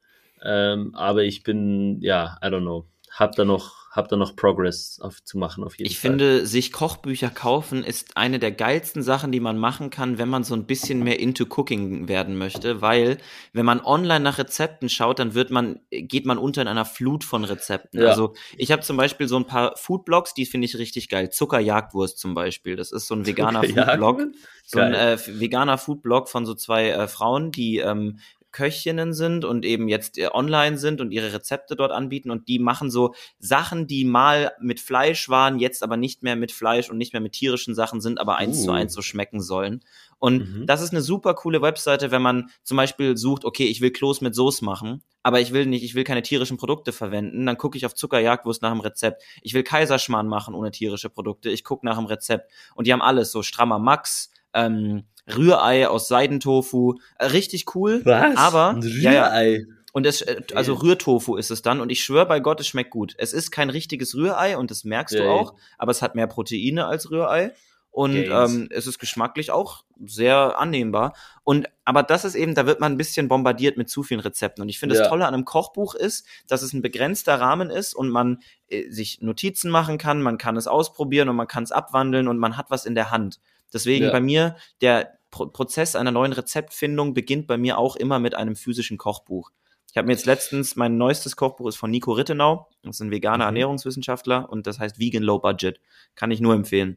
Ähm, 0.42 0.94
aber 0.94 1.24
ich 1.24 1.42
bin, 1.42 2.00
ja, 2.00 2.38
I 2.42 2.46
don't 2.46 2.60
know, 2.60 2.86
hab 3.10 3.34
da 3.36 3.44
noch 3.44 3.85
habe 3.96 4.08
da 4.08 4.16
noch 4.16 4.36
Progress 4.36 5.00
auf, 5.00 5.24
zu 5.24 5.38
machen 5.38 5.64
auf 5.64 5.78
jeden 5.78 5.90
ich 5.90 5.98
Fall. 5.98 6.10
Ich 6.10 6.18
finde, 6.18 6.46
sich 6.46 6.72
Kochbücher 6.72 7.30
kaufen 7.30 7.82
ist 7.82 8.16
eine 8.16 8.38
der 8.38 8.52
geilsten 8.52 9.02
Sachen, 9.02 9.32
die 9.32 9.40
man 9.40 9.58
machen 9.58 9.90
kann, 9.90 10.18
wenn 10.18 10.28
man 10.28 10.44
so 10.44 10.54
ein 10.54 10.66
bisschen 10.66 11.02
mehr 11.02 11.18
into 11.18 11.44
Cooking 11.44 12.08
werden 12.08 12.36
möchte, 12.36 12.82
weil 12.82 13.18
wenn 13.52 13.64
man 13.64 13.80
online 13.80 14.20
nach 14.20 14.38
Rezepten 14.38 14.88
schaut, 14.88 15.18
dann 15.18 15.34
wird 15.34 15.50
man 15.50 15.80
geht 15.90 16.26
man 16.26 16.38
unter 16.38 16.62
in 16.62 16.68
einer 16.68 16.84
Flut 16.84 17.24
von 17.24 17.44
Rezepten. 17.44 18.00
Ja. 18.00 18.08
Also 18.08 18.34
ich 18.56 18.70
habe 18.70 18.82
zum 18.82 18.96
Beispiel 18.96 19.28
so 19.28 19.36
ein 19.36 19.46
paar 19.46 19.76
Foodblogs, 19.76 20.34
die 20.34 20.46
finde 20.46 20.66
ich 20.66 20.76
richtig 20.78 21.08
geil. 21.08 21.30
Zuckerjagdwurst 21.30 22.18
zum 22.18 22.34
Beispiel, 22.34 22.76
das 22.76 22.92
ist 22.92 23.06
so 23.06 23.14
ein 23.14 23.26
veganer 23.26 23.62
Foodblog, 23.62 24.22
so 24.64 24.78
ein 24.78 24.94
äh, 24.94 25.18
veganer 25.26 25.78
Foodblog 25.78 26.28
von 26.28 26.44
so 26.44 26.54
zwei 26.54 26.90
äh, 26.90 27.08
Frauen, 27.08 27.50
die 27.50 27.78
ähm, 27.78 28.18
Köchinnen 28.56 29.12
sind 29.12 29.44
und 29.44 29.66
eben 29.66 29.86
jetzt 29.86 30.16
äh, 30.16 30.28
online 30.32 30.78
sind 30.78 31.02
und 31.02 31.12
ihre 31.12 31.30
Rezepte 31.34 31.76
dort 31.76 31.92
anbieten 31.92 32.30
und 32.30 32.48
die 32.48 32.58
machen 32.58 32.90
so 32.90 33.14
Sachen, 33.38 33.86
die 33.86 34.06
mal 34.06 34.52
mit 34.60 34.80
Fleisch 34.80 35.28
waren, 35.28 35.58
jetzt 35.58 35.82
aber 35.82 35.98
nicht 35.98 36.22
mehr 36.22 36.36
mit 36.36 36.52
Fleisch 36.52 36.88
und 36.88 36.96
nicht 36.96 37.12
mehr 37.12 37.20
mit 37.20 37.32
tierischen 37.32 37.74
Sachen 37.74 38.00
sind, 38.00 38.18
aber 38.18 38.36
eins 38.36 38.60
uh. 38.60 38.64
zu 38.64 38.70
eins 38.70 38.94
so 38.94 39.02
schmecken 39.02 39.42
sollen. 39.42 39.84
Und 40.18 40.60
mhm. 40.60 40.66
das 40.66 40.80
ist 40.80 40.92
eine 40.92 41.02
super 41.02 41.34
coole 41.34 41.60
Webseite, 41.60 42.10
wenn 42.10 42.22
man 42.22 42.48
zum 42.62 42.78
Beispiel 42.78 43.18
sucht, 43.18 43.44
okay, 43.44 43.66
ich 43.66 43.82
will 43.82 43.90
Kloß 43.90 44.22
mit 44.22 44.34
Soße 44.34 44.64
machen, 44.64 45.02
aber 45.22 45.38
ich 45.42 45.52
will 45.52 45.66
nicht, 45.66 45.84
ich 45.84 45.94
will 45.94 46.04
keine 46.04 46.22
tierischen 46.22 46.56
Produkte 46.56 46.92
verwenden, 46.92 47.44
dann 47.44 47.58
gucke 47.58 47.76
ich 47.76 47.84
auf 47.84 47.94
Zuckerjagdwurst 47.94 48.62
nach 48.62 48.72
dem 48.72 48.80
Rezept. 48.80 49.22
Ich 49.42 49.52
will 49.52 49.64
Kaiserschmarrn 49.64 50.28
machen 50.28 50.54
ohne 50.54 50.70
tierische 50.70 51.10
Produkte, 51.10 51.50
ich 51.50 51.62
gucke 51.62 51.84
nach 51.84 51.98
dem 51.98 52.06
Rezept. 52.06 52.50
Und 52.74 52.86
die 52.86 52.94
haben 52.94 53.02
alles, 53.02 53.32
so 53.32 53.42
strammer 53.42 53.78
Max, 53.78 54.30
ähm, 54.54 55.04
Rührei 55.34 55.88
aus 55.88 56.08
Seidentofu. 56.08 56.94
Äh, 57.18 57.26
richtig 57.26 57.74
cool. 57.74 58.00
Was? 58.04 58.36
Aber 58.36 58.76
Rührei. 58.82 59.66
Ja. 59.66 59.76
Und 59.92 60.04
es, 60.06 60.20
äh, 60.20 60.42
also 60.54 60.74
Rührtofu 60.74 61.36
ist 61.36 61.50
es 61.50 61.62
dann. 61.62 61.80
Und 61.80 61.90
ich 61.90 62.04
schwöre 62.04 62.26
bei 62.26 62.40
Gott, 62.40 62.60
es 62.60 62.66
schmeckt 62.66 62.90
gut. 62.90 63.14
Es 63.16 63.32
ist 63.32 63.50
kein 63.50 63.70
richtiges 63.70 64.14
Rührei 64.14 64.58
und 64.58 64.70
das 64.70 64.84
merkst 64.84 65.14
ja, 65.14 65.22
du 65.22 65.30
auch, 65.30 65.54
aber 65.78 65.90
es 65.90 66.02
hat 66.02 66.14
mehr 66.14 66.26
Proteine 66.26 66.86
als 66.86 67.10
Rührei. 67.10 67.54
Und 67.96 68.14
ähm, 68.14 68.68
es 68.70 68.86
ist 68.86 68.98
geschmacklich 68.98 69.50
auch 69.50 69.84
sehr 70.04 70.58
annehmbar. 70.58 71.14
Und 71.44 71.70
aber 71.86 72.02
das 72.02 72.26
ist 72.26 72.34
eben, 72.34 72.54
da 72.54 72.66
wird 72.66 72.78
man 72.78 72.92
ein 72.92 72.98
bisschen 72.98 73.26
bombardiert 73.28 73.78
mit 73.78 73.88
zu 73.88 74.02
vielen 74.02 74.20
Rezepten. 74.20 74.60
Und 74.60 74.68
ich 74.68 74.78
finde, 74.78 74.96
ja. 74.96 75.00
das 75.00 75.08
Tolle 75.08 75.26
an 75.26 75.32
einem 75.32 75.46
Kochbuch 75.46 75.94
ist, 75.94 76.26
dass 76.46 76.60
es 76.60 76.74
ein 76.74 76.82
begrenzter 76.82 77.40
Rahmen 77.40 77.70
ist 77.70 77.94
und 77.94 78.10
man 78.10 78.40
äh, 78.68 78.90
sich 78.90 79.22
Notizen 79.22 79.70
machen 79.70 79.96
kann, 79.96 80.20
man 80.20 80.36
kann 80.36 80.58
es 80.58 80.66
ausprobieren 80.66 81.30
und 81.30 81.36
man 81.36 81.48
kann 81.48 81.64
es 81.64 81.72
abwandeln 81.72 82.28
und 82.28 82.36
man 82.36 82.58
hat 82.58 82.66
was 82.68 82.84
in 82.84 82.94
der 82.94 83.10
Hand. 83.10 83.40
Deswegen 83.72 84.04
ja. 84.04 84.12
bei 84.12 84.20
mir, 84.20 84.56
der 84.82 85.15
Pro 85.36 85.46
Prozess 85.46 85.96
einer 85.96 86.12
neuen 86.12 86.32
Rezeptfindung 86.32 87.12
beginnt 87.12 87.46
bei 87.46 87.58
mir 87.58 87.76
auch 87.76 87.96
immer 87.96 88.18
mit 88.18 88.34
einem 88.34 88.56
physischen 88.56 88.96
Kochbuch. 88.96 89.50
Ich 89.90 89.96
habe 89.98 90.06
mir 90.06 90.14
jetzt 90.14 90.26
letztens, 90.26 90.76
mein 90.76 90.96
neuestes 90.96 91.36
Kochbuch 91.36 91.68
ist 91.68 91.76
von 91.76 91.90
Nico 91.90 92.12
Rittenau. 92.12 92.68
Das 92.82 92.96
ist 92.96 93.00
ein 93.00 93.10
veganer 93.10 93.44
mhm. 93.44 93.48
Ernährungswissenschaftler 93.48 94.48
und 94.50 94.66
das 94.66 94.78
heißt 94.78 94.98
Vegan 94.98 95.22
Low 95.22 95.38
Budget. 95.38 95.80
Kann 96.14 96.30
ich 96.30 96.40
nur 96.40 96.54
empfehlen. 96.54 96.96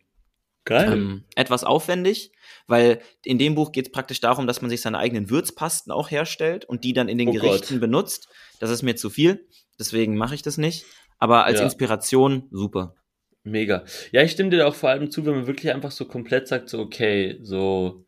Geil. 0.66 0.94
Ähm, 0.94 1.26
etwas 1.36 1.64
aufwendig, 1.64 2.32
weil 2.68 3.02
in 3.26 3.38
dem 3.38 3.56
Buch 3.56 3.72
geht 3.72 3.88
es 3.88 3.92
praktisch 3.92 4.22
darum, 4.22 4.48
dass 4.48 4.62
man 4.62 4.70
sich 4.70 4.82
seine 4.82 5.00
eigenen 5.00 5.30
Würzpasten 5.30 5.92
auch 5.92 6.12
herstellt 6.12 6.66
und 6.66 6.84
die 6.84 6.94
dann 6.94 7.10
in 7.10 7.18
den 7.18 7.30
oh 7.30 7.34
Gerichten 7.34 7.76
Gott. 7.76 7.82
benutzt. 7.82 8.30
Das 8.60 8.70
ist 8.70 8.84
mir 8.84 8.96
zu 8.96 9.10
viel, 9.10 9.48
deswegen 9.78 10.16
mache 10.16 10.36
ich 10.36 10.42
das 10.42 10.58
nicht. 10.58 10.86
Aber 11.18 11.46
als 11.46 11.60
ja. 11.60 11.66
Inspiration 11.66 12.48
super. 12.52 12.96
Mega. 13.44 13.84
Ja, 14.12 14.22
ich 14.22 14.32
stimme 14.32 14.50
dir 14.50 14.68
auch 14.68 14.76
vor 14.76 14.90
allem 14.90 15.12
zu, 15.12 15.26
wenn 15.26 15.36
man 15.36 15.48
wirklich 15.48 15.74
einfach 15.74 15.92
so 15.92 16.06
komplett 16.06 16.48
sagt, 16.48 16.70
so, 16.70 16.80
okay, 16.80 17.40
so, 17.42 18.06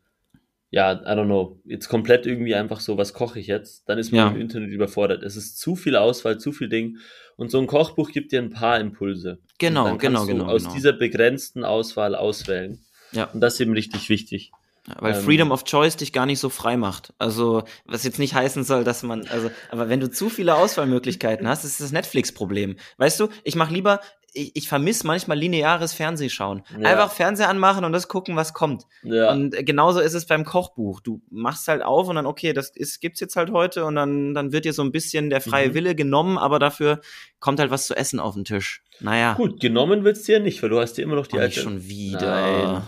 ja, 0.72 0.92
I 0.94 1.18
don't 1.18 1.26
know, 1.26 1.60
jetzt 1.66 1.88
komplett 1.88 2.24
irgendwie 2.24 2.54
einfach 2.54 2.80
so, 2.80 2.96
was 2.96 3.12
koche 3.12 3.38
ich 3.38 3.46
jetzt, 3.46 3.90
dann 3.90 3.98
ist 3.98 4.10
man 4.10 4.18
ja. 4.18 4.28
im 4.28 4.40
Internet 4.40 4.70
überfordert. 4.70 5.22
Es 5.22 5.36
ist 5.36 5.58
zu 5.58 5.76
viel 5.76 5.96
Auswahl, 5.96 6.38
zu 6.38 6.50
viel 6.50 6.70
Ding. 6.70 6.96
Und 7.36 7.50
so 7.50 7.60
ein 7.60 7.66
Kochbuch 7.66 8.10
gibt 8.10 8.32
dir 8.32 8.40
ein 8.40 8.48
paar 8.48 8.80
Impulse. 8.80 9.38
Genau, 9.58 9.98
genau, 9.98 10.24
genau. 10.24 10.46
Aus 10.46 10.62
genau. 10.62 10.74
dieser 10.74 10.94
begrenzten 10.94 11.64
Auswahl 11.64 12.14
auswählen. 12.14 12.80
Ja. 13.12 13.24
Und 13.24 13.40
das 13.40 13.54
ist 13.54 13.60
eben 13.60 13.74
richtig 13.74 14.08
wichtig. 14.08 14.50
Ja, 14.88 14.94
weil 14.98 15.14
ähm, 15.14 15.20
Freedom 15.20 15.52
of 15.52 15.64
Choice 15.64 15.96
dich 15.98 16.10
gar 16.10 16.24
nicht 16.24 16.40
so 16.40 16.48
frei 16.48 16.78
macht. 16.78 17.12
Also, 17.18 17.64
was 17.84 18.02
jetzt 18.04 18.18
nicht 18.18 18.34
heißen 18.34 18.64
soll, 18.64 18.82
dass 18.82 19.02
man, 19.02 19.26
also, 19.28 19.50
aber 19.70 19.90
wenn 19.90 20.00
du 20.00 20.10
zu 20.10 20.30
viele 20.30 20.54
Auswahlmöglichkeiten 20.54 21.46
hast, 21.46 21.64
ist 21.64 21.82
das 21.82 21.92
Netflix-Problem. 21.92 22.76
Weißt 22.96 23.20
du, 23.20 23.28
ich 23.44 23.56
mache 23.56 23.74
lieber, 23.74 24.00
ich, 24.32 24.52
ich 24.54 24.68
vermisse 24.68 25.06
manchmal 25.06 25.38
lineares 25.38 25.92
Fernsehschauen. 25.92 26.62
Ja. 26.78 26.90
Einfach 26.90 27.12
Fernseher 27.12 27.48
anmachen 27.48 27.84
und 27.84 27.92
das 27.92 28.08
gucken, 28.08 28.36
was 28.36 28.54
kommt. 28.54 28.86
Ja. 29.02 29.32
Und 29.32 29.54
genauso 29.66 30.00
ist 30.00 30.14
es 30.14 30.26
beim 30.26 30.44
Kochbuch. 30.44 31.00
Du 31.00 31.22
machst 31.30 31.68
halt 31.68 31.82
auf 31.82 32.08
und 32.08 32.16
dann, 32.16 32.26
okay, 32.26 32.52
das 32.52 32.70
ist, 32.70 33.00
gibt's 33.00 33.20
jetzt 33.20 33.36
halt 33.36 33.50
heute 33.50 33.84
und 33.84 33.94
dann, 33.94 34.34
dann 34.34 34.52
wird 34.52 34.64
dir 34.64 34.72
so 34.72 34.82
ein 34.82 34.92
bisschen 34.92 35.30
der 35.30 35.40
freie 35.40 35.70
mhm. 35.70 35.74
Wille 35.74 35.94
genommen, 35.94 36.38
aber 36.38 36.58
dafür 36.58 37.00
kommt 37.40 37.60
halt 37.60 37.70
was 37.70 37.86
zu 37.86 37.94
essen 37.94 38.20
auf 38.20 38.34
den 38.34 38.44
Tisch. 38.44 38.82
Naja. 39.00 39.34
Gut, 39.34 39.60
genommen 39.60 40.04
wird's 40.04 40.22
dir 40.22 40.40
nicht, 40.40 40.62
weil 40.62 40.70
du 40.70 40.80
hast 40.80 40.94
dir 40.94 41.02
immer 41.02 41.16
noch 41.16 41.26
die 41.26 41.36
oh, 41.36 41.40
alte. 41.40 41.60
schon 41.60 41.86
wieder. 41.86 42.20
Nein. 42.20 42.82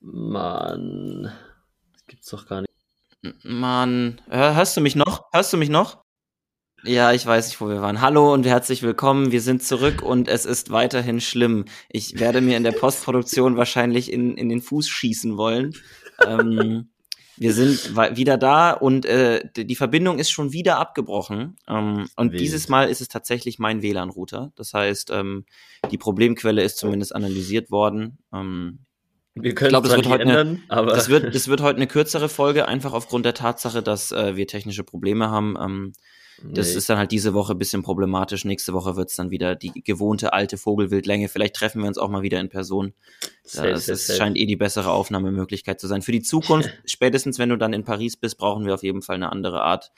Mann. 0.00 1.32
Das 1.92 2.06
gibt's 2.06 2.30
doch 2.30 2.46
gar 2.46 2.62
nicht. 2.62 2.72
Mann. 3.42 4.20
Hörst 4.28 4.76
du 4.76 4.80
mich 4.80 4.94
noch? 4.94 5.24
Hörst 5.32 5.52
du 5.52 5.56
mich 5.56 5.68
noch? 5.68 6.05
Ja, 6.86 7.12
ich 7.12 7.26
weiß 7.26 7.48
nicht, 7.48 7.60
wo 7.60 7.68
wir 7.68 7.80
waren. 7.82 8.00
Hallo 8.00 8.32
und 8.32 8.46
herzlich 8.46 8.82
willkommen. 8.82 9.32
Wir 9.32 9.40
sind 9.40 9.60
zurück 9.60 10.02
und 10.02 10.28
es 10.28 10.44
ist 10.44 10.70
weiterhin 10.70 11.20
schlimm. 11.20 11.64
Ich 11.88 12.20
werde 12.20 12.40
mir 12.40 12.56
in 12.56 12.62
der 12.62 12.72
Postproduktion 12.72 13.56
wahrscheinlich 13.56 14.12
in, 14.12 14.36
in 14.36 14.48
den 14.48 14.62
Fuß 14.62 14.88
schießen 14.88 15.36
wollen. 15.36 15.74
Ähm, 16.24 16.90
wir 17.36 17.52
sind 17.52 17.96
wieder 18.16 18.38
da 18.38 18.70
und 18.70 19.04
äh, 19.04 19.42
die 19.56 19.74
Verbindung 19.74 20.20
ist 20.20 20.30
schon 20.30 20.52
wieder 20.52 20.78
abgebrochen. 20.78 21.56
Ähm, 21.68 22.06
und 22.14 22.32
Wild. 22.32 22.40
dieses 22.40 22.68
Mal 22.68 22.88
ist 22.88 23.00
es 23.00 23.08
tatsächlich 23.08 23.58
mein 23.58 23.82
WLAN-Router. 23.82 24.52
Das 24.54 24.72
heißt, 24.72 25.10
ähm, 25.10 25.44
die 25.90 25.98
Problemquelle 25.98 26.62
ist 26.62 26.78
zumindest 26.78 27.14
analysiert 27.16 27.72
worden. 27.72 28.18
Ähm, 28.32 28.78
wir 29.34 29.54
können 29.54 29.68
ich 29.68 29.72
glaube, 29.72 29.88
es 29.88 29.96
wird 29.96 30.08
heute 30.08 30.22
ändern, 30.22 30.62
eine, 30.68 30.80
aber 30.80 30.92
das 30.92 31.08
wird, 31.08 31.34
das 31.34 31.48
wird 31.48 31.60
heute 31.60 31.76
eine 31.76 31.88
kürzere 31.88 32.28
Folge, 32.28 32.68
einfach 32.68 32.92
aufgrund 32.92 33.26
der 33.26 33.34
Tatsache, 33.34 33.82
dass 33.82 34.12
äh, 34.12 34.36
wir 34.36 34.46
technische 34.46 34.84
Probleme 34.84 35.30
haben. 35.30 35.56
Ähm, 35.60 35.92
Das 36.42 36.70
nee. 36.70 36.78
ist 36.78 36.90
dann 36.90 36.98
halt 36.98 37.12
diese 37.12 37.34
Woche 37.34 37.54
ein 37.54 37.58
bisschen 37.58 37.82
problematisch. 37.82 38.44
Nächste 38.44 38.72
Woche 38.74 38.96
wird 38.96 39.08
es 39.10 39.16
dann 39.16 39.30
wieder 39.30 39.54
die 39.54 39.72
gewohnte 39.82 40.32
alte 40.32 40.58
Vogelwildlänge. 40.58 41.28
Vielleicht 41.28 41.54
treffen 41.54 41.80
wir 41.80 41.88
uns 41.88 41.98
auch 41.98 42.10
mal 42.10 42.22
wieder 42.22 42.40
in 42.40 42.48
Person. 42.48 42.92
Das 43.42 43.86
safe, 43.86 43.96
scheint 43.96 44.36
eh 44.36 44.46
die 44.46 44.56
bessere 44.56 44.90
Aufnahmemöglichkeit 44.90 45.80
zu 45.80 45.86
sein. 45.86 46.02
Für 46.02 46.12
die 46.12 46.22
Zukunft, 46.22 46.70
spätestens 46.84 47.38
wenn 47.38 47.48
du 47.48 47.56
dann 47.56 47.72
in 47.72 47.84
Paris 47.84 48.16
bist, 48.16 48.36
brauchen 48.36 48.66
wir 48.66 48.74
auf 48.74 48.82
jeden 48.82 49.02
Fall 49.02 49.16
eine 49.16 49.32
andere 49.32 49.62
Art 49.62 49.92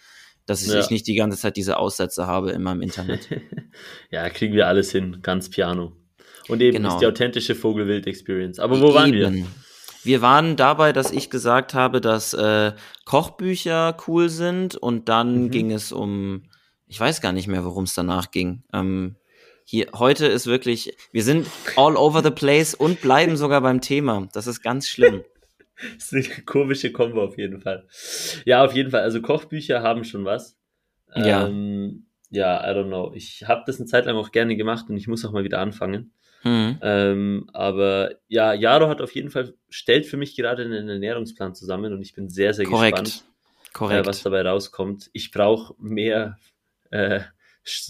dass 0.47 0.63
ich, 0.63 0.73
ja. 0.73 0.83
nicht 0.89 1.07
die 1.07 1.15
ganze 1.15 1.37
Zeit 1.37 1.59
diese 1.59 1.77
Aussätze 1.77 2.27
habe 2.27 2.53
in 2.53 2.63
meinem 2.63 2.81
Internet. 2.81 3.29
ja, 4.11 4.31
kriegen 4.31 4.55
wir 4.55 4.67
alles 4.67 4.91
hin, 4.91 5.19
ganz 5.21 5.51
piano. 5.51 5.93
Und 6.49 6.63
eben 6.63 6.79
genau. 6.79 6.95
ist 6.95 7.01
die 7.01 7.07
authentische 7.07 7.55
Vogelwild-Experience. 7.55 8.59
Aber 8.59 8.81
wo 8.81 8.87
eben. 8.87 8.95
waren 8.95 9.13
wir? 9.13 9.47
Wir 10.09 10.23
waren 10.23 10.57
dabei, 10.57 10.95
dass 10.95 11.11
ich 11.11 11.29
gesagt 11.29 11.75
habe, 11.75 12.01
dass 12.01 12.33
äh, 12.33 12.73
Kochbücher 13.05 13.95
cool 14.07 14.31
sind 14.31 14.75
und 14.75 15.11
dann 15.11 15.43
mhm. 15.43 15.51
ging 15.51 15.71
es 15.71 15.93
um, 15.93 16.45
ich 16.87 16.99
weiß 16.99 17.21
gar 17.21 17.33
nicht 17.33 17.47
mehr, 17.47 17.63
worum 17.63 17.85
es 17.85 17.93
danach 17.93 18.31
ging. 18.31 18.63
Ähm, 18.73 19.17
hier, 19.65 19.89
heute 19.93 20.25
ist 20.25 20.47
wirklich, 20.47 20.97
wir 21.13 21.23
sind 21.23 21.47
all 21.77 21.95
over 21.95 22.23
the 22.23 22.31
place 22.31 22.75
und 22.75 23.03
bleiben 23.03 23.37
sogar 23.37 23.61
beim 23.61 23.83
Thema. 23.83 24.27
Das 24.33 24.47
ist 24.47 24.63
ganz 24.63 24.89
schlimm. 24.89 25.25
das 25.99 26.11
ist 26.11 26.33
eine 26.33 26.43
komische 26.47 26.91
Kombo 26.91 27.23
auf 27.23 27.37
jeden 27.37 27.61
Fall. 27.61 27.87
Ja, 28.47 28.65
auf 28.65 28.73
jeden 28.73 28.91
Fall. 28.91 29.03
Also 29.03 29.21
Kochbücher 29.21 29.83
haben 29.83 30.05
schon 30.05 30.25
was. 30.25 30.57
Ja. 31.15 31.47
Ähm, 31.47 32.07
ja, 32.31 32.63
I 32.67 32.75
don't 32.75 32.87
know. 32.87 33.13
Ich 33.15 33.45
habe 33.47 33.65
das 33.67 33.79
eine 33.79 33.85
Zeit 33.85 34.07
lang 34.07 34.17
auch 34.17 34.33
gerne 34.33 34.57
gemacht 34.57 34.89
und 34.89 34.97
ich 34.97 35.07
muss 35.07 35.23
auch 35.27 35.33
mal 35.33 35.45
wieder 35.45 35.59
anfangen. 35.59 36.13
Mhm. 36.45 36.79
Ähm, 36.83 37.51
aber 37.53 38.13
ja, 38.29 38.55
Jaro 38.55 38.89
hat 38.89 39.01
auf 39.01 39.15
jeden 39.15 39.31
Fall, 39.31 39.55
stellt 39.69 40.07
für 40.07 40.17
mich 40.17 40.37
gerade 40.37 40.65
einen 40.65 40.89
Ernährungsplan 40.89 41.55
zusammen 41.55 41.93
und 41.93 42.01
ich 42.01 42.15
bin 42.15 42.29
sehr, 42.29 42.55
sehr 42.55 42.65
Korrekt. 42.65 42.99
gespannt, 42.99 43.25
Korrekt. 43.73 44.07
Äh, 44.07 44.09
was 44.09 44.23
dabei 44.23 44.43
rauskommt. 44.43 45.11
Ich 45.13 45.31
brauche 45.31 45.75
mehr, 45.79 46.39
äh, 46.91 47.21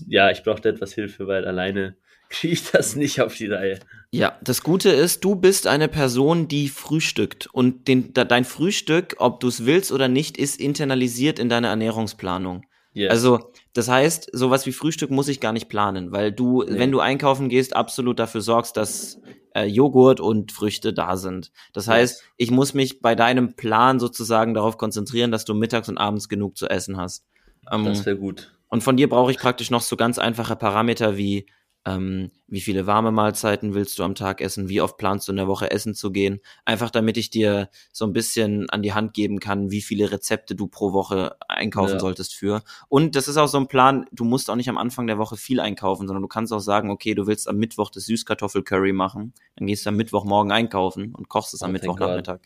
ja, 0.07 0.31
ich 0.31 0.43
brauche 0.43 0.69
etwas 0.69 0.95
Hilfe, 0.95 1.27
weil 1.27 1.45
alleine 1.45 1.97
kriege 2.31 2.55
ich 2.55 2.71
das 2.71 2.97
nicht 2.97 3.21
auf 3.21 3.35
die 3.37 3.47
Reihe. 3.47 3.81
Ja, 4.11 4.39
das 4.43 4.63
Gute 4.63 4.91
ist, 4.91 5.25
du 5.25 5.35
bist 5.35 5.67
eine 5.67 5.89
Person, 5.89 6.49
die 6.49 6.69
frühstückt 6.69 7.47
und 7.53 7.89
den, 7.89 8.13
dein 8.15 8.45
Frühstück, 8.45 9.17
ob 9.19 9.41
du 9.41 9.49
es 9.49 9.67
willst 9.67 9.93
oder 9.93 10.09
nicht, 10.09 10.39
ist 10.39 10.61
internalisiert 10.61 11.39
in 11.39 11.49
deine 11.49 11.69
Ernährungsplanung. 11.69 12.65
Yes. 12.93 13.11
Also, 13.11 13.53
das 13.73 13.89
heißt, 13.89 14.31
sowas 14.33 14.67
wie 14.67 14.73
Frühstück 14.73 15.11
muss 15.11 15.29
ich 15.29 15.41
gar 15.41 15.53
nicht 15.53 15.69
planen, 15.69 16.13
weil 16.13 16.33
du, 16.33 16.63
nee. 16.63 16.79
wenn 16.79 16.93
du 16.93 17.01
einkaufen 17.01 17.49
gehst, 17.49 17.77
absolut 17.77 18.19
dafür 18.19 18.41
sorgst, 18.41 18.77
dass 18.77 19.21
äh, 19.55 19.65
Joghurt 19.65 20.21
und 20.21 20.53
Früchte 20.53 20.93
da 20.93 21.17
sind. 21.17 21.53
Das 21.73 21.87
yes. 21.87 21.95
heißt, 21.95 22.23
ich 22.37 22.51
muss 22.51 22.75
mich 22.75 23.01
bei 23.01 23.15
deinem 23.15 23.55
Plan 23.55 24.01
sozusagen 24.01 24.55
darauf 24.55 24.79
konzentrieren, 24.79 25.31
dass 25.31 25.45
du 25.45 25.55
mittags 25.55 25.89
und 25.89 25.99
abends 25.99 26.29
genug 26.29 26.57
zu 26.57 26.69
essen 26.69 26.97
hast. 26.97 27.27
Ähm, 27.71 27.85
das 27.85 28.07
wäre 28.07 28.17
gut. 28.17 28.55
Und 28.69 28.83
von 28.83 28.97
dir 28.97 29.09
brauche 29.09 29.31
ich 29.31 29.39
praktisch 29.39 29.71
noch 29.71 29.83
so 29.83 29.97
ganz 29.97 30.19
einfache 30.19 30.57
Parameter 30.57 31.17
wie 31.17 31.47
ähm, 31.89 32.31
wie 32.47 32.61
viele 32.61 32.87
warme 32.87 33.11
Mahlzeiten 33.13 33.75
willst 33.75 33.99
du 33.99 34.03
am 34.03 34.15
Tag 34.15 34.41
essen, 34.41 34.69
wie 34.69 34.81
oft 34.81 34.97
planst 34.97 35.29
du 35.29 35.33
in 35.33 35.37
der 35.37 35.49
Woche 35.49 35.71
essen 35.71 35.95
zu 35.95 36.11
gehen, 36.11 36.41
einfach 36.65 36.91
damit 36.91 37.17
ich 37.17 37.31
dir 37.31 37.71
so 37.93 38.05
ein 38.05 38.13
bisschen 38.13 38.69
an 38.71 38.83
die 38.83 38.93
Hand 38.93 39.15
geben 39.15 39.41
kann, 39.41 39.71
wie 39.71 39.81
viele 39.81 40.11
Rezepte 40.11 40.55
du 40.55 40.67
pro 40.67 40.93
Woche 40.93 41.37
einkaufen 41.49 41.95
ja. 41.95 42.01
solltest 42.01 42.35
für. 42.35 42.63
Und 42.89 43.17
das 43.17 43.29
ist 43.29 43.37
auch 43.37 43.49
so 43.49 43.59
ein 43.59 43.69
Plan, 43.69 44.07
du 44.13 44.25
musst 44.25 44.51
auch 44.51 44.57
nicht 44.57 44.69
am 44.69 44.79
Anfang 44.79 45.07
der 45.07 45.19
Woche 45.19 45.37
viel 45.37 45.61
einkaufen, 45.61 46.07
sondern 46.07 46.23
du 46.23 46.29
kannst 46.29 46.53
auch 46.53 46.61
sagen, 46.61 46.91
okay, 46.91 47.15
du 47.15 47.27
willst 47.27 47.49
am 47.49 47.57
Mittwoch 47.57 47.91
das 47.91 48.07
Süßkartoffelcurry 48.07 48.93
machen, 48.93 49.33
dann 49.57 49.67
gehst 49.67 49.87
du 49.87 49.91
am 49.91 49.97
Mittwochmorgen 49.97 50.53
einkaufen 50.53 51.15
und 51.15 51.29
kochst 51.29 51.55
es 51.55 51.63
am 51.63 51.71
oh, 51.71 51.73
Mittwochnachmittag. 51.73 52.41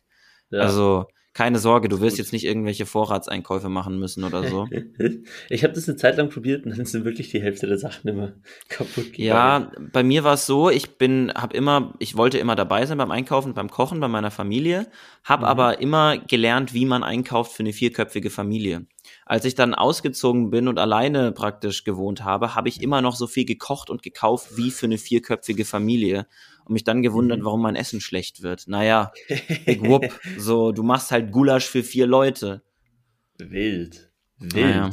Ja. 0.51 0.61
Also 0.61 1.07
keine 1.35 1.59
Sorge, 1.59 1.89
du 1.89 2.01
wirst 2.01 2.19
jetzt 2.19 2.33
nicht 2.33 2.45
irgendwelche 2.45 2.85
Vorratseinkäufe 2.85 3.71
machen 3.71 3.99
müssen 3.99 4.23
oder 4.25 4.47
so. 4.47 4.69
ich 5.49 5.65
habe 5.65 5.73
das 5.73 5.89
eine 5.89 5.97
Zeit 5.97 6.19
lang 6.19 6.29
probiert 6.29 6.67
und 6.67 6.77
dann 6.77 6.85
sind 6.85 7.07
wirklich 7.07 7.31
die 7.31 7.41
Hälfte 7.41 7.67
der 7.67 7.79
Sachen 7.79 8.09
immer 8.09 8.33
kaputt 8.69 9.13
gegangen. 9.13 9.19
Ja, 9.19 9.71
bei 9.93 10.03
mir 10.03 10.25
war 10.25 10.35
es 10.35 10.45
so, 10.45 10.69
ich 10.69 10.99
bin, 10.99 11.33
habe 11.35 11.57
immer, 11.57 11.95
ich 11.99 12.17
wollte 12.19 12.37
immer 12.37 12.55
dabei 12.55 12.85
sein 12.85 12.99
beim 12.99 13.11
Einkaufen, 13.11 13.55
beim 13.55 13.71
Kochen 13.71 13.99
bei 14.01 14.09
meiner 14.09 14.31
Familie, 14.31 14.87
habe 15.25 15.43
mhm. 15.43 15.49
aber 15.49 15.81
immer 15.81 16.19
gelernt, 16.19 16.75
wie 16.75 16.85
man 16.85 17.03
einkauft 17.03 17.53
für 17.53 17.63
eine 17.63 17.73
vierköpfige 17.73 18.29
Familie. 18.29 18.87
Als 19.25 19.47
ich 19.47 19.55
dann 19.55 19.75
ausgezogen 19.75 20.51
bin 20.51 20.69
und 20.69 20.79
alleine 20.79 21.33
praktisch 21.33 21.85
gewohnt 21.85 22.25
habe, 22.25 22.55
habe 22.55 22.69
ich 22.69 22.83
immer 22.83 23.01
noch 23.01 23.17
so 23.17 23.27
viel 23.27 23.47
gekocht 23.47 23.89
und 23.89 24.03
gekauft 24.03 24.57
wie 24.57 24.71
für 24.71 24.87
eine 24.87 24.99
vierköpfige 24.99 25.65
Familie 25.65 26.27
und 26.65 26.73
mich 26.73 26.85
dann 26.85 27.03
gewundert, 27.03 27.41
mhm. 27.41 27.45
warum 27.45 27.63
mein 27.63 27.77
Essen 27.77 28.01
schlecht 28.01 28.43
wird. 28.43 28.69
Naja, 28.69 29.13
big 29.67 29.83
whoop, 29.83 30.09
so, 30.39 30.73
du 30.73 30.83
machst 30.83 31.11
halt 31.11 31.33
Gulasch 31.33 31.67
für 31.67 31.83
vier 31.83 32.07
Leute. 32.07 32.63
Wild. 33.39 34.11
Wild. 34.39 34.55
Naja. 34.55 34.91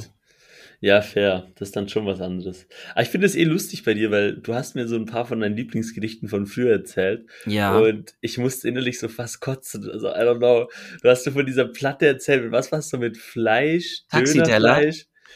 Ja, 0.82 1.02
fair. 1.02 1.52
Das 1.56 1.70
ist 1.70 1.76
dann 1.76 1.90
schon 1.90 2.06
was 2.06 2.22
anderes. 2.22 2.66
Aber 2.92 3.02
ich 3.02 3.10
finde 3.10 3.28
es 3.28 3.36
eh 3.36 3.44
lustig 3.44 3.84
bei 3.84 3.94
dir, 3.94 4.12
weil 4.12 4.38
du 4.38 4.54
hast 4.54 4.76
mir 4.76 4.88
so 4.88 4.96
ein 4.96 5.06
paar 5.06 5.26
von 5.26 5.42
deinen 5.42 5.58
Lieblingsgerichten 5.58 6.30
von 6.30 6.46
früher 6.46 6.72
erzählt. 6.72 7.26
Ja. 7.46 7.78
Und 7.78 8.16
ich 8.22 8.38
musste 8.38 8.70
innerlich 8.70 8.98
so 8.98 9.10
fast 9.10 9.42
kotzen. 9.42 9.90
Also, 9.90 10.08
I 10.08 10.20
don't 10.20 10.38
know. 10.38 10.70
Du 11.02 11.10
hast 11.10 11.26
du 11.26 11.32
von 11.32 11.46
dieser 11.46 11.66
Platte 11.66 12.08
erzählt. 12.08 12.52
Was 12.52 12.72
warst 12.72 12.94
du 12.94 12.98
mit 12.98 13.18
Fleisch? 13.18 14.04
Taxiteller? 14.10 14.82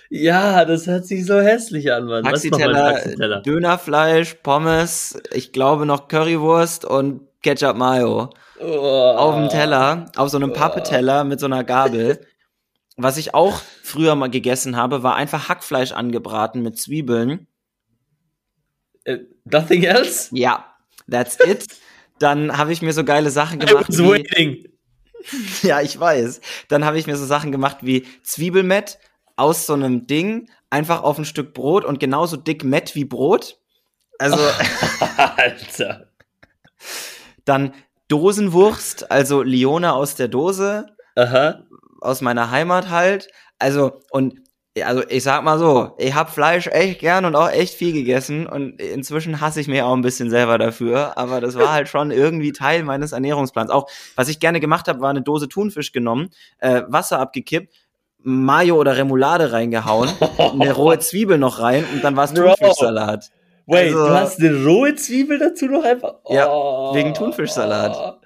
Ja, 0.10 0.66
das 0.66 0.88
hört 0.88 1.06
sich 1.06 1.26
so 1.26 1.40
hässlich 1.40 1.92
an, 1.92 2.06
Mann. 2.06 2.24
Taxiteller, 2.24 3.42
Dönerfleisch, 3.42 4.36
Pommes, 4.44 5.20
ich 5.32 5.52
glaube 5.52 5.86
noch 5.86 6.08
Currywurst 6.08 6.86
und 6.86 7.22
Ketchup 7.42 7.76
Mayo. 7.76 8.30
Oh. 8.60 9.16
Auf 9.18 9.36
dem 9.36 9.50
Teller, 9.50 10.06
auf 10.16 10.30
so 10.30 10.38
einem 10.38 10.52
oh. 10.52 10.54
Pappeteller 10.54 11.24
mit 11.24 11.40
so 11.40 11.46
einer 11.46 11.64
Gabel. 11.64 12.26
Was 12.98 13.18
ich 13.18 13.34
auch 13.34 13.60
früher 13.82 14.16
mal 14.16 14.30
gegessen 14.30 14.78
habe, 14.78 15.02
war 15.02 15.16
einfach 15.16 15.50
Hackfleisch 15.50 15.94
angebraten 15.94 16.62
mit 16.62 16.78
Zwiebeln. 16.78 17.48
Uh, 19.08 19.18
nothing 19.46 19.84
else? 19.84 20.30
Ja, 20.32 20.66
that's 21.10 21.40
it. 21.40 21.66
Dann 22.20 22.56
habe 22.56 22.72
ich 22.72 22.82
mir 22.82 22.94
so 22.94 23.04
geile 23.04 23.32
Sachen 23.32 23.60
gemacht. 23.60 23.90
I 23.90 23.94
was 23.94 24.00
waiting. 24.00 24.64
ja, 25.64 25.82
ich 25.82 26.00
weiß. 26.00 26.42
Dann 26.68 26.86
habe 26.86 27.00
ich 27.00 27.08
mir 27.08 27.18
so 27.18 27.26
Sachen 27.26 27.52
gemacht 27.52 27.78
wie 27.82 28.06
Zwiebelmett, 28.24 29.00
aus 29.36 29.66
so 29.66 29.74
einem 29.74 30.08
Ding 30.08 30.50
einfach 30.70 31.04
auf 31.04 31.18
ein 31.18 31.26
Stück 31.26 31.54
Brot 31.54 31.86
und 31.86 32.00
genauso 32.00 32.38
dick 32.38 32.64
Mett 32.64 32.96
wie 32.96 33.06
Brot. 33.06 33.60
Also. 34.20 34.38
Alter. 35.18 36.08
Dann 37.46 37.74
Dosenwurst, 38.08 39.12
also 39.12 39.42
Lione 39.42 39.94
aus 39.94 40.16
der 40.16 40.28
Dose. 40.28 40.88
Aha. 41.16 41.64
Aus 42.02 42.22
meiner 42.22 42.52
Heimat 42.52 42.90
halt. 42.90 43.30
Also, 43.60 44.02
und 44.12 44.40
also 44.82 45.04
ich 45.08 45.22
sag 45.24 45.44
mal 45.44 45.60
so, 45.60 45.94
ich 46.00 46.16
hab 46.16 46.32
Fleisch 46.32 46.68
echt 46.68 47.00
gern 47.00 47.26
und 47.26 47.36
auch 47.36 47.50
echt 47.50 47.76
viel 47.76 47.94
gegessen 47.94 48.48
und 48.48 48.82
inzwischen 48.82 49.40
hasse 49.40 49.62
ich 49.62 49.68
mich 49.68 49.84
auch 49.84 49.94
ein 49.94 50.02
bisschen 50.02 50.32
selber 50.32 50.58
dafür, 50.58 51.16
aber 51.18 51.42
das 51.42 51.56
war 51.56 51.72
halt 51.72 51.88
schon 51.90 52.10
irgendwie 52.10 52.52
Teil 52.54 52.84
meines 52.84 53.12
Ernährungsplans. 53.12 53.70
Auch 53.70 53.88
was 54.16 54.30
ich 54.30 54.40
gerne 54.40 54.60
gemacht 54.60 54.88
habe, 54.88 55.00
war 55.00 55.12
eine 55.12 55.22
Dose 55.22 55.48
Thunfisch 55.48 55.92
genommen, 55.92 56.32
äh, 56.58 56.82
Wasser 56.88 57.20
abgekippt, 57.20 57.72
Mayo 58.24 58.78
oder 58.78 58.98
Remoulade 58.98 59.52
reingehauen, 59.52 60.10
eine 60.38 60.72
rohe 60.74 61.00
Zwiebel 61.00 61.38
noch 61.38 61.60
rein 61.60 61.86
und 61.94 62.04
dann 62.04 62.16
war 62.16 62.26
es 62.26 62.34
Thunfischsalat. 62.34 63.32
Wait, 63.66 63.94
also, 63.94 64.08
du 64.08 64.14
hast 64.14 64.40
eine 64.40 64.66
rohe 64.66 64.96
Zwiebel 64.96 65.40
dazu 65.40 65.66
noch 65.66 65.84
einfach? 65.84 66.16
Oh, 66.24 66.34
ja, 66.34 66.94
wegen 66.96 67.14
Thunfischsalat. 67.14 68.20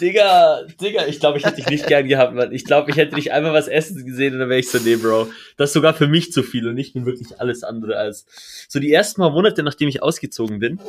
Digga, 0.00 0.62
Digga, 0.80 1.06
ich 1.06 1.20
glaube, 1.20 1.38
ich 1.38 1.44
hätte 1.44 1.56
dich 1.56 1.68
nicht 1.68 1.86
gern 1.86 2.08
gehabt, 2.08 2.34
Mann. 2.34 2.52
Ich 2.52 2.64
glaube, 2.64 2.90
ich 2.90 2.96
hätte 2.96 3.14
dich 3.14 3.32
einmal 3.32 3.52
was 3.52 3.68
essen 3.68 4.04
gesehen 4.04 4.34
und 4.34 4.40
dann 4.40 4.48
wäre 4.48 4.58
ich 4.58 4.70
so, 4.70 4.78
nee, 4.78 4.96
Bro. 4.96 5.28
Das 5.56 5.70
ist 5.70 5.74
sogar 5.74 5.94
für 5.94 6.08
mich 6.08 6.32
zu 6.32 6.42
viel 6.42 6.66
und 6.66 6.74
nicht 6.74 6.94
wirklich 6.94 7.40
alles 7.40 7.62
andere 7.62 7.96
als. 7.96 8.26
So 8.68 8.80
die 8.80 8.92
ersten 8.92 9.20
paar 9.20 9.30
Monate, 9.30 9.62
nachdem 9.62 9.88
ich 9.88 10.02
ausgezogen 10.02 10.58
bin, 10.58 10.80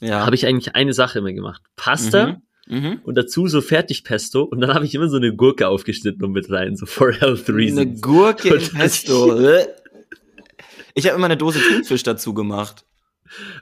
ja. 0.00 0.24
habe 0.24 0.34
ich 0.34 0.46
eigentlich 0.46 0.74
eine 0.74 0.94
Sache 0.94 1.18
immer 1.18 1.32
gemacht. 1.32 1.62
Pasta, 1.76 2.26
mhm. 2.26 2.42
Mhm. 2.70 3.00
Und 3.02 3.16
dazu 3.16 3.48
so 3.48 3.60
Fertigpesto. 3.60 4.42
Und 4.42 4.60
dann 4.60 4.72
habe 4.72 4.84
ich 4.84 4.94
immer 4.94 5.08
so 5.08 5.16
eine 5.16 5.34
Gurke 5.34 5.68
aufgeschnitten 5.68 6.24
und 6.24 6.32
mit 6.32 6.50
rein, 6.50 6.76
so 6.76 6.86
for 6.86 7.12
health 7.12 7.48
reasons. 7.48 7.80
Eine 7.80 8.00
Gurke 8.00 8.54
in 8.54 8.68
Pesto. 8.68 9.38
ich 10.94 11.06
habe 11.06 11.16
immer 11.16 11.26
eine 11.26 11.36
Dose 11.36 11.60
Thunfisch 11.60 12.04
dazu 12.04 12.32
gemacht. 12.32 12.84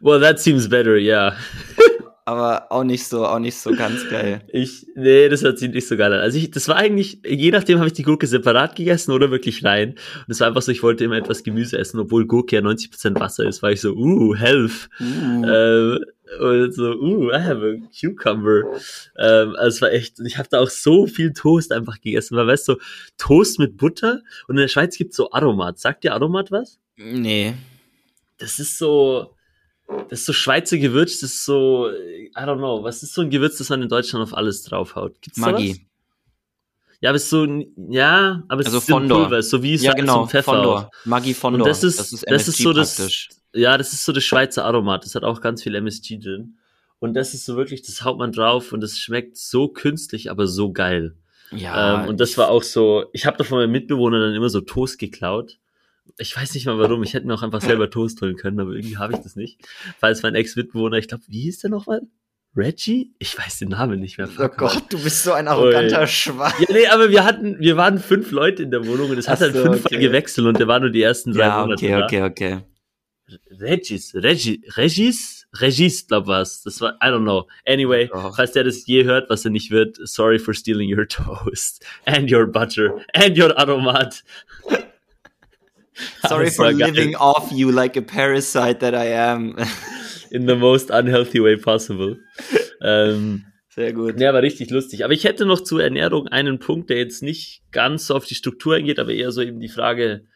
Well, 0.00 0.20
that 0.20 0.38
seems 0.38 0.68
better, 0.68 0.96
yeah. 0.96 1.34
aber 2.28 2.70
auch 2.70 2.84
nicht 2.84 3.06
so, 3.06 3.24
auch 3.24 3.38
nicht 3.38 3.56
so 3.56 3.74
ganz 3.74 4.06
geil. 4.10 4.42
Ich, 4.52 4.86
nee, 4.94 5.30
das 5.30 5.42
hört 5.42 5.58
sich 5.58 5.70
nicht 5.70 5.88
so 5.88 5.96
geil 5.96 6.12
an. 6.12 6.20
Also 6.20 6.36
ich, 6.36 6.50
das 6.50 6.68
war 6.68 6.76
eigentlich, 6.76 7.22
je 7.26 7.50
nachdem 7.50 7.78
habe 7.78 7.86
ich 7.86 7.94
die 7.94 8.02
Gurke 8.02 8.26
separat 8.26 8.76
gegessen 8.76 9.12
oder 9.12 9.30
wirklich 9.30 9.64
rein. 9.64 9.90
Und 9.90 10.28
es 10.28 10.40
war 10.40 10.48
einfach 10.48 10.60
so, 10.60 10.70
ich 10.70 10.82
wollte 10.82 11.04
immer 11.04 11.16
etwas 11.16 11.42
Gemüse 11.42 11.78
essen, 11.78 11.98
obwohl 11.98 12.26
Gurke 12.26 12.56
ja 12.56 12.62
90% 12.62 13.18
Wasser 13.18 13.46
ist, 13.46 13.62
war 13.62 13.72
ich 13.72 13.80
so, 13.80 13.94
uh, 13.94 14.34
health. 14.34 14.90
Uh. 15.00 15.46
Ähm, 15.46 16.04
und 16.40 16.72
so, 16.72 16.92
uh, 16.94 17.30
I 17.30 17.40
have 17.40 17.62
a 17.64 17.76
cucumber. 18.00 18.64
Ähm, 19.18 19.56
also 19.56 19.76
es 19.76 19.82
war 19.82 19.92
echt, 19.92 20.20
ich 20.20 20.38
habe 20.38 20.48
da 20.50 20.60
auch 20.60 20.70
so 20.70 21.06
viel 21.06 21.32
Toast 21.32 21.72
einfach 21.72 22.00
gegessen, 22.00 22.36
weil 22.36 22.46
weißt 22.46 22.68
du, 22.68 22.76
Toast 23.16 23.58
mit 23.58 23.76
Butter 23.76 24.22
und 24.46 24.56
in 24.56 24.62
der 24.62 24.68
Schweiz 24.68 24.96
gibt's 24.96 25.16
so 25.16 25.30
Aromat. 25.32 25.78
Sagt 25.78 26.04
dir 26.04 26.14
Aromat 26.14 26.50
was? 26.50 26.78
Nee. 26.96 27.54
Das 28.38 28.58
ist 28.58 28.78
so, 28.78 29.34
das 30.08 30.20
ist 30.20 30.26
so 30.26 30.32
Schweizer 30.32 30.78
Gewürz, 30.78 31.20
das 31.20 31.30
ist 31.30 31.44
so, 31.44 31.90
I 31.90 32.30
don't 32.36 32.58
know, 32.58 32.82
was 32.82 33.02
ist 33.02 33.14
so 33.14 33.22
ein 33.22 33.30
Gewürz, 33.30 33.58
das 33.58 33.70
man 33.70 33.82
in 33.82 33.88
Deutschland 33.88 34.22
auf 34.22 34.36
alles 34.36 34.62
draufhaut? 34.62 35.20
Gibt's 35.22 35.38
Maggi. 35.38 35.86
Ja, 37.00 37.10
aber 37.10 37.16
es 37.16 37.24
ist 37.24 37.30
so, 37.30 37.46
ja, 37.88 38.42
aber 38.48 38.60
es 38.60 38.66
also 38.66 38.78
ist 38.78 38.90
Fondor. 38.90 39.22
Pulver, 39.22 39.42
so 39.42 39.62
wie 39.62 39.74
es 39.74 39.82
ja, 39.82 39.92
genau, 39.92 40.20
zum 40.20 40.28
Pfeffer 40.30 40.52
Fondor. 40.52 40.90
Maggi 41.04 41.32
Fondor. 41.32 41.62
Und 41.62 41.68
das 41.68 41.84
ist, 41.84 41.98
das 41.98 42.12
ist, 42.12 42.24
das 42.28 42.48
ist 42.48 42.58
so 42.58 42.72
praktisch. 42.72 43.28
Ja, 43.54 43.78
das 43.78 43.92
ist 43.92 44.04
so 44.04 44.12
das 44.12 44.24
Schweizer 44.24 44.64
Aromat. 44.64 45.04
Das 45.04 45.14
hat 45.14 45.24
auch 45.24 45.40
ganz 45.40 45.62
viel 45.62 45.74
MSG 45.74 46.18
drin. 46.18 46.58
Und 47.00 47.14
das 47.14 47.34
ist 47.34 47.44
so 47.44 47.56
wirklich, 47.56 47.82
das 47.82 48.04
haut 48.04 48.18
man 48.18 48.32
drauf 48.32 48.72
und 48.72 48.80
das 48.80 48.98
schmeckt 48.98 49.36
so 49.36 49.68
künstlich, 49.68 50.30
aber 50.30 50.46
so 50.46 50.72
geil. 50.72 51.14
Ja. 51.52 52.02
Ähm, 52.02 52.08
und 52.08 52.20
das 52.20 52.36
war 52.36 52.50
auch 52.50 52.62
so, 52.62 53.06
ich 53.12 53.24
habe 53.24 53.36
da 53.36 53.44
von 53.44 53.58
meinem 53.58 53.70
Mitbewohner 53.70 54.20
dann 54.20 54.34
immer 54.34 54.50
so 54.50 54.60
Toast 54.60 54.98
geklaut. 54.98 55.58
Ich 56.16 56.36
weiß 56.36 56.54
nicht 56.54 56.66
mal 56.66 56.78
warum, 56.78 57.02
ich 57.02 57.14
hätte 57.14 57.26
mir 57.26 57.34
auch 57.34 57.42
einfach 57.42 57.60
selber 57.60 57.88
Toast 57.90 58.20
holen 58.20 58.36
können, 58.36 58.58
aber 58.58 58.72
irgendwie 58.72 58.96
habe 58.96 59.12
ich 59.12 59.20
das 59.20 59.36
nicht. 59.36 59.60
Falls 59.98 60.22
mein 60.22 60.34
Ex-Mitbewohner, 60.34 60.96
ich 60.96 61.08
glaube, 61.08 61.22
wie 61.28 61.42
hieß 61.42 61.60
der 61.60 61.70
nochmal? 61.70 62.02
Reggie? 62.56 63.14
Ich 63.18 63.38
weiß 63.38 63.58
den 63.58 63.68
Namen 63.68 64.00
nicht 64.00 64.18
mehr. 64.18 64.28
Oh 64.38 64.48
Gott, 64.48 64.84
du 64.88 65.00
bist 65.00 65.22
so 65.22 65.32
ein 65.32 65.46
arroganter 65.46 66.06
Schwein. 66.06 66.52
Ja, 66.60 66.66
nee, 66.72 66.86
aber 66.88 67.10
wir 67.10 67.24
hatten, 67.24 67.60
wir 67.60 67.76
waren 67.76 67.98
fünf 67.98 68.32
Leute 68.32 68.62
in 68.64 68.70
der 68.70 68.86
Wohnung 68.86 69.10
und 69.10 69.18
es 69.18 69.28
hat 69.28 69.38
so, 69.38 69.44
halt 69.44 69.54
fünfmal 69.54 69.80
okay. 69.84 69.98
gewechselt 69.98 70.46
und 70.46 70.58
der 70.58 70.66
war 70.66 70.80
nur 70.80 70.90
die 70.90 71.02
ersten 71.02 71.32
drei 71.32 71.46
ja, 71.46 71.60
Monate. 71.60 71.84
Okay, 71.84 72.02
okay, 72.02 72.22
okay. 72.22 72.58
Regis, 73.50 74.14
Regis, 74.14 74.58
Regis, 74.76 75.46
Regis, 75.60 76.06
glaub 76.06 76.26
was. 76.26 76.62
Das 76.62 76.80
war, 76.80 76.96
I 77.02 77.08
don't 77.08 77.24
know. 77.24 77.46
Anyway, 77.66 78.08
oh. 78.12 78.32
falls 78.32 78.52
der 78.52 78.64
das 78.64 78.86
je 78.86 79.04
hört, 79.04 79.28
was 79.28 79.44
er 79.44 79.50
nicht 79.50 79.70
wird, 79.70 79.98
sorry 80.04 80.38
for 80.38 80.54
stealing 80.54 80.88
your 80.88 81.06
toast 81.08 81.84
and 82.06 82.30
your 82.30 82.46
butter 82.46 83.04
and 83.14 83.36
your 83.36 83.56
aromat. 83.58 84.22
sorry 86.26 86.50
for 86.50 86.72
living 86.72 87.16
off 87.16 87.50
you 87.52 87.70
like 87.70 87.96
a 87.96 88.02
parasite 88.02 88.80
that 88.80 88.94
I 88.94 89.12
am. 89.12 89.56
In 90.30 90.46
the 90.46 90.56
most 90.56 90.90
unhealthy 90.90 91.42
way 91.42 91.56
possible. 91.56 92.18
ähm, 92.82 93.46
Sehr 93.70 93.92
gut. 93.92 94.20
Ja, 94.20 94.34
war 94.34 94.42
richtig 94.42 94.70
lustig. 94.70 95.04
Aber 95.04 95.14
ich 95.14 95.24
hätte 95.24 95.46
noch 95.46 95.62
zur 95.62 95.82
Ernährung 95.82 96.28
einen 96.28 96.58
Punkt, 96.58 96.90
der 96.90 96.98
jetzt 96.98 97.22
nicht 97.22 97.62
ganz 97.70 98.08
so 98.08 98.14
auf 98.14 98.26
die 98.26 98.34
Struktur 98.34 98.74
eingeht, 98.74 98.98
aber 98.98 99.12
eher 99.12 99.32
so 99.32 99.40
eben 99.40 99.60
die 99.60 99.68
Frage, 99.68 100.26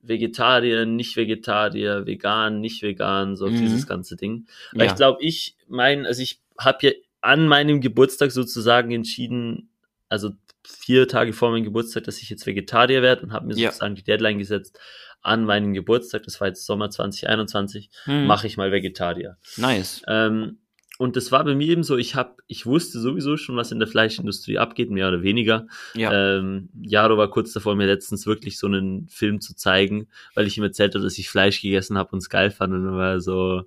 Vegetarier, 0.00 0.86
nicht 0.86 1.16
Vegetarier, 1.16 2.06
vegan, 2.06 2.60
nicht 2.60 2.82
vegan, 2.82 3.36
so 3.36 3.48
mhm. 3.48 3.58
dieses 3.58 3.86
ganze 3.86 4.16
Ding. 4.16 4.46
Weil 4.72 4.86
ja. 4.86 4.92
ich 4.92 4.96
glaube, 4.96 5.22
ich 5.22 5.56
mein, 5.68 6.06
also 6.06 6.22
ich 6.22 6.40
habe 6.58 6.78
ja 6.86 6.92
an 7.20 7.48
meinem 7.48 7.80
Geburtstag 7.80 8.30
sozusagen 8.30 8.92
entschieden, 8.92 9.70
also 10.08 10.30
vier 10.64 11.08
Tage 11.08 11.32
vor 11.32 11.50
meinem 11.50 11.64
Geburtstag, 11.64 12.04
dass 12.04 12.22
ich 12.22 12.30
jetzt 12.30 12.46
Vegetarier 12.46 13.02
werde 13.02 13.22
und 13.22 13.32
habe 13.32 13.46
mir 13.46 13.56
ja. 13.56 13.70
sozusagen 13.70 13.94
die 13.94 14.04
Deadline 14.04 14.38
gesetzt, 14.38 14.78
an 15.20 15.44
meinem 15.44 15.74
Geburtstag, 15.74 16.22
das 16.22 16.40
war 16.40 16.48
jetzt 16.48 16.64
Sommer 16.64 16.90
2021, 16.90 17.90
mhm. 18.06 18.26
mache 18.26 18.46
ich 18.46 18.56
mal 18.56 18.70
Vegetarier. 18.70 19.36
Nice. 19.56 20.02
Ähm, 20.06 20.58
und 20.98 21.14
das 21.14 21.30
war 21.30 21.44
bei 21.44 21.54
mir 21.54 21.68
eben 21.68 21.84
so, 21.84 21.96
ich 21.96 22.16
habe, 22.16 22.34
ich 22.48 22.66
wusste 22.66 22.98
sowieso 22.98 23.36
schon, 23.36 23.56
was 23.56 23.70
in 23.70 23.78
der 23.78 23.86
Fleischindustrie 23.86 24.58
abgeht, 24.58 24.90
mehr 24.90 25.06
oder 25.06 25.22
weniger. 25.22 25.68
Ja. 25.94 26.12
Ähm, 26.12 26.70
Jaro 26.82 27.16
war 27.16 27.30
kurz 27.30 27.52
davor, 27.52 27.76
mir 27.76 27.86
letztens 27.86 28.26
wirklich 28.26 28.58
so 28.58 28.66
einen 28.66 29.06
Film 29.08 29.40
zu 29.40 29.54
zeigen, 29.54 30.08
weil 30.34 30.48
ich 30.48 30.58
ihm 30.58 30.64
erzählt 30.64 30.96
habe, 30.96 31.04
dass 31.04 31.16
ich 31.16 31.30
Fleisch 31.30 31.62
gegessen 31.62 31.96
habe 31.96 32.10
und 32.10 32.18
es 32.18 32.28
geil 32.28 32.50
fand. 32.50 32.74
Und 32.74 32.84
dann 32.84 32.96
war 32.96 33.20
so, 33.20 33.62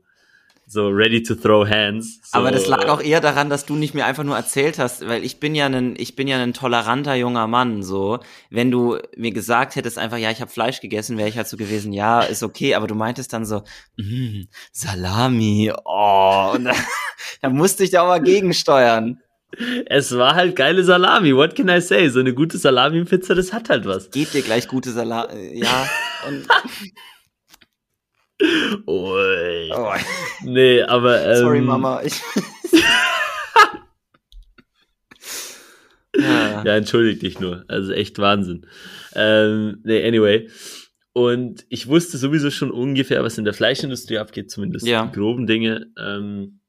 so 0.71 0.87
ready 0.87 1.21
to 1.21 1.35
throw 1.35 1.67
hands. 1.67 2.21
So. 2.23 2.37
Aber 2.37 2.51
das 2.51 2.65
lag 2.65 2.87
auch 2.87 3.01
eher 3.01 3.19
daran, 3.19 3.49
dass 3.49 3.65
du 3.65 3.75
nicht 3.75 3.93
mir 3.93 4.05
einfach 4.05 4.23
nur 4.23 4.37
erzählt 4.37 4.79
hast, 4.79 5.05
weil 5.05 5.25
ich 5.25 5.39
bin 5.39 5.53
ja 5.53 5.65
ein, 5.65 5.95
ich 5.97 6.15
bin 6.15 6.29
ja 6.29 6.41
ein 6.41 6.53
toleranter 6.53 7.15
junger 7.15 7.47
Mann, 7.47 7.83
so. 7.83 8.19
Wenn 8.49 8.71
du 8.71 8.97
mir 9.17 9.31
gesagt 9.31 9.75
hättest 9.75 9.97
einfach, 9.97 10.17
ja, 10.17 10.31
ich 10.31 10.39
habe 10.39 10.49
Fleisch 10.49 10.79
gegessen, 10.79 11.17
wäre 11.17 11.27
ich 11.27 11.35
halt 11.35 11.47
so 11.47 11.57
gewesen, 11.57 11.91
ja, 11.91 12.21
ist 12.21 12.41
okay, 12.41 12.75
aber 12.75 12.87
du 12.87 12.95
meintest 12.95 13.33
dann 13.33 13.45
so, 13.45 13.63
mm, 13.97 14.43
Salami, 14.71 15.73
oh, 15.83 16.51
und 16.55 16.63
da, 16.63 16.73
da 17.41 17.49
musste 17.49 17.83
ich 17.83 17.89
da 17.89 18.03
auch 18.03 18.07
mal 18.07 18.21
gegensteuern. 18.21 19.19
Es 19.87 20.15
war 20.15 20.35
halt 20.35 20.55
geile 20.55 20.85
Salami, 20.85 21.35
what 21.35 21.53
can 21.53 21.67
I 21.67 21.81
say? 21.81 22.07
So 22.07 22.21
eine 22.21 22.33
gute 22.33 22.57
Salami-Pizza, 22.57 23.35
das 23.35 23.51
hat 23.51 23.69
halt 23.69 23.85
was. 23.85 24.09
Geht 24.09 24.33
dir 24.33 24.41
gleich 24.41 24.69
gute 24.69 24.91
Salami, 24.91 25.59
ja, 25.59 25.89
und 26.29 26.47
Ui. 28.87 29.71
Oh. 29.71 29.93
Nee, 30.43 30.81
aber. 30.83 31.21
Ähm, 31.31 31.35
Sorry, 31.35 31.61
Mama. 31.61 32.01
Ich 32.03 32.19
ja. 36.17 36.63
ja, 36.65 36.75
entschuldig 36.75 37.19
dich 37.19 37.39
nur. 37.39 37.65
Also 37.67 37.91
echt 37.91 38.17
Wahnsinn. 38.19 38.65
Ähm, 39.13 39.79
nee, 39.83 40.05
anyway. 40.05 40.49
Und 41.13 41.65
ich 41.69 41.87
wusste 41.87 42.17
sowieso 42.17 42.49
schon 42.51 42.71
ungefähr, 42.71 43.23
was 43.23 43.37
in 43.37 43.43
der 43.43 43.53
Fleischindustrie 43.53 44.17
abgeht, 44.17 44.49
zumindest 44.49 44.87
ja. 44.87 45.05
die 45.05 45.11
groben 45.11 45.45
Dinge. 45.45 45.87
Ähm, 45.99 46.60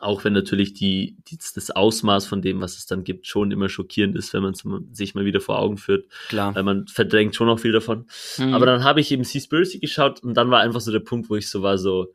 auch 0.00 0.24
wenn 0.24 0.32
natürlich 0.32 0.74
die, 0.74 1.16
die, 1.28 1.38
das 1.38 1.70
Ausmaß 1.70 2.26
von 2.26 2.42
dem, 2.42 2.60
was 2.60 2.76
es 2.76 2.86
dann 2.86 3.04
gibt, 3.04 3.26
schon 3.26 3.50
immer 3.50 3.68
schockierend 3.68 4.16
ist, 4.16 4.32
wenn 4.34 4.42
man 4.42 4.52
es 4.52 4.64
sich 4.92 5.14
mal 5.14 5.24
wieder 5.24 5.40
vor 5.40 5.58
Augen 5.58 5.78
führt. 5.78 6.06
Klar. 6.28 6.54
Weil 6.54 6.62
man 6.62 6.86
verdrängt 6.86 7.34
schon 7.34 7.46
noch 7.46 7.58
viel 7.58 7.72
davon. 7.72 8.06
Mhm. 8.38 8.54
Aber 8.54 8.66
dann 8.66 8.84
habe 8.84 9.00
ich 9.00 9.10
eben 9.10 9.24
Seaspiracy 9.24 9.78
geschaut 9.78 10.22
und 10.22 10.34
dann 10.34 10.50
war 10.50 10.60
einfach 10.60 10.80
so 10.80 10.92
der 10.92 11.00
Punkt, 11.00 11.30
wo 11.30 11.36
ich 11.36 11.48
so 11.48 11.62
war, 11.62 11.78
so, 11.78 12.12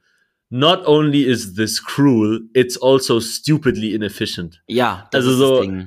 not 0.49 0.85
only 0.85 1.23
is 1.23 1.55
this 1.55 1.83
cruel, 1.83 2.41
it's 2.53 2.81
also 2.81 3.19
stupidly 3.19 3.93
inefficient. 3.93 4.61
Ja, 4.67 5.07
das 5.11 5.25
also 5.25 5.37
so, 5.37 5.63
das, 5.63 5.85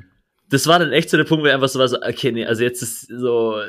das, 0.48 0.66
war 0.66 0.78
dann 0.78 0.92
echt 0.92 1.10
so 1.10 1.16
der 1.16 1.24
Punkt, 1.24 1.44
wo 1.44 1.46
ich 1.46 1.54
einfach 1.54 1.68
so 1.68 1.78
war, 1.78 1.86
so, 1.86 1.98
okay, 2.02 2.32
nee, 2.32 2.46
also 2.46 2.64
jetzt 2.64 2.82
ist 2.82 3.06
so, 3.08 3.60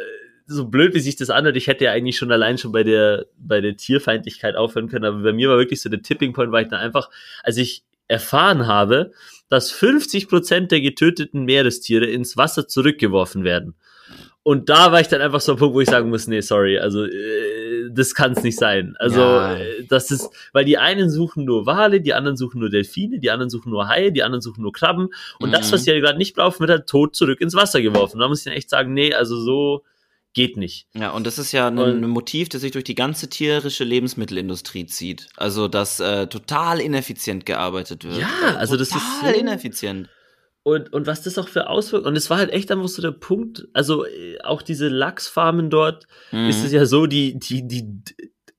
so 0.47 0.65
blöd, 0.65 0.93
wie 0.93 0.99
sich 0.99 1.15
das 1.15 1.29
anhört, 1.29 1.57
ich 1.57 1.67
hätte 1.67 1.85
ja 1.85 1.91
eigentlich 1.91 2.17
schon 2.17 2.31
allein 2.31 2.57
schon 2.57 2.71
bei 2.71 2.83
der, 2.83 3.25
bei 3.37 3.61
der 3.61 3.75
Tierfeindlichkeit 3.75 4.55
aufhören 4.55 4.87
können, 4.87 5.05
aber 5.05 5.19
bei 5.19 5.33
mir 5.33 5.49
war 5.49 5.57
wirklich 5.57 5.81
so 5.81 5.89
der 5.89 6.01
Tipping 6.01 6.33
Point, 6.33 6.51
weil 6.51 6.63
ich 6.63 6.69
dann 6.69 6.79
einfach, 6.79 7.09
also 7.43 7.61
ich, 7.61 7.83
erfahren 8.07 8.67
habe, 8.67 9.11
dass 9.49 9.71
50 9.71 10.27
Prozent 10.27 10.71
der 10.71 10.81
getöteten 10.81 11.45
Meerestiere 11.45 12.05
ins 12.05 12.37
Wasser 12.37 12.67
zurückgeworfen 12.67 13.43
werden. 13.43 13.75
Und 14.47 14.69
da 14.69 14.91
war 14.91 15.01
ich 15.01 15.07
dann 15.07 15.21
einfach 15.21 15.41
so 15.41 15.53
ein 15.53 15.57
Punkt, 15.57 15.73
wo 15.73 15.81
ich 15.81 15.89
sagen 15.89 16.09
muss, 16.09 16.27
nee, 16.27 16.41
sorry, 16.41 16.77
also 16.77 17.03
äh, 17.03 17.89
das 17.89 18.13
kann 18.13 18.33
es 18.33 18.43
nicht 18.43 18.59
sein. 18.59 18.95
Also 18.99 19.19
ja. 19.19 19.55
äh, 19.55 19.83
das 19.89 20.11
ist, 20.11 20.29
weil 20.53 20.65
die 20.65 20.77
einen 20.77 21.09
suchen 21.09 21.45
nur 21.45 21.65
Wale, 21.65 21.99
die 21.99 22.13
anderen 22.13 22.37
suchen 22.37 22.59
nur 22.59 22.69
Delfine, 22.69 23.17
die 23.17 23.31
anderen 23.31 23.49
suchen 23.49 23.71
nur 23.71 23.87
Haie, 23.87 24.11
die 24.11 24.21
anderen 24.21 24.41
suchen 24.41 24.61
nur 24.61 24.71
Krabben 24.71 25.09
und 25.39 25.49
mhm. 25.49 25.53
das, 25.53 25.71
was 25.71 25.83
sie 25.83 25.91
ja 25.91 25.99
gerade 25.99 26.19
nicht 26.19 26.35
brauchen, 26.35 26.59
wird 26.59 26.69
halt 26.69 26.87
tot 26.87 27.15
zurück 27.15 27.41
ins 27.41 27.55
Wasser 27.55 27.81
geworfen. 27.81 28.19
Da 28.19 28.27
muss 28.27 28.39
ich 28.39 28.45
dann 28.45 28.53
echt 28.53 28.69
sagen, 28.69 28.93
nee, 28.93 29.15
also 29.15 29.35
so 29.35 29.83
geht 30.35 30.57
nicht. 30.57 30.87
Ja, 30.93 31.11
und 31.11 31.25
das 31.25 31.39
ist 31.39 31.51
ja 31.53 31.67
ein, 31.67 31.79
ein, 31.79 32.07
Motiv, 32.07 32.49
das 32.49 32.61
sich 32.61 32.71
durch 32.71 32.83
die 32.83 32.93
ganze 32.93 33.29
tierische 33.29 33.83
Lebensmittelindustrie 33.83 34.85
zieht. 34.85 35.27
Also, 35.37 35.67
dass 35.67 35.99
äh, 35.99 36.27
total 36.27 36.79
ineffizient 36.79 37.45
gearbeitet 37.45 38.03
wird. 38.03 38.19
Ja, 38.19 38.55
also 38.57 38.77
das 38.77 38.89
ist 38.89 38.97
total 39.21 39.33
ineffizient. 39.33 40.09
Und, 40.61 40.91
und 40.93 41.07
was 41.07 41.21
das 41.23 41.37
auch 41.37 41.47
für 41.47 41.69
Auswirkungen, 41.69 42.09
und 42.09 42.17
es 42.17 42.29
war 42.29 42.37
halt 42.37 42.51
echt 42.51 42.71
einfach 42.71 42.87
so 42.87 43.01
der 43.01 43.11
Punkt, 43.11 43.67
also 43.73 44.05
äh, 44.05 44.39
auch 44.43 44.61
diese 44.61 44.89
Lachsfarmen 44.89 45.69
dort, 45.69 46.05
mhm. 46.31 46.49
ist 46.49 46.63
es 46.63 46.71
ja 46.71 46.85
so, 46.85 47.07
die, 47.07 47.39
die, 47.39 47.67
die 47.67 47.85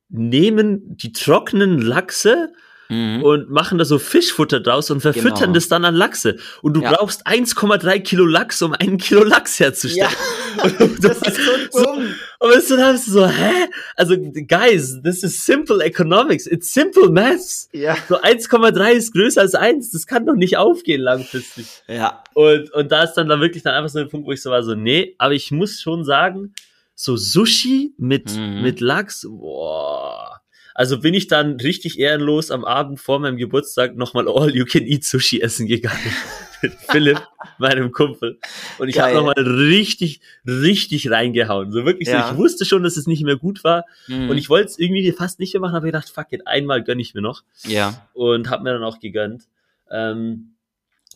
nehmen 0.09 0.97
die 0.97 1.13
trockenen 1.13 1.81
Lachse 1.81 2.53
mhm. 2.89 3.23
und 3.23 3.51
machen 3.51 3.79
da 3.79 3.85
so 3.85 3.99
Fischfutter 3.99 4.61
draus 4.61 4.91
und 4.91 5.01
verfüttern 5.01 5.35
genau. 5.35 5.53
das 5.53 5.69
dann 5.69 5.85
an 5.85 5.95
Lachse. 5.95 6.37
Und 6.63 6.75
du 6.75 6.83
ja. 6.83 6.93
brauchst 6.93 7.27
1,3 7.27 8.01
Kilo 8.01 8.27
Lachs, 8.27 8.63
um 8.63 8.73
einen 8.73 8.99
Kilo 8.99 9.25
Lachs 9.25 9.59
herzustellen. 9.61 10.11
Ja. 10.57 10.69
das, 11.01 11.23
ist 11.23 11.37
so 11.73 11.85
dumm. 11.85 12.15
So, 12.41 12.47
und 12.47 12.71
dann 12.71 12.81
hast 12.81 13.07
du 13.09 13.11
so, 13.13 13.27
hä? 13.27 13.67
Also, 13.97 14.17
guys, 14.17 15.01
this 15.03 15.23
is 15.23 15.45
simple 15.45 15.85
economics. 15.85 16.47
It's 16.47 16.73
simple 16.73 17.11
maths. 17.11 17.69
Ja. 17.73 17.97
So 18.09 18.21
1,3 18.21 18.91
ist 18.93 19.13
größer 19.13 19.43
als 19.43 19.55
1. 19.55 19.91
Das 19.91 20.07
kann 20.07 20.27
doch 20.27 20.35
nicht 20.35 20.57
aufgehen 20.57 21.03
langfristig. 21.03 21.67
Ja. 21.89 22.23
Und, 22.35 22.73
und 22.73 22.91
da 22.91 23.05
ist 23.05 23.15
dann 23.15 23.29
da 23.29 23.41
wirklich 23.41 23.63
dann 23.63 23.75
einfach 23.75 23.91
so 23.91 23.99
ein 23.99 24.09
Punkt, 24.09 24.27
wo 24.27 24.33
ich 24.33 24.43
so 24.43 24.51
war, 24.51 24.63
so, 24.63 24.75
nee, 24.75 25.15
aber 25.19 25.35
ich 25.35 25.51
muss 25.51 25.81
schon 25.81 26.05
sagen, 26.05 26.55
so 26.95 27.17
Sushi 27.17 27.93
mit, 27.99 28.35
mhm. 28.35 28.63
mit 28.63 28.81
Lachs, 28.81 29.27
boah 29.29 30.41
also 30.77 31.01
bin 31.01 31.15
ich 31.15 31.27
dann 31.27 31.59
richtig 31.59 31.99
ehrenlos 31.99 32.51
am 32.51 32.67
Abend 32.67 33.01
vor 33.01 33.19
meinem 33.19 33.39
Geburtstag 33.39 33.97
nochmal 33.97 34.29
All-You-Can-Eat-Sushi 34.29 35.41
essen 35.41 35.67
gegangen. 35.67 36.13
mit 36.63 36.75
Philipp, 36.75 37.27
meinem 37.59 37.93
Kumpel. 37.93 38.39
Und 38.79 38.91
ich 38.91 38.99
habe 38.99 39.15
nochmal 39.15 39.39
richtig, 39.39 40.21
richtig 40.47 41.11
reingehauen. 41.11 41.73
So 41.73 41.87
wirklich 41.87 42.09
ja. 42.09 42.29
so. 42.29 42.33
Ich 42.35 42.39
wusste 42.39 42.67
schon, 42.67 42.83
dass 42.83 42.99
es 42.99 43.07
nicht 43.07 43.25
mehr 43.25 43.37
gut 43.37 43.65
war. 43.65 43.87
Mhm. 44.07 44.29
Und 44.29 44.37
ich 44.37 44.51
wollte 44.51 44.67
es 44.67 44.79
irgendwie 44.79 45.11
fast 45.13 45.41
nicht 45.41 45.55
mehr 45.55 45.63
machen, 45.63 45.77
aber 45.77 45.87
ich 45.87 45.93
gedacht, 45.93 46.11
fuck 46.11 46.31
it, 46.33 46.47
einmal 46.47 46.85
gönn 46.85 47.01
ich 47.01 47.15
mir 47.15 47.23
noch. 47.23 47.43
Ja. 47.65 48.07
Und 48.13 48.51
habe 48.51 48.63
mir 48.63 48.75
dann 48.75 48.85
auch 48.85 49.01
gegönnt. 49.01 49.45
Ähm, 49.91 50.57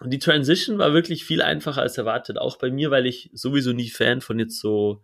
und 0.01 0.09
die 0.09 0.20
Transition 0.20 0.79
war 0.79 0.94
wirklich 0.94 1.27
viel 1.27 1.42
einfacher 1.42 1.83
als 1.83 1.99
erwartet. 1.99 2.38
Auch 2.38 2.57
bei 2.57 2.70
mir, 2.70 2.90
weil 2.90 3.05
ich 3.05 3.29
sowieso 3.35 3.75
nie 3.75 3.90
Fan 3.90 4.23
von 4.23 4.38
jetzt 4.38 4.59
so 4.59 5.03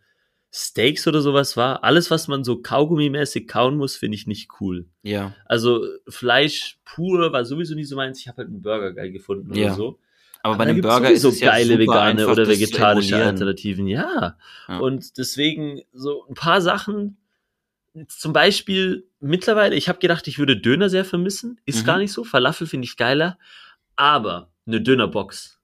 Steaks 0.52 1.06
oder 1.06 1.20
sowas 1.20 1.56
war. 1.56 1.84
Alles, 1.84 2.10
was 2.10 2.28
man 2.28 2.44
so 2.44 2.54
Kaugummi-mäßig 2.54 3.46
kauen 3.46 3.76
muss, 3.76 3.96
finde 3.96 4.16
ich 4.16 4.26
nicht 4.26 4.48
cool. 4.60 4.86
Ja. 5.02 5.34
Also 5.44 5.84
Fleisch 6.08 6.78
pur 6.84 7.32
war 7.32 7.44
sowieso 7.44 7.74
nie 7.74 7.84
so 7.84 7.96
meins. 7.96 8.20
Ich 8.20 8.28
habe 8.28 8.38
halt 8.38 8.48
einen 8.48 8.62
Burger 8.62 8.92
geil 8.92 9.12
gefunden 9.12 9.54
ja. 9.54 9.66
oder 9.66 9.74
so. 9.74 9.98
Aber, 10.42 10.54
Aber 10.54 10.64
bei 10.64 10.70
einem 10.70 10.80
Burger 10.80 11.10
ist 11.10 11.24
es 11.24 11.38
so 11.38 11.44
geile 11.44 11.74
ja 11.74 11.78
vegane 11.78 12.20
einfach, 12.20 12.32
oder 12.32 12.48
vegetarische 12.48 13.16
Alternativen. 13.16 13.86
Ja. 13.88 14.36
ja. 14.68 14.78
Und 14.78 15.18
deswegen 15.18 15.82
so 15.92 16.24
ein 16.28 16.34
paar 16.34 16.60
Sachen. 16.60 17.18
Zum 18.08 18.32
Beispiel 18.32 19.08
mittlerweile, 19.20 19.74
ich 19.74 19.88
habe 19.88 19.98
gedacht, 19.98 20.28
ich 20.28 20.38
würde 20.38 20.56
Döner 20.56 20.88
sehr 20.88 21.04
vermissen. 21.04 21.60
Ist 21.64 21.82
mhm. 21.82 21.86
gar 21.86 21.98
nicht 21.98 22.12
so. 22.12 22.24
Falafel 22.24 22.66
finde 22.66 22.84
ich 22.84 22.96
geiler. 22.96 23.38
Aber 23.96 24.50
eine 24.66 24.80
Dönerbox. 24.80 25.58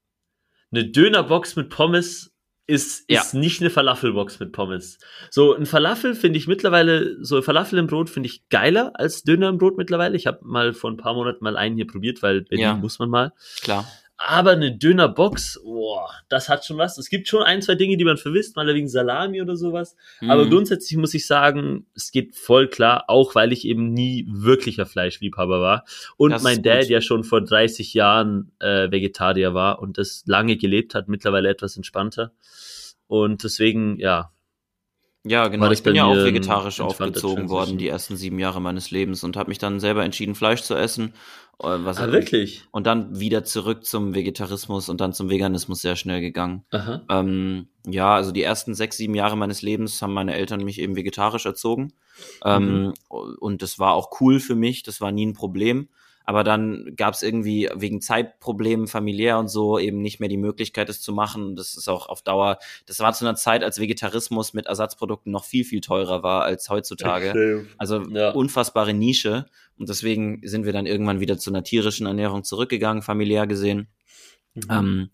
Eine 0.71 0.87
Dönerbox 0.87 1.57
mit 1.57 1.69
Pommes 1.69 2.32
ist, 2.73 3.05
ist 3.09 3.35
ja. 3.35 3.39
nicht 3.39 3.61
eine 3.61 3.69
Falafelbox 3.69 4.41
mit 4.41 4.53
Pommes. 4.53 4.99
So 5.31 5.55
ein 5.55 5.67
Falafel 5.67 6.15
finde 6.15 6.39
ich 6.39 6.47
mittlerweile, 6.47 7.23
so 7.23 7.37
ein 7.37 7.43
Falafel 7.43 7.79
im 7.79 7.87
Brot 7.87 8.09
finde 8.09 8.31
ich 8.31 8.49
geiler 8.49 8.93
als 8.95 9.25
Döner 9.25 9.51
im 9.51 9.59
Brot 9.59 9.77
mittlerweile. 9.77 10.17
Ich 10.17 10.27
habe 10.27 10.39
mal 10.43 10.73
vor 10.73 10.91
ein 10.91 10.97
paar 10.97 11.13
Monaten 11.13 11.45
mal 11.45 11.59
einen 11.59 11.77
hier 11.77 11.87
probiert, 11.87 12.23
weil 12.23 12.41
Berlin 12.43 12.65
ja. 12.65 12.75
muss 12.75 12.99
man 12.99 13.11
mal. 13.11 13.33
Klar. 13.61 13.87
Aber 14.25 14.53
eine 14.53 14.77
Dönerbox, 14.77 15.61
boah, 15.65 16.09
das 16.29 16.49
hat 16.49 16.65
schon 16.65 16.79
was. 16.79 16.97
Es 16.97 17.09
gibt 17.09 17.27
schon 17.29 17.43
ein, 17.43 17.61
zwei 17.61 17.75
Dinge, 17.75 17.97
die 17.97 18.05
man 18.05 18.17
verwisst, 18.17 18.55
mal 18.55 18.67
wegen 18.67 18.89
Salami 18.89 19.43
oder 19.43 19.57
sowas. 19.57 19.97
Mhm. 20.21 20.31
Aber 20.31 20.49
grundsätzlich 20.49 20.97
muss 20.97 21.15
ich 21.15 21.27
sagen, 21.27 21.87
es 21.95 22.13
geht 22.13 22.37
voll 22.37 22.69
klar, 22.69 23.05
auch 23.09 23.35
weil 23.35 23.53
ich 23.53 23.67
eben 23.67 23.93
nie 23.93 24.27
wirklicher 24.29 24.87
Fleischliebhaber 24.87 25.61
war. 25.61 25.85
Und 26.17 26.31
das 26.31 26.43
mein 26.43 26.63
Dad 26.63 26.89
ja 26.89 27.01
schon 27.01 27.25
vor 27.25 27.41
30 27.41 27.95
Jahren 27.95 28.53
äh, 28.61 28.91
Vegetarier 28.91 29.55
war 29.55 29.81
und 29.81 29.99
das 29.99 30.23
lange 30.27 30.57
gelebt 30.57 30.95
hat, 30.95 31.09
mittlerweile 31.09 31.49
etwas 31.49 31.77
entspannter. 31.77 32.33
Und 33.09 33.43
deswegen, 33.45 33.99
ja, 33.99 34.31
ja, 35.25 35.47
genau. 35.49 35.71
Ich 35.71 35.83
bin 35.83 35.95
ja 35.95 36.05
auch 36.05 36.17
vegetarisch 36.17 36.81
aufgezogen 36.81 37.49
worden 37.49 37.79
die 37.79 37.89
ersten 37.89 38.17
sieben 38.17 38.39
Jahre 38.39 38.61
meines 38.61 38.91
Lebens 38.91 39.23
und 39.23 39.37
habe 39.37 39.51
mich 39.51 39.59
dann 39.59 39.79
selber 39.79 40.05
entschieden, 40.05 40.35
Fleisch 40.35 40.63
zu 40.63 40.75
essen. 40.75 41.15
Äh, 41.61 41.85
was 41.85 41.99
ah, 41.99 42.11
wirklich? 42.11 42.65
Und 42.73 42.87
dann 42.87 43.21
wieder 43.21 43.45
zurück 43.45 43.85
zum 43.85 44.15
Vegetarismus 44.15 44.89
und 44.89 45.01
dann 45.01 45.13
zum 45.13 45.31
Veganismus 45.31 45.81
sehr 45.81 45.95
schnell 45.95 46.21
gegangen. 46.21 46.65
Ähm, 47.09 47.69
ja, 47.87 48.15
also 48.15 48.33
die 48.33 48.43
ersten 48.43 48.75
sechs, 48.75 48.97
sieben 48.97 49.15
Jahre 49.15 49.37
meines 49.37 49.63
Lebens 49.63 50.03
haben 50.03 50.13
meine 50.13 50.35
Eltern 50.35 50.65
mich 50.65 50.81
eben 50.81 50.97
vegetarisch 50.97 51.47
erzogen. 51.47 51.93
Ähm, 52.45 52.87
mhm. 52.87 52.95
Und 53.09 53.63
das 53.63 53.79
war 53.79 53.95
auch 53.95 54.21
cool 54.21 54.41
für 54.41 54.57
mich, 54.57 54.83
das 54.83 55.01
war 55.01 55.13
nie 55.13 55.27
ein 55.27 55.35
Problem 55.35 55.89
aber 56.25 56.45
dann 56.45 56.95
gab 56.97 57.15
es 57.15 57.23
irgendwie 57.23 57.69
wegen 57.75 58.01
Zeitproblemen 58.01 58.87
familiär 58.87 59.39
und 59.39 59.49
so 59.49 59.79
eben 59.79 60.01
nicht 60.01 60.21
mehr 60.21 60.29
die 60.29 60.37
Möglichkeit, 60.37 60.89
es 60.89 61.01
zu 61.01 61.13
machen. 61.13 61.57
Das 61.57 61.75
ist 61.75 61.89
auch 61.89 62.09
auf 62.09 62.23
Dauer, 62.23 62.59
das 62.87 62.99
war 63.01 63.13
zu 63.13 63.25
einer 63.25 63.35
Zeit, 63.35 63.63
als 63.65 63.81
Vegetarismus 63.81 64.55
mit 64.55 64.67
Ersatzprodukten 64.67 65.33
noch 65.33 65.45
viel, 65.45 65.65
viel 65.65 65.81
teurer 65.81 66.23
war 66.23 66.45
als 66.45 66.69
heutzutage. 66.69 67.33
Also 67.79 68.03
ja. 68.03 68.31
unfassbare 68.31 68.95
Nische. 68.95 69.47
Und 69.79 69.89
deswegen 69.89 70.41
sind 70.45 70.65
wir 70.65 70.73
dann 70.73 70.87
irgendwann 70.87 71.21
wieder 71.21 71.39
zu 71.39 71.51
einer 71.51 71.65
tierischen 71.65 72.07
Ernährung 72.07 72.45
zurückgegangen, 72.45 73.03
familiär 73.03 73.47
gesehen. 73.47 73.89
Mhm. 74.55 74.63
Ähm, 74.71 75.11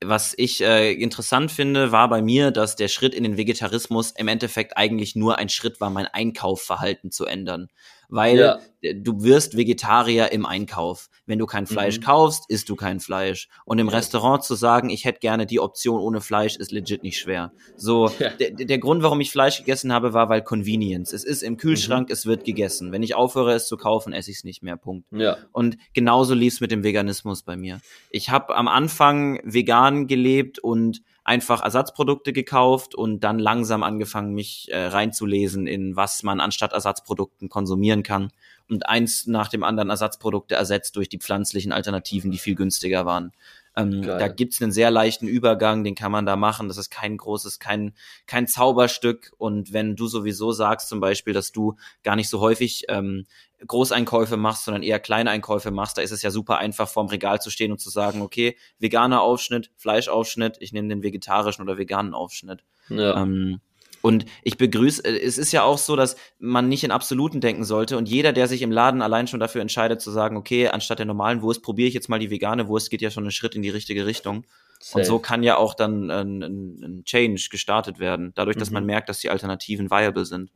was 0.00 0.32
ich 0.36 0.62
äh, 0.62 0.92
interessant 0.92 1.50
finde, 1.50 1.90
war 1.90 2.08
bei 2.08 2.22
mir, 2.22 2.52
dass 2.52 2.76
der 2.76 2.86
Schritt 2.86 3.14
in 3.14 3.24
den 3.24 3.36
Vegetarismus 3.36 4.12
im 4.12 4.28
Endeffekt 4.28 4.76
eigentlich 4.76 5.16
nur 5.16 5.38
ein 5.38 5.48
Schritt 5.48 5.80
war, 5.80 5.90
mein 5.90 6.06
Einkaufverhalten 6.06 7.10
zu 7.10 7.26
ändern 7.26 7.68
weil 8.08 8.38
ja. 8.38 8.58
du 8.94 9.22
wirst 9.22 9.56
Vegetarier 9.56 10.32
im 10.32 10.46
Einkauf. 10.46 11.08
Wenn 11.26 11.38
du 11.38 11.46
kein 11.46 11.66
Fleisch 11.66 11.98
mhm. 11.98 12.04
kaufst, 12.04 12.44
isst 12.48 12.68
du 12.68 12.76
kein 12.76 13.00
Fleisch. 13.00 13.48
Und 13.64 13.78
im 13.78 13.88
ja. 13.88 13.94
Restaurant 13.94 14.42
zu 14.42 14.54
sagen, 14.54 14.90
ich 14.90 15.04
hätte 15.04 15.20
gerne 15.20 15.46
die 15.46 15.60
Option 15.60 16.00
ohne 16.00 16.20
Fleisch, 16.20 16.56
ist 16.56 16.72
legit 16.72 17.02
nicht 17.02 17.18
schwer. 17.18 17.52
So, 17.76 18.10
ja. 18.18 18.30
der, 18.30 18.52
der 18.52 18.78
Grund, 18.78 19.02
warum 19.02 19.20
ich 19.20 19.30
Fleisch 19.30 19.58
gegessen 19.58 19.92
habe, 19.92 20.14
war, 20.14 20.28
weil 20.28 20.42
Convenience. 20.42 21.12
Es 21.12 21.24
ist 21.24 21.42
im 21.42 21.56
Kühlschrank, 21.56 22.08
mhm. 22.08 22.12
es 22.12 22.26
wird 22.26 22.44
gegessen. 22.44 22.92
Wenn 22.92 23.02
ich 23.02 23.14
aufhöre, 23.14 23.52
es 23.52 23.66
zu 23.68 23.76
kaufen, 23.76 24.12
esse 24.12 24.30
ich 24.30 24.38
es 24.38 24.44
nicht 24.44 24.62
mehr. 24.62 24.76
Punkt. 24.76 25.06
Ja. 25.12 25.36
Und 25.52 25.76
genauso 25.92 26.34
lief 26.34 26.54
es 26.54 26.60
mit 26.60 26.70
dem 26.70 26.82
Veganismus 26.82 27.42
bei 27.42 27.56
mir. 27.56 27.80
Ich 28.10 28.30
habe 28.30 28.56
am 28.56 28.68
Anfang 28.68 29.40
vegan 29.44 30.06
gelebt 30.06 30.58
und 30.58 31.02
einfach 31.28 31.62
Ersatzprodukte 31.62 32.32
gekauft 32.32 32.94
und 32.94 33.20
dann 33.20 33.38
langsam 33.38 33.82
angefangen, 33.82 34.32
mich 34.32 34.68
äh, 34.72 34.86
reinzulesen 34.86 35.66
in 35.66 35.94
was 35.94 36.22
man 36.22 36.40
anstatt 36.40 36.72
Ersatzprodukten 36.72 37.50
konsumieren 37.50 38.02
kann 38.02 38.32
und 38.68 38.88
eins 38.88 39.26
nach 39.26 39.48
dem 39.48 39.62
anderen 39.62 39.90
Ersatzprodukte 39.90 40.54
ersetzt 40.54 40.96
durch 40.96 41.10
die 41.10 41.18
pflanzlichen 41.18 41.70
Alternativen, 41.70 42.30
die 42.30 42.38
viel 42.38 42.54
günstiger 42.54 43.04
waren. 43.04 43.32
Ähm, 43.78 44.02
da 44.02 44.26
gibt's 44.28 44.60
einen 44.60 44.72
sehr 44.72 44.90
leichten 44.90 45.28
Übergang, 45.28 45.84
den 45.84 45.94
kann 45.94 46.10
man 46.10 46.26
da 46.26 46.34
machen. 46.36 46.66
Das 46.66 46.78
ist 46.78 46.90
kein 46.90 47.16
großes, 47.16 47.60
kein, 47.60 47.94
kein 48.26 48.48
Zauberstück. 48.48 49.32
Und 49.38 49.72
wenn 49.72 49.94
du 49.94 50.08
sowieso 50.08 50.50
sagst, 50.52 50.88
zum 50.88 51.00
Beispiel, 51.00 51.32
dass 51.32 51.52
du 51.52 51.76
gar 52.02 52.16
nicht 52.16 52.28
so 52.28 52.40
häufig 52.40 52.84
ähm, 52.88 53.26
Großeinkäufe 53.66 54.36
machst, 54.36 54.64
sondern 54.64 54.82
eher 54.82 54.98
Kleineinkäufe 54.98 55.70
machst, 55.70 55.96
da 55.96 56.02
ist 56.02 56.10
es 56.10 56.22
ja 56.22 56.30
super 56.30 56.58
einfach, 56.58 56.88
vorm 56.88 57.06
Regal 57.06 57.40
zu 57.40 57.50
stehen 57.50 57.70
und 57.70 57.78
zu 57.78 57.90
sagen, 57.90 58.20
okay, 58.20 58.56
veganer 58.78 59.22
Aufschnitt, 59.22 59.70
Fleischaufschnitt, 59.76 60.56
ich 60.60 60.72
nehme 60.72 60.88
den 60.88 61.02
vegetarischen 61.02 61.62
oder 61.62 61.78
veganen 61.78 62.14
Aufschnitt. 62.14 62.64
Ja. 62.88 63.22
Ähm, 63.22 63.60
und 64.02 64.26
ich 64.42 64.56
begrüße, 64.56 65.04
äh, 65.04 65.20
es 65.20 65.38
ist 65.38 65.52
ja 65.52 65.62
auch 65.62 65.78
so, 65.78 65.96
dass 65.96 66.16
man 66.38 66.68
nicht 66.68 66.84
in 66.84 66.90
Absoluten 66.90 67.40
denken 67.40 67.64
sollte. 67.64 67.96
Und 67.96 68.08
jeder, 68.08 68.32
der 68.32 68.46
sich 68.46 68.62
im 68.62 68.72
Laden 68.72 69.02
allein 69.02 69.26
schon 69.26 69.40
dafür 69.40 69.60
entscheidet, 69.60 70.00
zu 70.00 70.10
sagen, 70.10 70.36
okay, 70.36 70.68
anstatt 70.68 70.98
der 70.98 71.06
normalen 71.06 71.42
Wurst 71.42 71.62
probiere 71.62 71.88
ich 71.88 71.94
jetzt 71.94 72.08
mal 72.08 72.18
die 72.18 72.30
vegane 72.30 72.68
Wurst, 72.68 72.90
geht 72.90 73.02
ja 73.02 73.10
schon 73.10 73.24
einen 73.24 73.30
Schritt 73.30 73.54
in 73.54 73.62
die 73.62 73.70
richtige 73.70 74.06
Richtung. 74.06 74.44
Safe. 74.80 74.98
Und 74.98 75.04
so 75.06 75.18
kann 75.18 75.42
ja 75.42 75.56
auch 75.56 75.74
dann 75.74 76.10
ein, 76.10 76.42
ein, 76.42 77.04
Change 77.04 77.48
gestartet 77.50 77.98
werden, 77.98 78.32
dadurch, 78.36 78.56
dass 78.56 78.70
mhm. 78.70 78.74
man 78.74 78.86
merkt, 78.86 79.08
dass 79.08 79.18
die 79.18 79.30
Alternativen 79.30 79.90
viable 79.90 80.24
sind. 80.24 80.50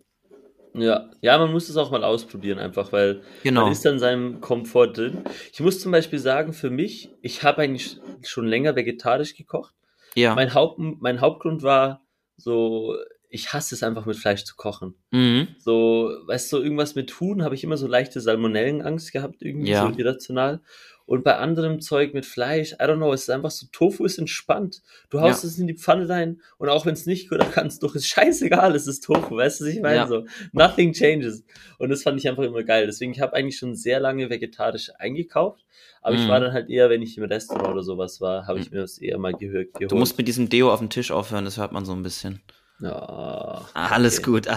Ja, 0.74 1.10
ja, 1.20 1.36
man 1.36 1.52
muss 1.52 1.68
es 1.68 1.76
auch 1.76 1.90
mal 1.90 2.02
ausprobieren, 2.02 2.58
einfach, 2.58 2.92
weil 2.92 3.22
genau. 3.42 3.62
man 3.62 3.72
ist 3.72 3.84
dann 3.84 3.94
in 3.94 3.98
seinem 3.98 4.40
Komfort 4.40 4.92
drin. 4.92 5.24
Ich 5.52 5.60
muss 5.60 5.80
zum 5.80 5.92
Beispiel 5.92 6.18
sagen, 6.18 6.54
für 6.54 6.70
mich, 6.70 7.10
ich 7.20 7.42
habe 7.42 7.62
eigentlich 7.62 7.98
schon 8.22 8.46
länger 8.46 8.74
vegetarisch 8.74 9.36
gekocht. 9.36 9.74
Ja. 10.14 10.34
Mein, 10.34 10.54
Haupt, 10.54 10.78
mein 10.78 11.20
Hauptgrund 11.20 11.62
war 11.62 12.00
so, 12.36 12.96
ich 13.32 13.52
hasse 13.54 13.74
es 13.74 13.82
einfach 13.82 14.04
mit 14.04 14.16
Fleisch 14.16 14.44
zu 14.44 14.54
kochen. 14.56 14.94
Mhm. 15.10 15.48
So, 15.58 16.14
weißt 16.26 16.52
du, 16.52 16.58
irgendwas 16.58 16.94
mit 16.94 17.18
Huhn 17.18 17.42
habe 17.42 17.54
ich 17.54 17.64
immer 17.64 17.78
so 17.78 17.86
leichte 17.86 18.20
Salmonellenangst 18.20 19.10
gehabt, 19.10 19.40
irgendwie 19.40 19.70
ja. 19.70 19.90
so 19.90 19.98
irrational. 19.98 20.60
Und 21.06 21.24
bei 21.24 21.36
anderem 21.36 21.80
Zeug 21.80 22.12
mit 22.12 22.26
Fleisch, 22.26 22.72
I 22.72 22.84
don't 22.84 22.96
know, 22.96 23.12
es 23.12 23.22
ist 23.22 23.30
einfach 23.30 23.50
so, 23.50 23.66
Tofu 23.72 24.04
ist 24.04 24.18
entspannt. 24.18 24.82
Du 25.08 25.20
haust 25.20 25.42
ja. 25.42 25.48
es 25.48 25.58
in 25.58 25.66
die 25.66 25.76
Pfanne 25.76 26.08
rein 26.08 26.42
und 26.58 26.68
auch 26.68 26.84
wenn 26.84 26.92
es 26.92 27.06
nicht 27.06 27.30
gut 27.30 27.40
kannst, 27.52 27.82
doch 27.82 27.94
ist 27.94 28.06
scheißegal, 28.06 28.74
es 28.74 28.86
ist 28.86 29.00
Tofu, 29.00 29.36
weißt 29.36 29.60
du, 29.60 29.64
was 29.64 29.72
ich 29.72 29.80
meine? 29.80 29.96
Ja. 29.96 30.06
So, 30.06 30.26
nothing 30.52 30.92
changes. 30.92 31.42
Und 31.78 31.88
das 31.88 32.02
fand 32.02 32.20
ich 32.20 32.28
einfach 32.28 32.44
immer 32.44 32.62
geil. 32.62 32.84
Deswegen, 32.86 33.12
ich 33.12 33.20
habe 33.20 33.32
eigentlich 33.32 33.56
schon 33.56 33.74
sehr 33.74 33.98
lange 33.98 34.28
vegetarisch 34.28 34.90
eingekauft, 34.98 35.64
aber 36.02 36.16
mhm. 36.16 36.22
ich 36.22 36.28
war 36.28 36.38
dann 36.38 36.52
halt 36.52 36.68
eher, 36.68 36.90
wenn 36.90 37.00
ich 37.00 37.16
im 37.16 37.24
Restaurant 37.24 37.68
oder 37.68 37.82
sowas 37.82 38.20
war, 38.20 38.46
habe 38.46 38.60
ich 38.60 38.70
mhm. 38.70 38.76
mir 38.76 38.82
das 38.82 38.98
eher 38.98 39.18
mal 39.18 39.32
gehört. 39.32 39.68
Du 39.80 39.96
musst 39.96 40.18
mit 40.18 40.28
diesem 40.28 40.50
Deo 40.50 40.70
auf 40.70 40.80
dem 40.80 40.90
Tisch 40.90 41.10
aufhören, 41.10 41.46
das 41.46 41.56
hört 41.56 41.72
man 41.72 41.86
so 41.86 41.92
ein 41.92 42.02
bisschen. 42.02 42.42
Ja, 42.82 42.90
ah, 42.90 43.60
okay. 43.60 43.94
Alles 43.94 44.22
gut. 44.22 44.48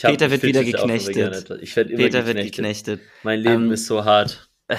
Peter 0.00 0.30
wird 0.30 0.42
wieder 0.42 0.64
geknechtet. 0.64 1.50
Ich 1.60 1.76
werde 1.76 1.90
immer 1.90 2.02
Peter 2.02 2.22
geknechtet. 2.22 2.26
wird 2.26 2.44
geknechtet. 2.44 3.00
Mein 3.22 3.40
Leben 3.40 3.66
ähm, 3.66 3.72
ist 3.72 3.86
so 3.86 4.04
hart. 4.04 4.48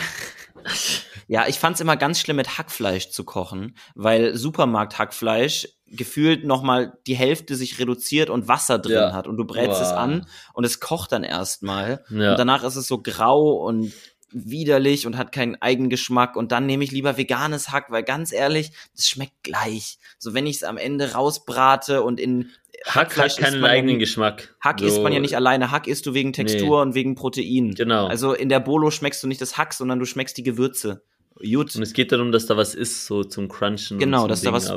Ja, 1.28 1.48
ich 1.48 1.58
fand's 1.58 1.80
immer 1.80 1.98
ganz 1.98 2.20
schlimm, 2.20 2.36
mit 2.36 2.58
Hackfleisch 2.58 3.10
zu 3.10 3.24
kochen, 3.24 3.76
weil 3.96 4.36
Supermarkt-Hackfleisch 4.36 5.68
gefühlt 5.88 6.46
nochmal 6.46 7.00
die 7.08 7.16
Hälfte 7.16 7.56
sich 7.56 7.80
reduziert 7.80 8.30
und 8.30 8.48
Wasser 8.48 8.80
drin 8.80 8.96
ja. 8.96 9.14
hat 9.14 9.28
und 9.28 9.38
du 9.38 9.46
brätst 9.46 9.80
wow. 9.80 9.82
es 9.82 9.92
an 9.92 10.28
und 10.54 10.66
es 10.66 10.80
kocht 10.80 11.12
dann 11.12 11.24
erstmal 11.24 12.04
ja. 12.10 12.32
und 12.32 12.40
danach 12.40 12.64
ist 12.64 12.76
es 12.76 12.88
so 12.88 13.02
grau 13.02 13.54
und 13.66 13.92
widerlich 14.36 15.08
und 15.08 15.18
hat 15.18 15.32
keinen 15.32 15.56
Eigengeschmack 15.62 16.36
und 16.36 16.52
dann 16.52 16.66
nehme 16.66 16.84
ich 16.84 16.92
lieber 16.92 17.18
veganes 17.18 17.72
Hack, 17.72 17.90
weil 17.90 18.04
ganz 18.04 18.34
ehrlich, 18.34 18.72
es 18.96 19.08
schmeckt 19.08 19.44
gleich. 19.44 19.98
So 20.20 20.34
wenn 20.34 20.46
ich 20.46 20.58
es 20.58 20.64
am 20.64 20.78
Ende 20.78 21.14
rausbrate 21.14 22.04
und 22.04 22.20
in 22.20 22.52
Hack 22.86 23.18
hat 23.18 23.38
keinen 23.38 23.64
eigenen 23.64 23.96
ja 23.96 24.00
Geschmack. 24.00 24.56
Hack 24.60 24.80
so. 24.80 24.86
isst 24.86 25.02
man 25.02 25.14
ja 25.14 25.20
nicht 25.20 25.36
alleine. 25.36 25.72
Hack 25.72 25.88
isst 25.88 26.06
du 26.06 26.14
wegen 26.14 26.34
Textur 26.34 26.78
nee. 26.78 26.90
und 26.90 26.96
wegen 26.96 27.16
Protein. 27.16 27.74
Genau. 27.74 28.08
Also 28.08 28.34
in 28.34 28.50
der 28.50 28.60
Bolo 28.60 28.92
schmeckst 28.92 29.24
du 29.24 29.28
nicht 29.28 29.40
das 29.40 29.58
Hack, 29.58 29.74
sondern 29.74 30.00
du 30.00 30.06
schmeckst 30.06 30.38
die 30.38 30.44
Gewürze. 30.44 31.02
Gut. 31.36 31.76
Und 31.76 31.82
es 31.82 31.94
geht 31.94 32.12
darum, 32.12 32.32
dass 32.32 32.46
da 32.46 32.56
was 32.56 32.76
ist, 32.76 33.06
so 33.06 33.24
zum 33.24 33.50
Crunchen. 33.50 34.00
Genau, 34.00 34.28
dass 34.28 34.42
Ding, 34.42 34.52
da 34.52 34.54
was 34.54 34.72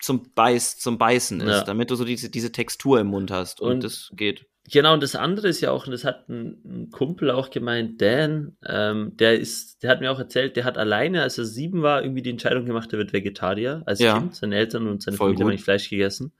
zum, 0.00 0.30
Beiß, 0.34 0.78
zum 0.78 0.98
Beißen 0.98 1.40
ist, 1.40 1.48
ja. 1.48 1.64
damit 1.64 1.90
du 1.90 1.96
so 1.96 2.04
diese, 2.04 2.30
diese 2.30 2.52
Textur 2.52 3.00
im 3.00 3.08
Mund 3.08 3.30
hast. 3.30 3.60
Und, 3.60 3.72
und 3.72 3.84
das 3.84 4.10
geht. 4.14 4.46
Genau, 4.72 4.94
und 4.94 5.02
das 5.02 5.14
andere 5.14 5.48
ist 5.48 5.60
ja 5.60 5.70
auch, 5.70 5.86
und 5.86 5.92
das 5.92 6.04
hat 6.04 6.28
ein, 6.28 6.60
ein 6.64 6.90
Kumpel 6.90 7.30
auch 7.30 7.50
gemeint, 7.50 8.02
Dan, 8.02 8.56
ähm, 8.66 9.16
der 9.16 9.38
ist, 9.38 9.82
der 9.82 9.90
hat 9.90 10.00
mir 10.00 10.10
auch 10.10 10.18
erzählt, 10.18 10.56
der 10.56 10.64
hat 10.64 10.76
alleine, 10.76 11.22
als 11.22 11.38
er 11.38 11.44
sieben 11.44 11.82
war, 11.82 12.02
irgendwie 12.02 12.22
die 12.22 12.30
Entscheidung 12.30 12.66
gemacht, 12.66 12.92
er 12.92 12.98
wird 12.98 13.12
Vegetarier 13.12 13.82
als 13.86 14.00
ja. 14.00 14.18
Kind. 14.18 14.34
Seine 14.34 14.56
Eltern 14.56 14.88
und 14.88 15.02
seine 15.02 15.16
Voll 15.16 15.28
Familie 15.28 15.36
gut. 15.36 15.44
haben 15.44 15.52
nicht 15.52 15.64
Fleisch 15.64 15.88
gegessen. 15.88 16.32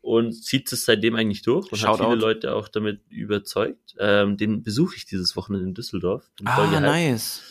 Und 0.00 0.32
zieht 0.32 0.70
es 0.70 0.84
seitdem 0.84 1.16
eigentlich 1.16 1.40
durch 1.40 1.72
und 1.72 1.78
Shout 1.78 1.98
hat 1.98 2.00
viele. 2.00 2.16
Leute 2.16 2.54
auch 2.54 2.68
damit 2.68 3.00
überzeugt. 3.08 3.94
Ähm, 3.98 4.36
den 4.36 4.62
besuche 4.62 4.96
ich 4.96 5.06
dieses 5.06 5.34
Wochenende 5.34 5.66
in 5.66 5.72
Düsseldorf. 5.72 6.30
ah, 6.44 6.80
nice. 6.80 7.42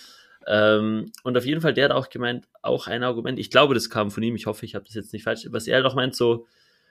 Ähm, 0.45 1.12
und 1.23 1.36
auf 1.36 1.45
jeden 1.45 1.62
Fall, 1.62 1.73
der 1.73 1.86
hat 1.86 1.91
auch 1.91 2.10
gemeint, 2.10 2.47
auch 2.62 2.86
ein 2.86 3.04
Argument, 3.04 3.39
ich 3.39 3.49
glaube, 3.49 3.73
das 3.73 3.89
kam 3.89 4.12
von 4.12 4.21
ihm, 4.21 4.36
ich 4.36 4.45
hoffe, 4.45 4.65
ich 4.65 4.76
habe 4.76 4.86
das 4.86 4.93
jetzt 4.93 5.13
nicht 5.13 5.23
falsch, 5.23 5.47
was 5.49 5.67
er 5.67 5.82
doch 5.82 5.95
meint, 5.95 6.15
so, 6.15 6.45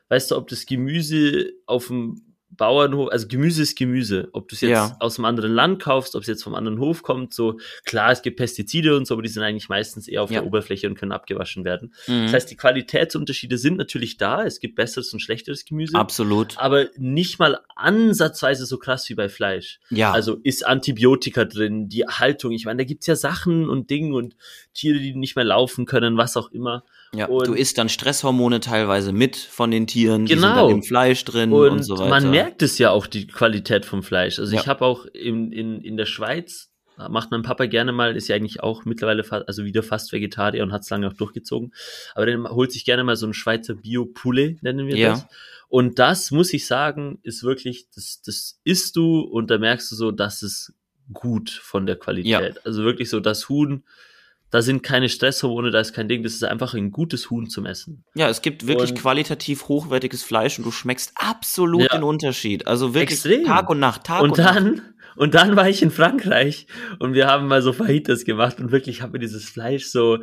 weißt 0.08 0.30
du, 0.30 0.37
ob 0.37 0.48
das 0.48 0.66
Gemüse 0.66 1.52
auf 1.66 1.88
dem 1.88 2.32
Bauernhof, 2.56 3.10
also 3.10 3.28
Gemüse 3.28 3.62
ist 3.62 3.76
Gemüse. 3.76 4.28
Ob 4.32 4.48
du 4.48 4.54
es 4.54 4.60
jetzt 4.60 4.70
ja. 4.70 4.96
aus 5.00 5.18
einem 5.18 5.24
anderen 5.24 5.52
Land 5.52 5.82
kaufst, 5.82 6.14
ob 6.14 6.22
es 6.22 6.28
jetzt 6.28 6.42
vom 6.42 6.54
anderen 6.54 6.78
Hof 6.78 7.02
kommt, 7.02 7.32
so 7.32 7.58
klar, 7.84 8.12
es 8.12 8.22
gibt 8.22 8.36
Pestizide 8.36 8.96
und 8.96 9.06
so, 9.06 9.14
aber 9.14 9.22
die 9.22 9.28
sind 9.28 9.42
eigentlich 9.42 9.68
meistens 9.68 10.06
eher 10.06 10.22
auf 10.22 10.30
ja. 10.30 10.40
der 10.40 10.46
Oberfläche 10.46 10.86
und 10.86 10.96
können 10.96 11.12
abgewaschen 11.12 11.64
werden. 11.64 11.94
Mhm. 12.07 12.24
Das 12.24 12.34
heißt, 12.34 12.50
die 12.50 12.57
Qualitätsunterschiede 12.57 13.57
sind 13.57 13.78
natürlich 13.78 14.18
da. 14.18 14.44
Es 14.44 14.61
gibt 14.61 14.76
besseres 14.76 15.12
und 15.12 15.20
schlechteres 15.20 15.64
Gemüse. 15.64 15.96
Absolut. 15.96 16.59
Aber 16.59 16.88
nicht 16.96 17.38
mal 17.38 17.61
ansatzweise 17.74 18.66
so 18.66 18.78
krass 18.78 19.09
wie 19.09 19.14
bei 19.14 19.28
Fleisch. 19.28 19.80
Ja. 19.90 20.12
Also 20.12 20.36
ist 20.42 20.66
Antibiotika 20.66 21.44
drin, 21.44 21.88
die 21.88 22.05
Haltung. 22.07 22.53
Ich 22.53 22.66
meine, 22.66 22.78
da 22.78 22.84
gibt's 22.84 23.07
ja 23.07 23.16
Sachen 23.16 23.68
und 23.68 23.90
Dinge 23.90 24.14
und 24.14 24.36
Tiere, 24.74 24.98
die 24.98 25.14
nicht 25.14 25.36
mehr 25.36 25.44
laufen 25.44 25.86
können, 25.86 26.16
was 26.16 26.36
auch 26.36 26.50
immer. 26.53 26.84
Ja, 27.14 27.26
und 27.26 27.46
du 27.46 27.52
isst 27.52 27.76
dann 27.76 27.90
Stresshormone 27.90 28.60
teilweise 28.60 29.12
mit 29.12 29.36
von 29.36 29.70
den 29.70 29.86
Tieren, 29.86 30.24
genau. 30.24 30.26
die 30.26 30.32
sind 30.34 30.42
dann 30.42 30.54
genau. 30.54 30.70
im 30.70 30.82
Fleisch 30.82 31.24
drin 31.24 31.52
und, 31.52 31.68
und 31.70 31.82
so 31.82 31.98
weiter. 31.98 32.08
Man 32.08 32.30
merkt 32.30 32.62
es 32.62 32.78
ja 32.78 32.90
auch, 32.90 33.06
die 33.06 33.26
Qualität 33.26 33.84
vom 33.84 34.02
Fleisch. 34.02 34.38
Also 34.38 34.54
ja. 34.54 34.62
ich 34.62 34.66
habe 34.66 34.84
auch 34.84 35.04
in, 35.06 35.52
in, 35.52 35.82
in 35.82 35.98
der 35.98 36.06
Schweiz, 36.06 36.72
macht 37.10 37.30
mein 37.30 37.42
Papa 37.42 37.66
gerne 37.66 37.92
mal, 37.92 38.16
ist 38.16 38.28
ja 38.28 38.36
eigentlich 38.36 38.62
auch 38.62 38.86
mittlerweile 38.86 39.24
fast, 39.24 39.46
also 39.46 39.64
wieder 39.64 39.82
fast 39.82 40.12
Vegetarier 40.12 40.62
und 40.62 40.72
hat 40.72 40.82
es 40.82 40.90
lange 40.90 41.08
auch 41.08 41.12
durchgezogen. 41.12 41.74
Aber 42.14 42.24
dann 42.24 42.48
holt 42.48 42.72
sich 42.72 42.84
gerne 42.84 43.04
mal 43.04 43.16
so 43.16 43.26
ein 43.26 43.34
Schweizer 43.34 43.74
Bio-Poulet, 43.74 44.62
nennen 44.62 44.86
wir 44.86 44.96
ja. 44.96 45.10
das. 45.10 45.26
Und 45.68 45.98
das, 45.98 46.30
muss 46.30 46.52
ich 46.52 46.66
sagen, 46.66 47.18
ist 47.22 47.42
wirklich, 47.42 47.88
das, 47.94 48.22
das 48.24 48.60
isst 48.64 48.96
du 48.96 49.20
und 49.20 49.50
da 49.50 49.58
merkst 49.58 49.90
du 49.92 49.96
so, 49.96 50.12
das 50.12 50.42
ist 50.42 50.72
gut 51.12 51.50
von 51.50 51.86
der 51.86 51.96
Qualität. 51.96 52.54
Ja. 52.54 52.60
Also 52.64 52.84
wirklich 52.84 53.10
so 53.10 53.20
das 53.20 53.48
Huhn, 53.48 53.84
da 54.53 54.61
sind 54.61 54.82
keine 54.82 55.09
Stresshormone, 55.09 55.70
da 55.70 55.80
ist 55.80 55.94
kein 55.94 56.09
Ding, 56.09 56.22
das 56.22 56.34
ist 56.34 56.44
einfach 56.44 56.74
ein 56.74 56.90
gutes 56.90 57.30
Huhn 57.30 57.48
zum 57.48 57.64
Essen. 57.64 58.05
Ja, 58.14 58.28
es 58.28 58.42
gibt 58.42 58.66
wirklich 58.66 58.90
und 58.90 58.98
qualitativ 58.98 59.66
hochwertiges 59.66 60.22
Fleisch 60.22 60.59
und 60.59 60.66
du 60.66 60.70
schmeckst 60.70 61.12
absolut 61.14 61.80
ja, 61.80 61.88
den 61.88 62.03
Unterschied. 62.03 62.66
Also 62.66 62.92
wirklich 62.92 63.24
extrem. 63.24 63.46
Tag 63.46 63.70
und 63.70 63.80
Nacht, 63.80 64.05
Tag 64.05 64.20
und, 64.20 64.32
und 64.32 64.38
dann, 64.38 64.74
Nacht. 64.74 64.82
Und 65.16 65.34
dann 65.34 65.57
war 65.57 65.70
ich 65.70 65.82
in 65.82 65.90
Frankreich 65.90 66.66
und 66.98 67.14
wir 67.14 67.28
haben 67.28 67.48
mal 67.48 67.62
so 67.62 67.72
Fajitas 67.72 68.24
gemacht 68.24 68.61
und 68.61 68.72
wirklich 68.72 69.00
haben 69.00 69.14
wir 69.14 69.20
dieses 69.20 69.48
Fleisch 69.48 69.86
so, 69.86 70.18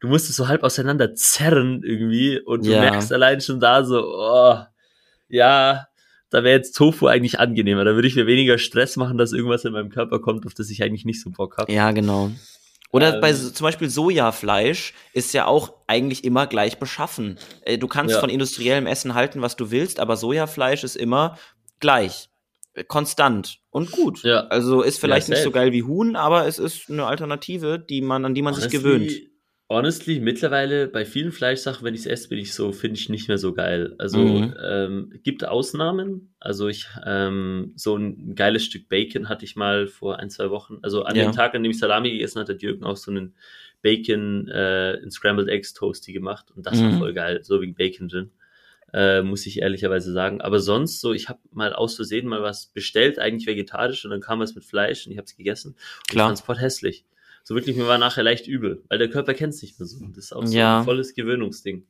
du 0.00 0.08
musst 0.08 0.30
es 0.30 0.36
so 0.36 0.48
halb 0.48 0.62
auseinander 0.62 1.14
zerren 1.14 1.82
irgendwie 1.84 2.40
und 2.40 2.64
du 2.64 2.70
ja. 2.70 2.80
merkst 2.80 3.12
allein 3.12 3.42
schon 3.42 3.60
da 3.60 3.84
so, 3.84 4.02
oh, 4.02 4.60
ja, 5.28 5.88
da 6.30 6.42
wäre 6.42 6.56
jetzt 6.56 6.72
Tofu 6.72 7.06
eigentlich 7.06 7.38
angenehmer. 7.38 7.84
Da 7.84 7.94
würde 7.94 8.08
ich 8.08 8.16
mir 8.16 8.26
weniger 8.26 8.56
Stress 8.56 8.96
machen, 8.96 9.18
dass 9.18 9.34
irgendwas 9.34 9.66
in 9.66 9.74
meinem 9.74 9.90
Körper 9.90 10.20
kommt, 10.20 10.46
auf 10.46 10.54
das 10.54 10.70
ich 10.70 10.82
eigentlich 10.82 11.04
nicht 11.04 11.20
so 11.20 11.30
Bock 11.30 11.58
habe. 11.58 11.70
Ja, 11.70 11.92
genau. 11.92 12.30
Oder 12.94 13.16
ähm, 13.16 13.20
bei 13.20 13.32
zum 13.32 13.64
Beispiel 13.64 13.90
Sojafleisch 13.90 14.94
ist 15.12 15.34
ja 15.34 15.46
auch 15.46 15.74
eigentlich 15.88 16.22
immer 16.22 16.46
gleich 16.46 16.78
beschaffen. 16.78 17.40
Äh, 17.62 17.76
du 17.76 17.88
kannst 17.88 18.14
ja. 18.14 18.20
von 18.20 18.30
industriellem 18.30 18.86
Essen 18.86 19.14
halten, 19.14 19.42
was 19.42 19.56
du 19.56 19.72
willst, 19.72 19.98
aber 19.98 20.16
Sojafleisch 20.16 20.84
ist 20.84 20.94
immer 20.94 21.36
gleich, 21.80 22.28
äh, 22.74 22.84
konstant 22.84 23.58
und 23.70 23.90
gut. 23.90 24.22
Ja. 24.22 24.46
Also 24.46 24.82
ist 24.82 25.00
vielleicht 25.00 25.26
ja, 25.26 25.34
nicht 25.34 25.42
so 25.42 25.50
geil 25.50 25.72
wie 25.72 25.82
Huhn, 25.82 26.14
aber 26.14 26.46
es 26.46 26.60
ist 26.60 26.88
eine 26.88 27.04
Alternative, 27.04 27.80
die 27.80 28.00
man, 28.00 28.24
an 28.24 28.32
die 28.32 28.42
man 28.42 28.54
Honestly, 28.54 28.70
sich 28.70 28.80
gewöhnt 28.80 29.12
honestly, 29.68 30.20
mittlerweile 30.20 30.88
bei 30.88 31.04
vielen 31.04 31.32
Fleischsachen, 31.32 31.84
wenn 31.84 31.94
ich 31.94 32.00
es 32.00 32.06
esse, 32.06 32.28
bin 32.28 32.38
ich 32.38 32.52
so, 32.52 32.72
finde 32.72 32.98
ich 32.98 33.08
nicht 33.08 33.28
mehr 33.28 33.38
so 33.38 33.54
geil. 33.54 33.94
Also 33.98 34.18
mhm. 34.18 34.54
ähm, 34.62 35.20
gibt 35.22 35.46
Ausnahmen. 35.46 36.34
Also 36.38 36.68
ich, 36.68 36.86
ähm, 37.04 37.72
so 37.76 37.96
ein 37.96 38.34
geiles 38.34 38.64
Stück 38.64 38.88
Bacon 38.88 39.28
hatte 39.28 39.44
ich 39.44 39.56
mal 39.56 39.86
vor 39.86 40.18
ein, 40.18 40.30
zwei 40.30 40.50
Wochen. 40.50 40.78
Also 40.82 41.04
an 41.04 41.16
ja. 41.16 41.24
dem 41.24 41.32
Tag, 41.32 41.54
an 41.54 41.62
dem 41.62 41.70
ich 41.70 41.78
Salami 41.78 42.10
gegessen 42.10 42.40
hatte, 42.40 42.54
hat 42.54 42.62
Jürgen 42.62 42.84
auch 42.84 42.96
so 42.96 43.10
einen 43.10 43.34
Bacon 43.82 44.48
äh, 44.48 44.94
in 44.94 45.10
Scrambled 45.10 45.48
Eggs 45.48 45.74
Toasty 45.74 46.12
gemacht 46.12 46.50
und 46.54 46.66
das 46.66 46.80
mhm. 46.80 46.92
war 46.92 46.98
voll 46.98 47.14
geil, 47.14 47.40
so 47.42 47.60
wie 47.60 47.72
Bacon 47.72 48.08
drin. 48.08 48.30
Äh, 48.92 49.22
muss 49.22 49.44
ich 49.44 49.60
ehrlicherweise 49.60 50.12
sagen. 50.12 50.40
Aber 50.40 50.60
sonst 50.60 51.00
so, 51.00 51.12
ich 51.12 51.28
habe 51.28 51.40
mal 51.50 51.72
aus 51.72 51.96
Versehen 51.96 52.28
mal 52.28 52.42
was 52.42 52.66
bestellt, 52.66 53.18
eigentlich 53.18 53.48
vegetarisch, 53.48 54.04
und 54.04 54.12
dann 54.12 54.20
kam 54.20 54.38
was 54.38 54.54
mit 54.54 54.64
Fleisch 54.64 55.04
und 55.04 55.10
ich 55.10 55.18
habe 55.18 55.24
es 55.24 55.36
gegessen. 55.36 55.74
Klar. 56.08 56.28
Und 56.28 56.38
ich 56.38 56.44
fand 56.44 56.60
hässlich 56.60 57.04
so 57.44 57.54
wirklich, 57.54 57.76
mir 57.76 57.86
war 57.86 57.98
nachher 57.98 58.22
leicht 58.22 58.46
übel, 58.48 58.82
weil 58.88 58.98
der 58.98 59.10
Körper 59.10 59.34
kennt 59.34 59.54
es 59.54 59.62
nicht 59.62 59.78
mehr 59.78 59.86
so. 59.86 60.04
Das 60.08 60.24
ist 60.24 60.32
auch 60.32 60.46
so 60.46 60.56
ja. 60.56 60.80
ein 60.80 60.84
volles 60.84 61.14
Gewöhnungsding. 61.14 61.86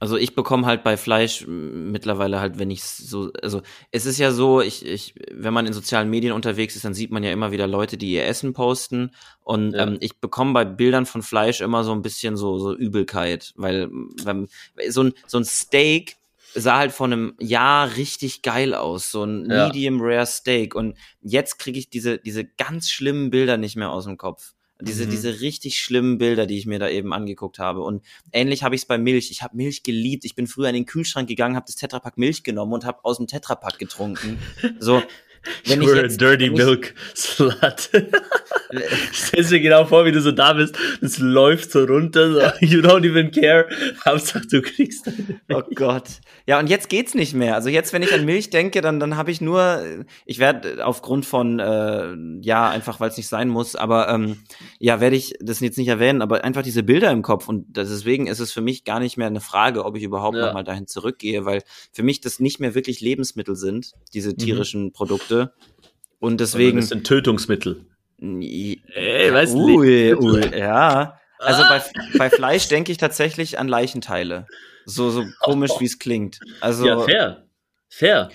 Also 0.00 0.16
ich 0.16 0.34
bekomme 0.34 0.64
halt 0.66 0.84
bei 0.84 0.96
Fleisch 0.96 1.44
mittlerweile 1.46 2.40
halt, 2.40 2.58
wenn 2.58 2.70
ich 2.70 2.84
so, 2.84 3.32
also 3.42 3.62
es 3.90 4.06
ist 4.06 4.18
ja 4.18 4.30
so, 4.30 4.60
ich, 4.60 4.86
ich, 4.86 5.14
wenn 5.32 5.52
man 5.52 5.66
in 5.66 5.72
sozialen 5.72 6.08
Medien 6.08 6.32
unterwegs 6.32 6.76
ist, 6.76 6.84
dann 6.84 6.94
sieht 6.94 7.10
man 7.10 7.24
ja 7.24 7.32
immer 7.32 7.50
wieder 7.50 7.66
Leute, 7.66 7.96
die 7.96 8.12
ihr 8.12 8.24
Essen 8.24 8.52
posten 8.52 9.10
und 9.40 9.72
ja. 9.72 9.86
ähm, 9.86 9.96
ich 10.00 10.20
bekomme 10.20 10.52
bei 10.52 10.64
Bildern 10.64 11.04
von 11.04 11.22
Fleisch 11.22 11.60
immer 11.60 11.82
so 11.82 11.92
ein 11.92 12.02
bisschen 12.02 12.36
so 12.36 12.58
so 12.58 12.74
Übelkeit, 12.74 13.52
weil 13.56 13.90
wenn, 14.22 14.48
so 14.88 15.02
ein 15.02 15.14
so 15.26 15.38
ein 15.38 15.44
Steak 15.44 16.16
sah 16.54 16.78
halt 16.78 16.92
vor 16.92 17.06
einem 17.06 17.34
Jahr 17.40 17.96
richtig 17.96 18.42
geil 18.42 18.74
aus, 18.74 19.10
so 19.10 19.24
ein 19.24 19.50
ja. 19.50 19.66
Medium 19.66 20.00
Rare 20.00 20.26
Steak 20.26 20.76
und 20.76 20.96
jetzt 21.20 21.58
kriege 21.58 21.78
ich 21.78 21.90
diese 21.90 22.18
diese 22.18 22.44
ganz 22.44 22.88
schlimmen 22.88 23.30
Bilder 23.30 23.56
nicht 23.56 23.74
mehr 23.74 23.90
aus 23.90 24.04
dem 24.04 24.16
Kopf. 24.16 24.54
Diese, 24.80 25.06
mhm. 25.06 25.10
diese 25.10 25.40
richtig 25.40 25.78
schlimmen 25.78 26.18
Bilder, 26.18 26.46
die 26.46 26.56
ich 26.56 26.66
mir 26.66 26.78
da 26.78 26.88
eben 26.88 27.12
angeguckt 27.12 27.58
habe. 27.58 27.82
Und 27.82 28.04
ähnlich 28.32 28.62
habe 28.62 28.74
ich 28.74 28.82
es 28.82 28.86
bei 28.86 28.96
Milch. 28.96 29.30
Ich 29.30 29.42
habe 29.42 29.56
Milch 29.56 29.82
geliebt. 29.82 30.24
Ich 30.24 30.36
bin 30.36 30.46
früher 30.46 30.68
in 30.68 30.74
den 30.74 30.86
Kühlschrank 30.86 31.28
geganng, 31.28 31.56
habe 31.56 31.66
das 31.66 31.74
Tetrapack 31.74 32.16
Milch 32.16 32.44
genommen 32.44 32.72
und 32.72 32.84
habe 32.84 33.04
aus 33.04 33.16
dem 33.16 33.26
Tetrapack 33.26 33.78
getrunken. 33.78 34.38
So, 34.80 35.02
wenn 35.64 35.82
ich 35.82 35.88
jetzt, 35.88 36.22
a 36.22 36.26
dirty 36.26 36.50
milk 36.50 36.94
slut. 37.14 37.90
Stellst 39.12 39.50
dir 39.50 39.60
genau 39.60 39.84
vor, 39.84 40.04
wie 40.04 40.12
du 40.12 40.20
so 40.20 40.32
da 40.32 40.52
bist, 40.52 40.76
es 41.00 41.18
läuft 41.18 41.70
so 41.70 41.84
runter, 41.84 42.32
so, 42.32 42.40
you 42.66 42.80
don't 42.80 43.06
even 43.08 43.30
care. 43.30 43.68
Hauptsache, 44.04 44.46
du 44.46 44.62
kriegst 44.62 45.06
deine 45.06 45.40
Oh 45.50 45.62
Gott. 45.74 46.20
Ja, 46.46 46.58
und 46.58 46.68
jetzt 46.68 46.88
geht's 46.88 47.14
nicht 47.14 47.34
mehr. 47.34 47.54
Also 47.54 47.68
jetzt, 47.68 47.92
wenn 47.92 48.02
ich 48.02 48.12
an 48.12 48.24
Milch 48.24 48.50
denke, 48.50 48.80
dann, 48.80 49.00
dann 49.00 49.16
habe 49.16 49.30
ich 49.30 49.40
nur, 49.40 49.82
ich 50.24 50.38
werde 50.38 50.84
aufgrund 50.84 51.26
von, 51.26 51.58
äh, 51.58 52.14
ja, 52.40 52.68
einfach 52.68 53.00
weil 53.00 53.10
es 53.10 53.16
nicht 53.16 53.28
sein 53.28 53.48
muss, 53.48 53.76
aber 53.76 54.08
ähm, 54.08 54.38
ja, 54.78 55.00
werde 55.00 55.16
ich 55.16 55.34
das 55.40 55.60
jetzt 55.60 55.78
nicht 55.78 55.88
erwähnen, 55.88 56.22
aber 56.22 56.44
einfach 56.44 56.62
diese 56.62 56.82
Bilder 56.82 57.10
im 57.10 57.22
Kopf 57.22 57.48
und 57.48 57.76
deswegen 57.76 58.26
ist 58.26 58.40
es 58.40 58.52
für 58.52 58.60
mich 58.60 58.84
gar 58.84 59.00
nicht 59.00 59.16
mehr 59.16 59.26
eine 59.26 59.40
Frage, 59.40 59.84
ob 59.84 59.96
ich 59.96 60.02
überhaupt 60.02 60.36
ja. 60.36 60.46
nochmal 60.46 60.64
dahin 60.64 60.86
zurückgehe, 60.86 61.44
weil 61.44 61.62
für 61.92 62.02
mich 62.02 62.20
das 62.20 62.40
nicht 62.40 62.60
mehr 62.60 62.74
wirklich 62.74 63.00
Lebensmittel 63.00 63.56
sind, 63.56 63.92
diese 64.14 64.30
mhm. 64.30 64.38
tierischen 64.38 64.84
mhm. 64.84 64.92
Produkte. 64.92 65.27
Und 66.18 66.40
deswegen. 66.40 66.78
Das 66.78 66.88
sind 66.88 67.06
Tötungsmittel. 67.06 67.84
Ey, 68.20 69.32
weißt 69.32 69.54
du? 69.54 69.78
Ui, 69.78 70.14
ui, 70.14 70.58
ja. 70.58 71.18
Also 71.38 71.62
bei, 71.62 71.82
bei 72.18 72.30
Fleisch 72.30 72.66
denke 72.68 72.90
ich 72.90 72.98
tatsächlich 72.98 73.58
an 73.58 73.68
Leichenteile. 73.68 74.46
So, 74.84 75.10
so 75.10 75.24
komisch, 75.40 75.70
wie 75.78 75.84
es 75.84 75.98
klingt. 75.98 76.40
Also, 76.60 76.86
ja, 76.86 77.00
fair. 77.00 77.44
Fair. 77.88 78.30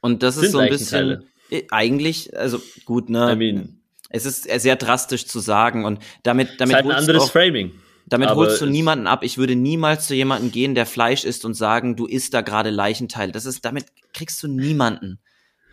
Und 0.00 0.22
das 0.22 0.36
ist 0.36 0.52
so 0.52 0.58
ein 0.58 0.68
bisschen. 0.68 1.24
Eigentlich, 1.70 2.36
also 2.36 2.60
gut, 2.84 3.08
ne? 3.08 3.32
I 3.32 3.36
mean, 3.36 3.80
es 4.08 4.26
ist 4.26 4.44
sehr 4.44 4.76
drastisch 4.76 5.26
zu 5.26 5.38
sagen 5.38 5.84
und 5.84 6.00
damit, 6.24 6.60
damit 6.60 6.76
ist 6.76 6.82
halt 6.82 6.86
ein 6.86 6.98
anderes 6.98 7.24
auch, 7.24 7.30
Framing. 7.30 7.72
Damit 8.08 8.30
holst 8.30 8.60
du 8.60 8.66
niemanden 8.66 9.06
ab. 9.08 9.24
Ich 9.24 9.36
würde 9.36 9.56
niemals 9.56 10.06
zu 10.06 10.14
jemandem 10.14 10.52
gehen, 10.52 10.76
der 10.76 10.86
Fleisch 10.86 11.24
isst 11.24 11.44
und 11.44 11.54
sagen, 11.54 11.96
du 11.96 12.06
isst 12.06 12.34
da 12.34 12.40
gerade 12.40 12.70
Leichenteile. 12.70 13.32
Das 13.32 13.46
ist, 13.46 13.64
damit 13.64 13.86
kriegst 14.12 14.40
du 14.42 14.48
niemanden 14.48 15.18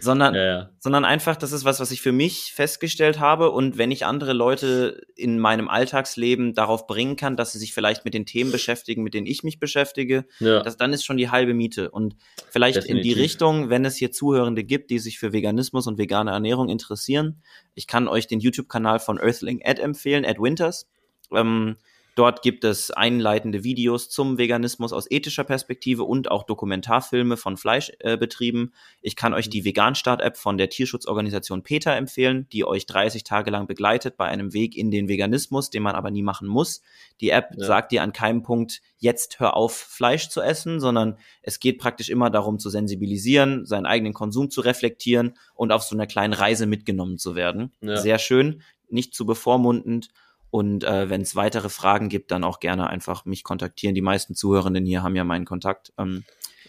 sondern, 0.03 0.35
ja, 0.35 0.45
ja. 0.45 0.69
sondern 0.79 1.05
einfach, 1.05 1.35
das 1.35 1.51
ist 1.51 1.65
was, 1.65 1.79
was 1.79 1.91
ich 1.91 2.01
für 2.01 2.11
mich 2.11 2.53
festgestellt 2.53 3.19
habe. 3.19 3.51
Und 3.51 3.77
wenn 3.77 3.89
ich 3.89 4.05
andere 4.05 4.33
Leute 4.33 5.01
in 5.15 5.39
meinem 5.39 5.69
Alltagsleben 5.69 6.53
darauf 6.53 6.85
bringen 6.85 7.15
kann, 7.15 7.37
dass 7.37 7.53
sie 7.53 7.59
sich 7.59 7.73
vielleicht 7.73 8.05
mit 8.05 8.13
den 8.13 8.25
Themen 8.25 8.51
beschäftigen, 8.51 9.03
mit 9.03 9.13
denen 9.13 9.27
ich 9.27 9.43
mich 9.43 9.59
beschäftige, 9.59 10.25
ja. 10.39 10.61
das, 10.61 10.77
dann 10.77 10.93
ist 10.93 11.05
schon 11.05 11.17
die 11.17 11.29
halbe 11.29 11.53
Miete. 11.53 11.89
Und 11.89 12.15
vielleicht 12.49 12.77
Definitiv. 12.77 12.97
in 12.97 13.03
die 13.03 13.21
Richtung, 13.21 13.69
wenn 13.69 13.85
es 13.85 13.95
hier 13.95 14.11
Zuhörende 14.11 14.63
gibt, 14.63 14.89
die 14.89 14.99
sich 14.99 15.19
für 15.19 15.33
Veganismus 15.33 15.87
und 15.87 15.97
vegane 15.97 16.31
Ernährung 16.31 16.69
interessieren, 16.69 17.41
ich 17.73 17.87
kann 17.87 18.07
euch 18.07 18.27
den 18.27 18.39
YouTube-Kanal 18.39 18.99
von 18.99 19.17
Earthling 19.17 19.59
Ed 19.61 19.79
empfehlen, 19.79 20.23
Ed 20.23 20.39
Winters. 20.39 20.87
Ähm, 21.31 21.77
Dort 22.15 22.43
gibt 22.43 22.63
es 22.63 22.91
einleitende 22.91 23.63
Videos 23.63 24.07
zum 24.09 24.37
Veganismus 24.37 24.93
aus 24.93 25.09
ethischer 25.09 25.43
Perspektive 25.43 26.03
und 26.03 26.29
auch 26.29 26.43
Dokumentarfilme 26.43 27.37
von 27.37 27.57
Fleischbetrieben. 27.57 28.67
Äh, 28.67 28.97
ich 29.01 29.15
kann 29.15 29.33
euch 29.33 29.49
die 29.49 29.65
Veganstart-App 29.65 30.37
von 30.37 30.59
der 30.59 30.69
Tierschutzorganisation 30.69 31.63
PETA 31.63 31.95
empfehlen, 31.95 32.47
die 32.51 32.65
euch 32.65 32.85
30 32.85 33.23
Tage 33.23 33.49
lang 33.49 33.65
begleitet 33.65 34.15
bei 34.15 34.25
einem 34.25 34.53
Weg 34.53 34.77
in 34.77 34.91
den 34.91 35.07
Veganismus, 35.07 35.71
den 35.71 35.81
man 35.81 35.95
aber 35.95 36.11
nie 36.11 36.21
machen 36.21 36.47
muss. 36.47 36.83
Die 37.19 37.31
App 37.31 37.49
ja. 37.57 37.65
sagt 37.65 37.91
dir 37.91 38.03
an 38.03 38.13
keinem 38.13 38.43
Punkt, 38.43 38.81
jetzt 38.97 39.39
hör 39.39 39.57
auf, 39.57 39.75
Fleisch 39.75 40.29
zu 40.29 40.41
essen, 40.41 40.79
sondern 40.79 41.17
es 41.41 41.59
geht 41.59 41.79
praktisch 41.79 42.09
immer 42.09 42.29
darum 42.29 42.59
zu 42.59 42.69
sensibilisieren, 42.69 43.65
seinen 43.65 43.87
eigenen 43.87 44.13
Konsum 44.13 44.51
zu 44.51 44.61
reflektieren 44.61 45.35
und 45.55 45.71
auf 45.71 45.81
so 45.81 45.95
einer 45.95 46.05
kleinen 46.05 46.33
Reise 46.33 46.67
mitgenommen 46.67 47.17
zu 47.17 47.35
werden. 47.35 47.71
Ja. 47.81 47.97
Sehr 47.97 48.19
schön, 48.19 48.61
nicht 48.89 49.15
zu 49.15 49.25
bevormundend 49.25 50.09
und 50.53 50.83
äh, 50.83 51.09
wenn 51.09 51.21
es 51.21 51.35
weitere 51.35 51.67
Fragen 51.67 52.09
gibt, 52.09 52.29
dann 52.29 52.43
auch 52.43 52.59
gerne 52.59 52.87
einfach 52.87 53.25
mich 53.25 53.43
kontaktieren. 53.43 53.95
Die 53.95 54.03
meisten 54.03 54.35
Zuhörenden 54.35 54.85
hier 54.85 55.01
haben 55.01 55.15
ja 55.15 55.23
meinen 55.23 55.45
Kontakt. 55.45 55.91
Ähm, 55.97 56.25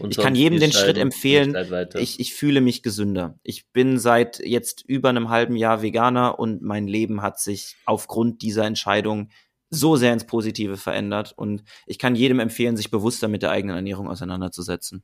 ich 0.08 0.16
kann 0.16 0.34
jedem 0.34 0.58
den 0.58 0.72
Schritt 0.72 0.96
empfehlen. 0.96 1.54
Ich, 1.96 2.18
ich 2.18 2.32
fühle 2.32 2.62
mich 2.62 2.82
gesünder. 2.82 3.38
Ich 3.42 3.70
bin 3.72 3.98
seit 3.98 4.38
jetzt 4.38 4.82
über 4.86 5.10
einem 5.10 5.28
halben 5.28 5.54
Jahr 5.54 5.82
Veganer 5.82 6.38
und 6.38 6.62
mein 6.62 6.86
Leben 6.88 7.20
hat 7.20 7.38
sich 7.38 7.76
aufgrund 7.84 8.40
dieser 8.40 8.64
Entscheidung 8.64 9.28
so 9.68 9.96
sehr 9.96 10.14
ins 10.14 10.24
Positive 10.24 10.78
verändert. 10.78 11.34
Und 11.36 11.62
ich 11.86 11.98
kann 11.98 12.16
jedem 12.16 12.40
empfehlen, 12.40 12.78
sich 12.78 12.90
bewusster 12.90 13.28
mit 13.28 13.42
der 13.42 13.50
eigenen 13.50 13.76
Ernährung 13.76 14.08
auseinanderzusetzen. 14.08 15.02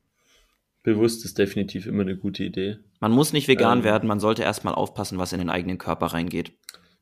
Bewusst 0.83 1.26
ist 1.26 1.37
definitiv 1.37 1.85
immer 1.87 2.01
eine 2.01 2.16
gute 2.16 2.45
Idee. 2.45 2.78
Man 2.99 3.12
muss 3.12 3.35
nicht 3.35 3.47
vegan 3.47 3.81
ähm, 3.81 3.85
werden, 3.85 4.09
man 4.09 4.20
sollte 4.20 4.43
erstmal 4.43 4.74
aufpassen, 4.74 5.18
was 5.18 5.35
in 5.35 5.39
den 5.39 5.51
eigenen 5.51 5.76
Körper 5.76 6.07
reingeht. 6.07 6.53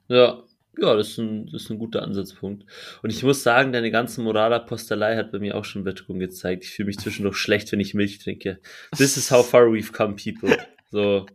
Ja, 0.09 0.43
ja, 0.81 0.95
das 0.95 1.11
ist, 1.11 1.19
ein, 1.19 1.47
das 1.47 1.63
ist 1.63 1.71
ein 1.71 1.79
guter 1.79 2.03
Ansatzpunkt. 2.03 2.65
Und 3.03 3.11
ich 3.11 3.23
muss 3.23 3.43
sagen, 3.43 3.73
deine 3.73 3.91
ganze 3.91 4.21
Moralapostelei 4.21 5.17
hat 5.17 5.33
bei 5.33 5.39
mir 5.39 5.57
auch 5.57 5.65
schon 5.65 5.85
Wirkung 5.85 6.19
gezeigt. 6.19 6.65
Ich 6.65 6.71
fühle 6.71 6.87
mich 6.87 6.99
zwischendurch 6.99 7.37
schlecht, 7.37 7.71
wenn 7.73 7.81
ich 7.81 7.95
Milch 7.95 8.19
trinke. 8.19 8.61
This 8.97 9.17
is 9.17 9.31
how 9.31 9.49
far 9.49 9.67
we've 9.67 9.93
come, 9.93 10.17
people. 10.17 10.57
So. 10.91 11.27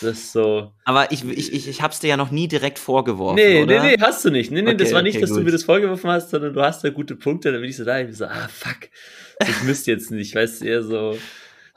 Das 0.00 0.02
ist 0.02 0.32
so. 0.32 0.72
Aber 0.84 1.10
ich, 1.10 1.24
ich, 1.28 1.52
ich, 1.52 1.68
ich 1.68 1.82
hab's 1.82 1.98
dir 1.98 2.08
ja 2.08 2.16
noch 2.16 2.30
nie 2.30 2.46
direkt 2.46 2.78
vorgeworfen. 2.78 3.36
Nee, 3.36 3.62
oder? 3.62 3.82
nee, 3.82 3.96
nee, 3.96 4.00
hast 4.00 4.24
du 4.24 4.30
nicht. 4.30 4.50
Nee, 4.50 4.62
nee, 4.62 4.68
okay, 4.68 4.76
das 4.76 4.92
war 4.92 5.02
nicht, 5.02 5.16
okay, 5.16 5.22
dass 5.22 5.30
gut. 5.30 5.40
du 5.40 5.44
mir 5.44 5.50
das 5.50 5.64
vorgeworfen 5.64 6.10
hast, 6.10 6.30
sondern 6.30 6.54
du 6.54 6.62
hast 6.62 6.84
da 6.84 6.90
gute 6.90 7.16
Punkte. 7.16 7.50
Dann 7.50 7.60
bin 7.60 7.70
ich 7.70 7.76
so 7.76 7.84
da, 7.84 7.98
ich 7.98 8.06
bin 8.06 8.14
so, 8.14 8.26
ah, 8.26 8.48
fuck. 8.48 8.88
Ich 9.40 9.62
müsste 9.64 9.90
jetzt 9.90 10.12
nicht, 10.12 10.34
weißt 10.34 10.60
du, 10.60 10.64
eher 10.66 10.82
so. 10.82 11.18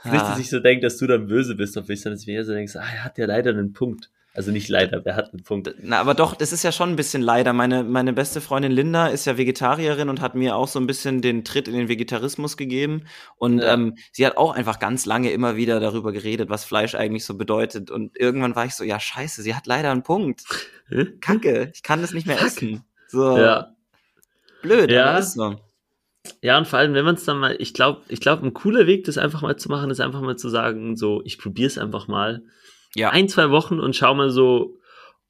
Nicht, 0.03 0.21
dass 0.21 0.39
ich 0.39 0.49
so 0.49 0.59
denke, 0.59 0.83
dass 0.83 0.97
du 0.97 1.07
dann 1.07 1.27
böse 1.27 1.55
bist 1.55 1.77
auf 1.77 1.87
mich, 1.87 2.01
sondern 2.01 2.15
dass 2.15 2.21
ich 2.21 2.27
mir 2.27 2.35
eher 2.35 2.45
so 2.45 2.53
denkst, 2.53 2.75
ah, 2.75 2.81
er 2.81 3.03
hat 3.03 3.17
ja 3.17 3.25
leider 3.25 3.49
einen 3.49 3.73
Punkt. 3.73 4.11
Also 4.37 4.51
nicht 4.51 4.69
leider, 4.69 5.03
wer 5.03 5.15
hat 5.15 5.33
einen 5.33 5.41
Punkt? 5.41 5.73
Na, 5.81 5.99
aber 5.99 6.13
doch, 6.13 6.35
das 6.35 6.53
ist 6.53 6.61
ja 6.61 6.71
schon 6.71 6.91
ein 6.91 6.95
bisschen 6.95 7.23
leider. 7.23 7.53
Meine, 7.53 7.83
meine 7.83 8.13
beste 8.13 8.39
Freundin 8.39 8.71
Linda 8.71 9.07
ist 9.07 9.25
ja 9.25 9.35
Vegetarierin 9.35 10.09
und 10.09 10.21
hat 10.21 10.35
mir 10.35 10.55
auch 10.55 10.67
so 10.67 10.79
ein 10.79 10.85
bisschen 10.85 11.23
den 11.23 11.43
Tritt 11.43 11.67
in 11.67 11.73
den 11.73 11.89
Vegetarismus 11.89 12.55
gegeben. 12.55 13.05
Und 13.37 13.57
ja. 13.57 13.73
ähm, 13.73 13.97
sie 14.11 14.27
hat 14.27 14.37
auch 14.37 14.53
einfach 14.53 14.77
ganz 14.77 15.07
lange 15.07 15.31
immer 15.31 15.55
wieder 15.55 15.79
darüber 15.79 16.11
geredet, 16.11 16.51
was 16.51 16.65
Fleisch 16.65 16.93
eigentlich 16.93 17.25
so 17.25 17.35
bedeutet. 17.35 17.89
Und 17.89 18.15
irgendwann 18.15 18.55
war 18.55 18.65
ich 18.65 18.75
so, 18.75 18.83
ja, 18.83 18.99
scheiße, 18.99 19.41
sie 19.41 19.55
hat 19.55 19.65
leider 19.65 19.89
einen 19.89 20.03
Punkt. 20.03 20.43
Kacke, 21.19 21.71
ich 21.73 21.81
kann 21.81 22.01
das 22.01 22.13
nicht 22.13 22.27
mehr 22.27 22.39
essen. 22.39 22.83
So. 23.07 23.39
Ja. 23.39 23.73
Blöd, 24.61 24.91
ja. 24.91 25.19
so. 25.19 25.55
Ja, 26.43 26.59
und 26.59 26.67
vor 26.67 26.77
allem, 26.77 26.93
wenn 26.93 27.05
man 27.05 27.15
es 27.15 27.25
dann 27.25 27.39
mal, 27.39 27.55
ich 27.57 27.73
glaube, 27.73 28.01
ich 28.07 28.19
glaube, 28.19 28.45
ein 28.45 28.53
cooler 28.53 28.85
Weg, 28.85 29.05
das 29.05 29.17
einfach 29.17 29.41
mal 29.41 29.57
zu 29.57 29.69
machen, 29.69 29.89
ist 29.89 29.99
einfach 29.99 30.21
mal 30.21 30.35
zu 30.35 30.49
sagen, 30.49 30.95
so, 30.95 31.23
ich 31.25 31.39
probiere 31.39 31.67
es 31.67 31.79
einfach 31.79 32.07
mal 32.07 32.43
ja. 32.97 33.09
ein, 33.11 33.29
zwei 33.29 33.49
Wochen 33.49 33.79
und 33.79 33.95
schau 33.95 34.13
mal 34.13 34.29
so, 34.29 34.77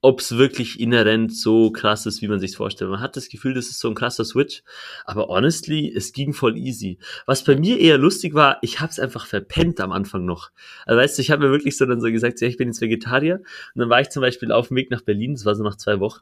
ob 0.02 0.20
es 0.20 0.38
wirklich 0.38 0.80
inhärent 0.80 1.36
so 1.36 1.72
krass 1.72 2.06
ist, 2.06 2.22
wie 2.22 2.28
man 2.28 2.40
sich 2.40 2.56
vorstellt. 2.56 2.92
Man 2.92 3.02
hat 3.02 3.18
das 3.18 3.30
Gefühl, 3.30 3.56
das 3.56 3.68
ist 3.68 3.80
so 3.80 3.88
ein 3.88 3.96
krasser 3.96 4.26
Switch, 4.26 4.64
aber 5.06 5.28
honestly, 5.28 5.92
es 5.94 6.14
ging 6.14 6.34
voll 6.34 6.56
easy. 6.56 7.00
Was 7.26 7.44
bei 7.44 7.56
mir 7.56 7.80
eher 7.80 7.98
lustig 7.98 8.34
war, 8.34 8.60
ich 8.62 8.80
habe 8.80 8.92
es 8.92 9.00
einfach 9.00 9.26
verpennt 9.26 9.80
am 9.80 9.92
Anfang 9.92 10.24
noch. 10.24 10.52
Also 10.86 11.02
weißt 11.02 11.18
du, 11.18 11.22
ich 11.24 11.32
habe 11.32 11.46
mir 11.46 11.52
wirklich 11.52 11.78
so 11.78 11.86
dann 11.86 12.00
so 12.00 12.12
gesagt, 12.12 12.40
ja, 12.42 12.48
ich 12.48 12.58
bin 12.58 12.70
jetzt 12.70 12.82
Vegetarier 12.82 13.42
und 13.74 13.80
dann 13.80 13.90
war 13.90 14.00
ich 14.00 14.10
zum 14.10 14.22
Beispiel 14.22 14.52
auf 14.52 14.68
dem 14.68 14.78
Weg 14.78 14.92
nach 14.92 15.02
Berlin, 15.02 15.34
das 15.34 15.46
war 15.46 15.56
so 15.56 15.64
nach 15.64 15.78
zwei 15.78 16.00
Wochen 16.00 16.22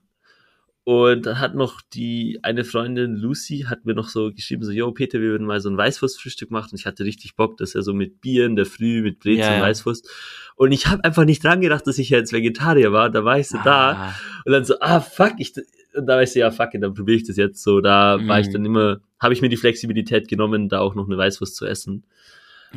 und 0.86 1.26
dann 1.26 1.40
hat 1.40 1.56
noch 1.56 1.82
die 1.82 2.38
eine 2.44 2.64
Freundin 2.64 3.16
Lucy 3.16 3.66
hat 3.68 3.86
mir 3.86 3.96
noch 3.96 4.08
so 4.08 4.32
geschrieben, 4.32 4.64
so, 4.64 4.72
yo, 4.72 4.92
Peter, 4.92 5.20
wir 5.20 5.30
würden 5.30 5.48
mal 5.48 5.60
so 5.60 5.68
ein 5.68 5.78
Weißwurstfrühstück 5.78 6.52
machen. 6.52 6.70
Und 6.74 6.80
ich 6.80 6.86
hatte 6.86 7.04
richtig 7.04 7.36
Bock, 7.36 7.58
dass 7.58 7.74
er 7.74 7.82
so 7.82 7.92
mit 7.92 8.22
Bier 8.22 8.46
in 8.46 8.56
der 8.56 8.68
Früh, 8.68 9.02
mit 9.02 9.18
Brezel 9.18 9.40
ja, 9.40 9.56
ja. 9.56 9.62
Weißwurst. 9.64 10.08
Und 10.56 10.72
ich 10.72 10.86
habe 10.86 11.04
einfach 11.04 11.26
nicht 11.26 11.44
dran 11.44 11.60
gedacht, 11.60 11.88
dass 11.88 11.98
ich 11.98 12.12
ja 12.12 12.20
jetzt 12.20 12.34
Vegetarier 12.34 12.92
war. 12.92 13.10
Da 13.10 13.26
war 13.26 13.40
ich 13.40 13.48
so 13.48 13.58
ah. 13.58 13.64
da. 13.66 14.16
Und 14.46 14.52
dann 14.52 14.64
so, 14.64 14.76
ah, 14.80 15.00
fuck, 15.00 15.34
ich, 15.40 15.56
und 15.96 16.06
da 16.06 16.18
war 16.18 16.22
ich 16.22 16.32
so, 16.32 16.40
ja, 16.40 16.52
fuck, 16.52 16.70
dann 16.74 16.94
probiere 16.94 17.18
ich 17.18 17.26
das 17.26 17.38
jetzt 17.38 17.64
so. 17.64 17.82
Da 17.82 18.20
mhm. 18.20 18.28
war 18.28 18.40
ich 18.40 18.52
dann 18.52 18.62
mhm. 18.62 18.68
immer, 18.68 19.00
habe 19.20 19.34
ich 19.34 19.42
mir 19.42 19.50
die 19.50 19.58
Flexibilität 19.58 20.28
genommen, 20.28 20.70
da 20.70 20.82
auch 20.82 20.94
noch 20.94 21.08
eine 21.08 21.18
Weißwurst 21.18 21.56
zu 21.56 21.66
essen. 21.66 22.06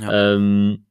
Ja. 0.00 0.34
Ähm, 0.34 0.86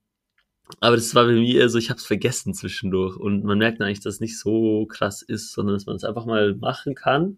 aber 0.80 0.96
das 0.96 1.16
war 1.16 1.26
bei 1.26 1.34
mir 1.34 1.56
eher 1.56 1.70
so, 1.70 1.78
ich 1.78 1.90
habe 1.90 2.00
es 2.00 2.06
vergessen 2.06 2.54
zwischendurch. 2.54 3.18
Und 3.18 3.44
man 3.44 3.58
merkt 3.58 3.82
eigentlich, 3.82 4.02
dass 4.02 4.16
es 4.16 4.20
nicht 4.20 4.40
so 4.40 4.86
krass 4.86 5.22
ist, 5.22 5.54
sondern 5.54 5.76
dass 5.76 5.86
man 5.86 5.96
es 5.96 6.04
einfach 6.04 6.26
mal 6.26 6.56
machen 6.56 6.96
kann. 6.96 7.38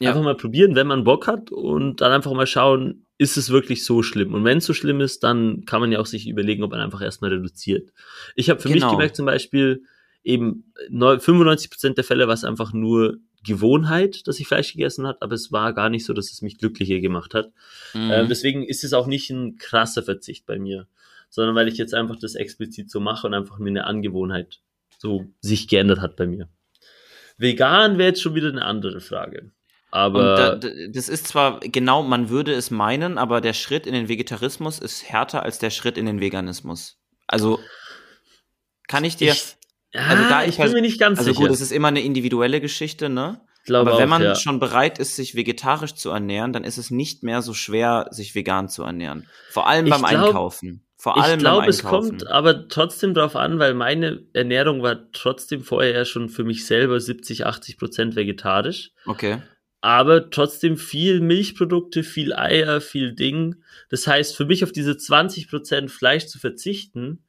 Ja. 0.00 0.10
Einfach 0.10 0.22
mal 0.22 0.36
probieren, 0.36 0.74
wenn 0.74 0.86
man 0.86 1.04
Bock 1.04 1.26
hat 1.26 1.50
und 1.52 2.00
dann 2.00 2.12
einfach 2.12 2.32
mal 2.32 2.46
schauen, 2.46 3.06
ist 3.16 3.36
es 3.36 3.50
wirklich 3.50 3.84
so 3.84 4.02
schlimm? 4.02 4.34
Und 4.34 4.44
wenn 4.44 4.58
es 4.58 4.66
so 4.66 4.74
schlimm 4.74 5.00
ist, 5.00 5.22
dann 5.22 5.64
kann 5.66 5.80
man 5.80 5.92
ja 5.92 6.00
auch 6.00 6.06
sich 6.06 6.28
überlegen, 6.28 6.64
ob 6.64 6.72
man 6.72 6.80
einfach 6.80 7.00
erstmal 7.00 7.30
reduziert. 7.30 7.90
Ich 8.34 8.50
habe 8.50 8.60
für 8.60 8.68
genau. 8.68 8.86
mich 8.86 8.92
gemerkt 8.92 9.16
zum 9.16 9.26
Beispiel, 9.26 9.84
eben 10.24 10.72
95% 10.90 11.94
der 11.94 12.02
Fälle 12.02 12.26
war 12.26 12.34
es 12.34 12.44
einfach 12.44 12.72
nur 12.72 13.18
Gewohnheit, 13.46 14.26
dass 14.26 14.40
ich 14.40 14.48
Fleisch 14.48 14.72
gegessen 14.72 15.06
hat, 15.06 15.22
aber 15.22 15.34
es 15.34 15.52
war 15.52 15.72
gar 15.74 15.90
nicht 15.90 16.04
so, 16.04 16.12
dass 16.12 16.32
es 16.32 16.42
mich 16.42 16.58
glücklicher 16.58 16.98
gemacht 16.98 17.34
hat. 17.34 17.52
Mhm. 17.92 18.10
Äh, 18.10 18.26
deswegen 18.26 18.64
ist 18.64 18.82
es 18.82 18.94
auch 18.94 19.06
nicht 19.06 19.30
ein 19.30 19.58
krasser 19.58 20.02
Verzicht 20.02 20.44
bei 20.44 20.58
mir 20.58 20.88
sondern 21.34 21.56
weil 21.56 21.66
ich 21.66 21.78
jetzt 21.78 21.94
einfach 21.94 22.16
das 22.16 22.36
explizit 22.36 22.88
so 22.88 23.00
mache 23.00 23.26
und 23.26 23.34
einfach 23.34 23.58
mir 23.58 23.70
eine 23.70 23.86
Angewohnheit 23.88 24.60
so 24.98 25.26
sich 25.40 25.66
geändert 25.66 26.00
hat 26.00 26.14
bei 26.14 26.28
mir. 26.28 26.48
Vegan 27.36 27.98
wäre 27.98 28.10
jetzt 28.10 28.22
schon 28.22 28.36
wieder 28.36 28.48
eine 28.48 28.64
andere 28.64 29.00
Frage. 29.00 29.50
Aber 29.90 30.56
da, 30.60 30.70
das 30.90 31.08
ist 31.08 31.26
zwar 31.26 31.58
genau, 31.58 32.04
man 32.04 32.28
würde 32.28 32.52
es 32.52 32.70
meinen, 32.70 33.18
aber 33.18 33.40
der 33.40 33.52
Schritt 33.52 33.84
in 33.88 33.94
den 33.94 34.08
Vegetarismus 34.08 34.78
ist 34.78 35.08
härter 35.08 35.42
als 35.42 35.58
der 35.58 35.70
Schritt 35.70 35.98
in 35.98 36.06
den 36.06 36.20
Veganismus. 36.20 37.00
Also 37.26 37.58
kann 38.86 39.02
ich 39.02 39.16
dir. 39.16 39.32
Ich, 39.32 39.56
also 39.92 40.28
da 40.28 40.44
ich 40.44 40.56
bin 40.56 40.72
mir 40.72 40.82
nicht 40.82 41.00
ganz 41.00 41.18
also 41.18 41.30
sicher. 41.30 41.40
Also 41.40 41.48
gut, 41.48 41.54
es 41.54 41.60
ist 41.60 41.72
immer 41.72 41.88
eine 41.88 42.02
individuelle 42.02 42.60
Geschichte, 42.60 43.08
ne? 43.08 43.40
Glaube 43.64 43.90
aber 43.90 44.00
wenn 44.00 44.08
man 44.08 44.22
ja. 44.22 44.34
schon 44.36 44.60
bereit 44.60 45.00
ist, 45.00 45.16
sich 45.16 45.34
vegetarisch 45.34 45.94
zu 45.94 46.10
ernähren, 46.10 46.52
dann 46.52 46.64
ist 46.64 46.76
es 46.78 46.90
nicht 46.90 47.24
mehr 47.24 47.42
so 47.42 47.54
schwer, 47.54 48.06
sich 48.10 48.36
vegan 48.36 48.68
zu 48.68 48.84
ernähren. 48.84 49.26
Vor 49.50 49.66
allem 49.66 49.88
beim 49.88 50.02
glaub, 50.02 50.26
Einkaufen. 50.26 50.84
Vor 51.04 51.22
allem 51.22 51.34
ich 51.34 51.40
glaube, 51.40 51.66
es 51.68 51.82
kommt 51.82 52.26
aber 52.28 52.66
trotzdem 52.66 53.12
drauf 53.12 53.36
an, 53.36 53.58
weil 53.58 53.74
meine 53.74 54.22
Ernährung 54.32 54.80
war 54.82 55.12
trotzdem 55.12 55.62
vorher 55.62 55.92
ja 55.92 56.04
schon 56.06 56.30
für 56.30 56.44
mich 56.44 56.64
selber 56.64 56.98
70, 56.98 57.44
80 57.44 57.76
Prozent 57.76 58.16
vegetarisch. 58.16 58.90
Okay. 59.04 59.42
Aber 59.82 60.30
trotzdem 60.30 60.78
viel 60.78 61.20
Milchprodukte, 61.20 62.04
viel 62.04 62.32
Eier, 62.32 62.80
viel 62.80 63.12
Ding. 63.12 63.56
Das 63.90 64.06
heißt, 64.06 64.34
für 64.34 64.46
mich 64.46 64.64
auf 64.64 64.72
diese 64.72 64.96
20 64.96 65.50
Prozent 65.50 65.90
Fleisch 65.90 66.24
zu 66.24 66.38
verzichten, 66.38 67.22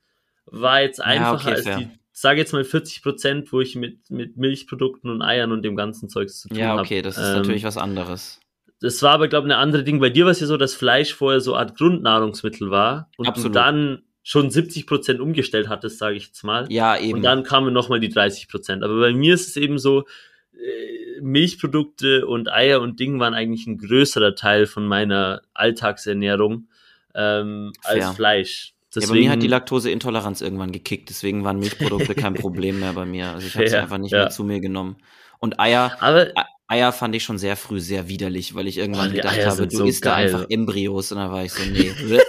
war 0.45 0.82
jetzt 0.82 1.01
einfacher 1.03 1.49
ja, 1.49 1.57
okay, 1.57 1.69
als 1.69 1.78
die, 1.78 1.89
sage 2.13 2.39
jetzt 2.39 2.53
mal 2.53 2.63
40 2.63 3.03
Prozent, 3.03 3.51
wo 3.51 3.59
ich 3.59 3.76
mit, 3.76 4.09
mit 4.09 4.38
Milchprodukten 4.38 5.11
und 5.11 5.21
Eiern 5.21 5.51
und 5.51 5.63
dem 5.63 5.76
ganzen 5.76 6.07
Zeugs 6.07 6.39
zu 6.39 6.47
tun 6.47 6.59
habe. 6.59 6.78
Ja, 6.78 6.82
okay, 6.82 6.99
hab. 6.99 7.03
das 7.03 7.17
ist 7.17 7.28
ähm, 7.28 7.36
natürlich 7.39 7.65
was 7.65 7.76
anderes. 7.76 8.39
Das 8.82 9.01
war 9.01 9.13
aber, 9.13 9.28
glaube 9.28 9.47
ich, 9.47 9.53
eine 9.53 9.61
andere 9.61 9.84
Ding. 9.84 9.99
Bei 9.99 10.09
dir 10.09 10.26
war 10.26 10.32
es 10.32 10.39
ja 10.39 10.47
so, 10.47 10.57
dass 10.57 10.73
Fleisch 10.73 11.13
vorher 11.13 11.39
so 11.39 11.53
eine 11.53 11.67
Art 11.67 11.78
Grundnahrungsmittel 11.78 12.71
war 12.71 13.09
und 13.17 13.28
Absolut. 13.28 13.55
du 13.55 13.59
dann 13.59 14.03
schon 14.21 14.49
70 14.49 14.88
Prozent 14.88 15.19
umgestellt 15.19 15.69
hattest, 15.69 15.99
sage 15.99 16.15
ich 16.15 16.28
jetzt 16.28 16.43
mal. 16.43 16.65
Ja, 16.69 16.97
eben. 16.97 17.17
Und 17.17 17.23
dann 17.23 17.43
kamen 17.43 17.73
nochmal 17.73 17.99
die 17.99 18.09
30 18.09 18.47
Prozent. 18.49 18.84
Aber 18.84 18.99
bei 18.99 19.13
mir 19.13 19.36
ist 19.36 19.47
es 19.47 19.55
eben 19.55 19.78
so, 19.78 20.05
äh, 20.53 21.21
Milchprodukte 21.21 22.26
und 22.26 22.51
Eier 22.51 22.82
und 22.82 22.99
Ding 22.99 23.19
waren 23.19 23.34
eigentlich 23.34 23.67
ein 23.67 23.78
größerer 23.78 24.36
Teil 24.36 24.65
von 24.65 24.86
meiner 24.88 25.41
Alltagsernährung 25.53 26.67
ähm, 27.13 27.71
als 27.84 28.15
Fleisch. 28.15 28.73
Deswegen, 28.93 29.07
ja, 29.07 29.13
bei 29.13 29.19
mir 29.26 29.32
hat 29.32 29.43
die 29.43 29.47
Laktoseintoleranz 29.47 30.41
irgendwann 30.41 30.71
gekickt, 30.71 31.09
deswegen 31.09 31.43
waren 31.43 31.59
Milchprodukte 31.59 32.15
kein 32.15 32.34
Problem 32.36 32.80
mehr 32.80 32.93
bei 32.93 33.05
mir. 33.05 33.32
Also 33.32 33.47
ich 33.47 33.55
habe 33.55 33.67
sie 33.67 33.78
einfach 33.78 33.97
nicht 33.97 34.11
ja. 34.11 34.19
mehr 34.19 34.30
zu 34.30 34.43
mir 34.43 34.59
genommen. 34.59 34.97
Und 35.39 35.59
Eier, 35.59 35.97
Aber, 35.99 36.32
Eier 36.68 36.91
fand 36.91 37.16
ich 37.16 37.24
schon 37.24 37.38
sehr 37.38 37.55
früh 37.55 37.80
sehr 37.80 38.09
widerlich, 38.09 38.55
weil 38.55 38.68
ich 38.68 38.78
irgendwann 38.78 39.11
oh, 39.11 39.13
gedacht 39.13 39.38
Eier 39.38 39.51
habe, 39.51 39.68
du 39.68 39.78
so 39.78 39.86
isst 39.86 40.05
da 40.05 40.16
einfach 40.16 40.47
Embryos 40.49 41.11
und 41.11 41.20
dann 41.20 41.32
war 41.32 41.43
ich 41.43 41.53
so, 41.53 41.63
nee. 41.63 41.91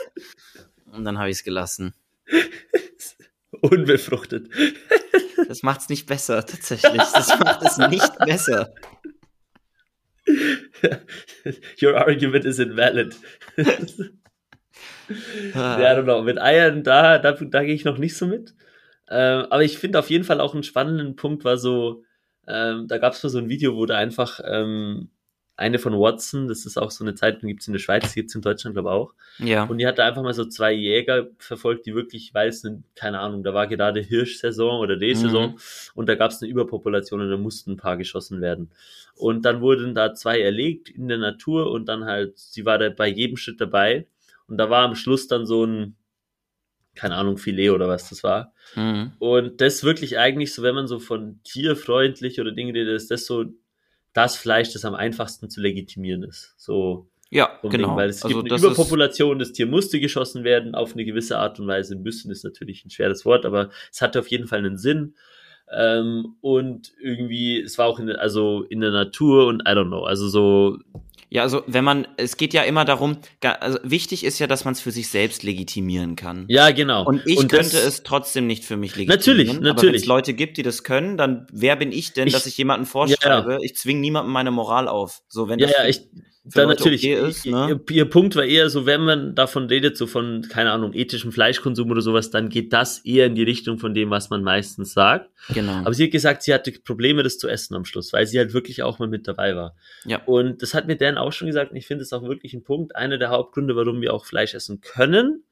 und 0.93 1.05
dann 1.05 1.19
habe 1.19 1.31
ich 1.31 1.39
es 1.39 1.45
gelassen. 1.45 1.95
Unbefruchtet. 3.63 4.51
das 5.49 5.63
macht 5.63 5.83
es 5.83 5.89
nicht 5.89 6.07
besser, 6.07 6.45
tatsächlich. 6.45 7.03
Das 7.15 7.39
macht 7.39 7.63
es 7.63 7.79
nicht 7.79 8.19
besser. 8.19 8.75
Your 11.83 11.97
argument 11.97 12.45
is 12.45 12.59
invalid. 12.59 13.17
ja, 13.57 13.65
I 15.79 15.97
don't 15.97 16.05
know. 16.05 16.23
Mit 16.23 16.41
Eiern, 16.41 16.83
da, 16.83 17.19
da, 17.19 17.33
da 17.33 17.65
gehe 17.65 17.75
ich 17.75 17.85
noch 17.85 17.99
nicht 17.99 18.17
so 18.17 18.27
mit. 18.27 18.55
Ähm, 19.09 19.47
aber 19.51 19.63
ich 19.63 19.79
finde 19.79 20.01
auf 20.01 20.11
jeden 20.11 20.25
Fall 20.25 20.41
auch 20.41 20.53
einen 20.53 20.65
spannenden 20.65 21.15
Punkt 21.17 21.45
war 21.45 21.59
so, 21.59 22.03
ähm, 22.47 22.87
da 22.89 22.99
gab 22.99 23.13
es 23.13 23.23
mal 23.23 23.31
so 23.31 23.39
ein 23.39 23.49
Video, 23.49 23.77
wo 23.77 23.87
da 23.87 23.97
einfach 23.97 24.41
ähm, 24.45 25.11
eine 25.57 25.79
von 25.79 25.95
Watson, 25.95 26.49
das 26.49 26.67
ist 26.67 26.77
auch 26.77 26.91
so 26.91 27.03
eine 27.03 27.15
Zeitung, 27.15 27.49
gibt 27.49 27.63
es 27.63 27.67
in 27.67 27.73
der 27.73 27.81
Schweiz, 27.81 28.15
gibt 28.15 28.29
es 28.29 28.35
in 28.35 28.43
Deutschland, 28.43 28.75
glaube 28.75 28.91
ich 28.91 28.93
auch. 28.93 29.15
Ja. 29.39 29.65
Und 29.65 29.79
die 29.79 29.87
hat 29.87 29.99
da 29.99 30.07
einfach 30.07 30.23
mal 30.23 30.35
so 30.35 30.45
zwei 30.45 30.73
Jäger 30.73 31.29
verfolgt, 31.39 31.87
die 31.87 31.95
wirklich, 31.95 32.35
weil 32.35 32.49
es, 32.49 32.63
keine 32.95 33.21
Ahnung, 33.21 33.43
da 33.43 33.55
war 33.55 33.67
gerade 33.67 34.01
Hirschsaison 34.01 34.81
oder 34.81 35.01
Rehsaison 35.01 35.53
mhm. 35.53 35.59
und 35.95 36.09
da 36.09 36.15
gab 36.15 36.31
es 36.31 36.43
eine 36.43 36.51
Überpopulation 36.51 37.23
und 37.23 37.31
da 37.31 37.39
mussten 37.39 37.73
ein 37.73 37.77
paar 37.79 37.97
geschossen 37.97 38.43
werden. 38.43 38.71
Und 39.15 39.47
dann 39.47 39.63
wurden 39.63 39.95
da 39.95 40.13
zwei 40.13 40.41
erlegt 40.41 40.91
in 40.91 41.09
der 41.09 41.19
Natur 41.19 41.71
und 41.71 41.87
dann 41.87 42.05
halt, 42.05 42.39
sie 42.39 42.67
war 42.67 42.77
da 42.77 42.91
bei 42.91 43.09
jedem 43.09 43.39
Schritt 43.39 43.61
dabei 43.61 44.07
und 44.47 44.59
da 44.59 44.69
war 44.69 44.85
am 44.85 44.95
Schluss 44.95 45.27
dann 45.27 45.47
so 45.47 45.65
ein, 45.65 45.97
keine 46.97 47.15
Ahnung, 47.15 47.39
Filet 47.39 47.71
oder 47.71 47.89
was 47.89 48.09
das 48.09 48.25
war. 48.25 48.53
Mhm. 48.75 49.13
Und 49.19 49.61
das 49.61 49.85
wirklich 49.85 50.19
eigentlich 50.19 50.53
so, 50.53 50.63
wenn 50.63 50.75
man 50.75 50.89
so 50.89 50.99
von 50.99 51.41
tierfreundlich 51.45 52.41
oder 52.41 52.53
Dinge 52.53 52.75
redet, 52.75 52.97
ist 52.97 53.11
das 53.11 53.27
so 53.27 53.45
das 54.13 54.37
Fleisch, 54.37 54.73
das 54.73 54.85
am 54.85 54.95
einfachsten 54.95 55.51
zu 55.51 55.61
legitimieren 55.61 56.23
ist. 56.23 56.55
So. 56.57 57.09
Ja, 57.29 57.59
genau. 57.63 57.89
Ding, 57.89 57.97
weil 57.97 58.09
es 58.09 58.23
also 58.25 58.41
gibt 58.43 58.53
eine 58.53 58.61
Überpopulation, 58.61 59.39
das 59.39 59.53
Tier 59.53 59.67
musste 59.67 60.01
geschossen 60.01 60.45
werden, 60.45 60.75
auf 60.75 60.95
eine 60.95 61.05
gewisse 61.05 61.39
Art 61.39 61.59
und 61.59 61.67
Weise. 61.67 61.97
Müssen 61.97 62.31
ist 62.31 62.45
natürlich 62.45 62.85
ein 62.85 62.91
schweres 62.91 63.25
Wort, 63.25 63.45
aber 63.45 63.71
es 63.93 64.01
hatte 64.01 64.21
auf 64.21 64.29
jeden 64.29 64.47
Fall 64.47 64.61
einen 64.61 64.79
Sinn. 64.79 65.15
Ähm, 65.71 66.37
und 66.41 66.93
irgendwie, 67.01 67.61
es 67.61 67.77
war 67.79 67.87
auch 67.87 67.99
in, 67.99 68.11
also 68.11 68.63
in 68.63 68.81
der 68.81 68.93
Natur 68.93 69.49
und 69.49 69.63
I 69.63 69.73
don't 69.73 69.89
know, 69.89 70.05
also 70.05 70.29
so 70.29 70.79
ja, 71.29 71.43
also 71.43 71.63
wenn 71.67 71.85
man, 71.85 72.07
es 72.17 72.37
geht 72.37 72.55
ja 72.55 72.63
immer 72.63 72.85
darum, 72.85 73.19
also 73.43 73.79
wichtig 73.83 74.25
ist 74.25 74.39
ja, 74.39 74.47
dass 74.47 74.65
man 74.65 74.73
es 74.73 74.81
für 74.81 74.93
sich 74.93 75.09
selbst 75.09 75.43
legitimieren 75.43 76.15
kann. 76.15 76.45
Ja, 76.49 76.71
genau. 76.71 77.05
Und 77.05 77.23
ich 77.27 77.39
und 77.39 77.51
könnte 77.51 77.79
es 77.79 78.05
trotzdem 78.05 78.47
nicht 78.47 78.65
für 78.65 78.77
mich 78.77 78.95
legitimieren. 78.95 79.47
Natürlich, 79.47 79.61
natürlich. 79.61 79.93
Wenn 79.93 80.01
es 80.01 80.07
Leute 80.07 80.35
gibt, 80.35 80.57
die 80.57 80.63
das 80.63 80.85
können, 80.85 81.17
dann 81.17 81.47
wer 81.53 81.75
bin 81.77 81.91
ich 81.91 82.13
denn, 82.13 82.29
ich, 82.29 82.33
dass 82.35 82.47
ich 82.47 82.57
jemanden 82.57 82.87
vorschreibe? 82.87 83.53
Ja, 83.53 83.59
ja. 83.59 83.63
Ich 83.63 83.77
zwinge 83.77 84.01
niemandem 84.01 84.33
meine 84.33 84.53
Moral 84.53 84.87
auf. 84.87 85.23
So, 85.29 85.49
wenn 85.49 85.59
ja, 85.59 85.69
ja, 85.69 85.87
ich, 85.87 86.03
dann 86.55 86.69
natürlich, 86.69 87.03
okay 87.03 87.29
ist, 87.29 87.47
ne? 87.47 87.81
ihr, 87.89 87.97
ihr, 87.97 88.05
Punkt 88.05 88.37
war 88.37 88.45
eher 88.45 88.71
so, 88.71 88.87
wenn 88.87 89.03
man 89.03 89.35
davon 89.35 89.67
redet, 89.67 89.97
so 89.97 90.07
von, 90.07 90.47
keine 90.49 90.71
Ahnung, 90.71 90.93
ethischem 90.93 91.33
Fleischkonsum 91.33 91.91
oder 91.91 92.01
sowas, 92.01 92.31
dann 92.31 92.49
geht 92.49 92.73
das 92.73 93.01
eher 93.01 93.27
in 93.27 93.35
die 93.35 93.43
Richtung 93.43 93.79
von 93.79 93.95
dem, 93.95 94.11
was 94.11 94.31
man 94.31 94.43
meistens 94.43 94.93
sagt. 94.93 95.31
Genau. 95.53 95.73
Aber 95.73 95.93
sie 95.93 96.05
hat 96.05 96.13
gesagt, 96.13 96.43
sie 96.43 96.55
hatte 96.55 96.73
Probleme, 96.85 97.23
das 97.23 97.39
zu 97.39 97.49
essen 97.49 97.75
am 97.75 97.85
Schluss, 97.85 98.13
weil 98.13 98.27
sie 98.27 98.39
halt 98.39 98.55
wirklich 98.55 98.83
auch 98.83 98.99
mal 98.99 99.09
mit 99.09 99.27
dabei 99.27 99.57
war. 99.57 99.75
Ja. 100.05 100.23
Und 100.25 100.63
das 100.63 100.75
hat 100.75 100.87
mir 100.87 100.97
Dan 100.97 101.19
auch 101.19 101.33
schon 101.33 101.47
gesagt 101.47 101.73
und 101.73 101.77
ich 101.77 101.87
finde 101.87 102.03
es 102.03 102.13
auch 102.13 102.23
wirklich 102.23 102.55
ein 102.55 102.63
Punkt, 102.63 102.95
einer 102.95 103.19
der 103.19 103.31
Hauptgründe, 103.31 103.75
warum 103.75 104.01
wir 104.01 104.15
auch 104.15 104.25
Fleisch 104.25 104.55
essen 104.55 104.81
können, 104.81 105.43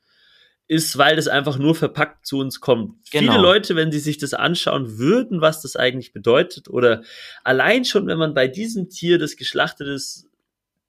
ist, 0.67 0.97
weil 0.97 1.17
das 1.17 1.29
einfach 1.29 1.59
nur 1.59 1.75
verpackt 1.75 2.27
zu 2.27 2.39
uns 2.39 2.61
kommt. 2.61 2.95
Genau. 3.11 3.33
Viele 3.33 3.43
Leute, 3.43 3.77
wenn 3.77 3.93
sie 3.93 3.99
sich 3.99 4.17
das 4.17 4.33
anschauen 4.33 4.99
würden, 4.99 5.41
was 5.41 5.61
das 5.61 5.77
eigentlich 5.77 6.13
bedeutet, 6.13 6.69
oder 6.71 7.03
allein 7.43 7.85
schon, 7.85 8.07
wenn 8.07 8.19
man 8.19 8.33
bei 8.33 8.49
diesem 8.49 8.89
Tier, 8.89 9.19
das 9.19 9.37
geschlachtet 9.37 9.89
ist, 9.89 10.27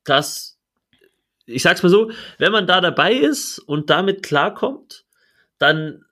das, 0.06 0.58
ich 1.46 1.64
sag's 1.64 1.84
mal 1.84 1.90
so, 1.90 2.12
wenn 2.38 2.52
man 2.52 2.68
da 2.68 2.82
dabei 2.82 3.14
ist 3.14 3.60
und 3.60 3.90
damit 3.90 4.24
klarkommt, 4.24 5.06
dann 5.58 6.05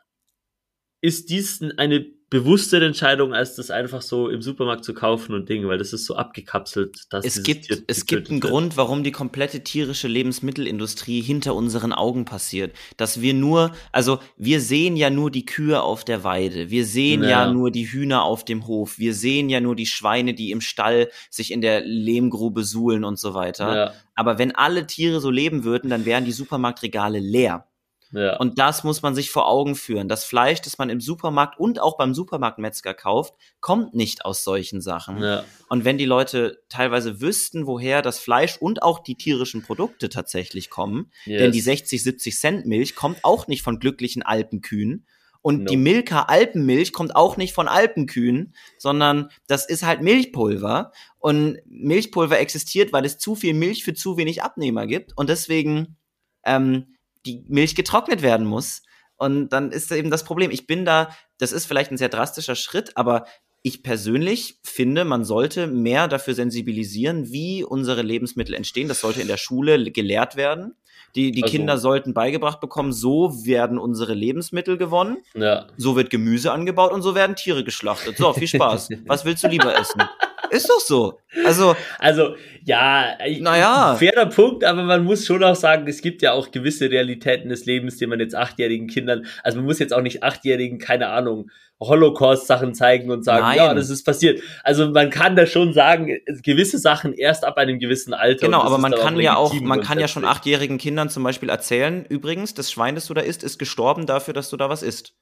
ist 1.04 1.30
dies 1.30 1.62
eine 1.78 2.06
bewusstere 2.30 2.86
Entscheidung, 2.86 3.34
als 3.34 3.56
das 3.56 3.70
einfach 3.70 4.02
so 4.02 4.30
im 4.30 4.42
Supermarkt 4.42 4.86
zu 4.86 4.96
kaufen 4.96 5.36
und 5.36 5.50
Dinge, 5.50 5.68
weil 5.68 5.78
das 5.78 5.94
ist 5.94 6.06
so 6.06 6.16
abgekapselt. 6.16 7.04
Dass 7.12 7.26
es 7.26 7.44
gibt, 7.44 7.66
Tier 7.66 7.84
es 7.86 8.06
gibt 8.08 8.30
einen 8.30 8.42
wird. 8.42 8.52
Grund, 8.52 8.78
warum 8.78 9.04
die 9.04 9.12
komplette 9.12 9.64
tierische 9.64 10.08
Lebensmittelindustrie 10.08 11.22
hinter 11.22 11.56
unseren 11.56 11.92
Augen 11.94 12.26
passiert. 12.26 12.74
Dass 12.98 13.22
wir 13.22 13.34
nur, 13.36 13.74
also 13.92 14.18
wir 14.38 14.62
sehen 14.62 14.96
ja 14.96 15.10
nur 15.10 15.30
die 15.30 15.46
Kühe 15.46 15.82
auf 15.82 16.06
der 16.06 16.24
Weide, 16.24 16.72
wir 16.72 16.86
sehen 16.86 17.22
ja. 17.22 17.30
ja 17.30 17.52
nur 17.52 17.70
die 17.70 17.86
Hühner 17.86 18.24
auf 18.24 18.46
dem 18.46 18.66
Hof, 18.66 18.98
wir 18.98 19.14
sehen 19.14 19.50
ja 19.50 19.60
nur 19.60 19.76
die 19.76 19.86
Schweine, 19.86 20.34
die 20.34 20.52
im 20.52 20.62
Stall 20.62 21.10
sich 21.30 21.52
in 21.52 21.62
der 21.62 21.82
Lehmgrube 21.82 22.64
suhlen 22.64 23.04
und 23.04 23.20
so 23.20 23.34
weiter. 23.34 23.76
Ja. 23.76 23.94
Aber 24.16 24.40
wenn 24.40 24.56
alle 24.56 24.88
Tiere 24.88 25.20
so 25.20 25.30
leben 25.30 25.66
würden, 25.66 25.90
dann 25.90 26.06
wären 26.06 26.26
die 26.26 26.32
Supermarktregale 26.32 27.20
leer. 27.20 27.68
Ja. 28.14 28.38
Und 28.38 28.60
das 28.60 28.84
muss 28.84 29.02
man 29.02 29.16
sich 29.16 29.32
vor 29.32 29.48
Augen 29.48 29.76
führen. 29.76 30.08
Das 30.08 30.24
Fleisch, 30.24 30.62
das 30.62 30.78
man 30.78 30.90
im 30.90 31.02
Supermarkt 31.02 31.60
und 31.60 31.82
auch 31.82 31.98
beim 31.98 32.14
Supermarktmetzger 32.14 32.94
kauft, 32.94 33.34
kommt 33.60 33.96
nicht 33.96 34.24
aus 34.24 34.44
solchen 34.44 34.82
Sachen. 34.82 35.22
Ja. 35.22 35.44
Und 35.68 35.84
wenn 35.84 35.98
die 35.98 36.06
Leute 36.06 36.62
teilweise 36.70 37.22
wüssten, 37.22 37.66
woher 37.66 38.02
das 38.02 38.20
Fleisch 38.20 38.58
und 38.58 38.84
auch 38.84 39.00
die 39.00 39.16
tierischen 39.16 39.64
Produkte 39.64 40.10
tatsächlich 40.10 40.70
kommen, 40.70 41.12
yes. 41.26 41.40
denn 41.40 41.52
die 41.52 41.62
60, 41.62 42.04
70 42.04 42.38
Cent 42.38 42.66
Milch 42.68 42.96
kommt 42.96 43.24
auch 43.24 43.48
nicht 43.48 43.64
von 43.64 43.80
glücklichen 43.80 44.22
Alpenkühen. 44.22 45.08
Und 45.42 45.64
no. 45.64 45.66
die 45.66 45.78
Milka 45.78 46.22
Alpenmilch 46.24 46.94
kommt 46.94 47.16
auch 47.18 47.36
nicht 47.36 47.54
von 47.54 47.68
Alpenkühen, 47.68 48.56
sondern 48.78 49.30
das 49.48 49.68
ist 49.68 49.84
halt 49.84 50.02
Milchpulver. 50.02 50.94
Und 51.20 51.58
Milchpulver 51.66 52.40
existiert, 52.40 52.94
weil 52.94 53.04
es 53.04 53.18
zu 53.18 53.36
viel 53.36 53.54
Milch 53.54 53.84
für 53.84 53.94
zu 53.94 54.16
wenig 54.16 54.42
Abnehmer 54.42 54.88
gibt. 54.88 55.18
Und 55.18 55.30
deswegen 55.30 55.98
ähm, 56.46 56.93
die 57.26 57.44
Milch 57.48 57.76
getrocknet 57.76 58.22
werden 58.22 58.46
muss. 58.46 58.84
Und 59.18 59.50
dann 59.50 59.72
ist 59.72 59.92
eben 59.92 60.10
das 60.10 60.24
Problem. 60.24 60.52
Ich 60.52 60.68
bin 60.68 60.86
da, 60.86 61.10
das 61.38 61.52
ist 61.52 61.66
vielleicht 61.66 61.92
ein 61.92 61.98
sehr 61.98 62.10
drastischer 62.10 62.56
Schritt, 62.56 62.98
aber 62.98 63.26
ich 63.62 63.82
persönlich 63.82 64.60
finde, 64.64 65.06
man 65.06 65.24
sollte 65.24 65.68
mehr 65.68 66.10
dafür 66.10 66.34
sensibilisieren, 66.34 67.32
wie 67.32 67.64
unsere 67.64 68.02
Lebensmittel 68.02 68.54
entstehen. 68.54 68.90
Das 68.90 69.00
sollte 69.00 69.22
in 69.22 69.30
der 69.30 69.38
Schule 69.38 69.92
gelehrt 69.92 70.36
werden. 70.36 70.76
Die, 71.16 71.32
die 71.32 71.44
also, 71.44 71.52
Kinder 71.52 71.78
sollten 71.78 72.14
beigebracht 72.14 72.60
bekommen, 72.60 72.92
so 72.92 73.46
werden 73.46 73.78
unsere 73.78 74.16
Lebensmittel 74.16 74.78
gewonnen, 74.78 75.18
ja. 75.36 75.68
so 75.78 75.96
wird 75.96 76.10
Gemüse 76.10 76.52
angebaut 76.52 76.92
und 76.92 77.04
so 77.04 77.14
werden 77.14 77.36
Tiere 77.36 77.64
geschlachtet. 77.64 78.18
So, 78.18 78.34
viel 78.34 78.48
Spaß. 78.48 78.90
Was 79.06 79.24
willst 79.24 79.44
du 79.44 79.48
lieber 79.48 79.78
essen? 79.78 80.02
Ist 80.50 80.70
doch 80.70 80.80
so. 80.80 81.20
Also, 81.46 81.76
also 82.00 82.36
ja, 82.66 83.18
naja. 83.40 83.96
fairer 83.96 84.28
Punkt, 84.28 84.64
aber 84.64 84.84
man 84.84 85.04
muss 85.04 85.26
schon 85.26 85.44
auch 85.44 85.56
sagen, 85.56 85.88
es 85.88 86.02
gibt 86.02 86.22
ja 86.22 86.34
auch 86.34 86.52
gewisse 86.52 86.90
Realitäten 86.90 87.50
des 87.50 87.66
Lebens, 87.66 87.98
die 87.98 88.08
man 88.08 88.20
jetzt 88.20 88.36
achtjährigen 88.36 88.88
Kindern, 88.88 89.26
also 89.44 89.58
man 89.58 89.66
muss 89.66 89.80
jetzt 89.80 89.94
auch 89.94 90.02
nicht 90.02 90.24
achtjährigen, 90.24 90.80
keine 90.80 91.10
Ahnung, 91.10 91.50
Holocaust-Sachen 91.80 92.74
zeigen 92.74 93.12
und 93.12 93.24
sagen, 93.24 93.44
Nein. 93.44 93.58
ja, 93.58 93.74
das 93.74 93.90
ist 93.90 94.04
passiert. 94.04 94.42
Also 94.64 94.90
man 94.90 95.10
kann 95.10 95.36
da 95.36 95.46
schon 95.46 95.74
sagen, 95.74 96.20
gewisse 96.44 96.78
Sachen 96.78 97.14
erst 97.14 97.44
ab 97.44 97.58
einem 97.58 97.80
gewissen 97.80 98.14
Alter. 98.14 98.46
Genau, 98.46 98.62
aber 98.62 98.78
man 98.78 98.94
kann 98.94 99.20
ja 99.20 99.36
auch, 99.36 99.54
man 99.54 99.82
kann 99.82 100.00
ja 100.00 100.08
schon 100.08 100.24
achtjährigen 100.26 100.78
Kindern 100.78 101.10
zum 101.10 101.24
Beispiel 101.24 101.50
erzählen, 101.50 102.06
übrigens, 102.08 102.54
das 102.54 102.72
Schwein, 102.72 102.96
das 102.96 103.08
du 103.08 103.14
da 103.14 103.22
isst, 103.22 103.44
ist 103.44 103.60
gestorben 103.60 104.06
dafür, 104.06 104.34
dass 104.34 104.50
du 104.50 104.58
da 104.58 104.70
was 104.70 104.84
isst. 104.84 105.14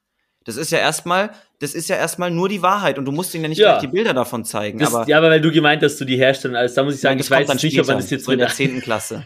Das 0.44 0.58
ist 0.58 0.72
ja 0.72 0.80
erstmal, 0.80 1.32
das 1.60 1.76
ist 1.76 1.88
ja 1.88 1.96
erstmal 1.96 2.32
nur 2.32 2.50
die 2.50 2.62
Wahrheit 2.62 2.98
und 2.98 3.06
du 3.06 3.12
musst 3.12 3.34
ihnen 3.36 3.44
ja 3.44 3.50
nicht 3.50 3.60
ja. 3.60 3.74
gleich 3.74 3.82
die 3.82 3.96
Bilder 3.96 4.14
davon 4.14 4.44
zeigen. 4.44 4.80
Das, 4.80 4.94
aber, 4.94 5.08
ja, 5.08 5.18
aber 5.18 5.30
weil 5.30 5.42
du 5.42 5.52
gemeint 5.52 5.84
hast, 5.84 6.02
du 6.02 6.06
die 6.06 6.18
herstellen, 6.18 6.56
also 6.56 6.76
da 6.76 6.84
muss 6.84 6.96
ich 6.96 7.02
sagen, 7.02 7.18
Nein, 7.18 7.24
ich 7.24 7.32
weiß 7.32 7.64
nicht, 7.64 7.80
ob 7.80 7.88
man 7.88 7.98
das 7.98 8.10
jetzt 8.10 8.26
so 8.26 8.32
in 8.32 8.39
der 8.39 8.50
zehnten 8.50 8.82
Klasse. 8.82 9.26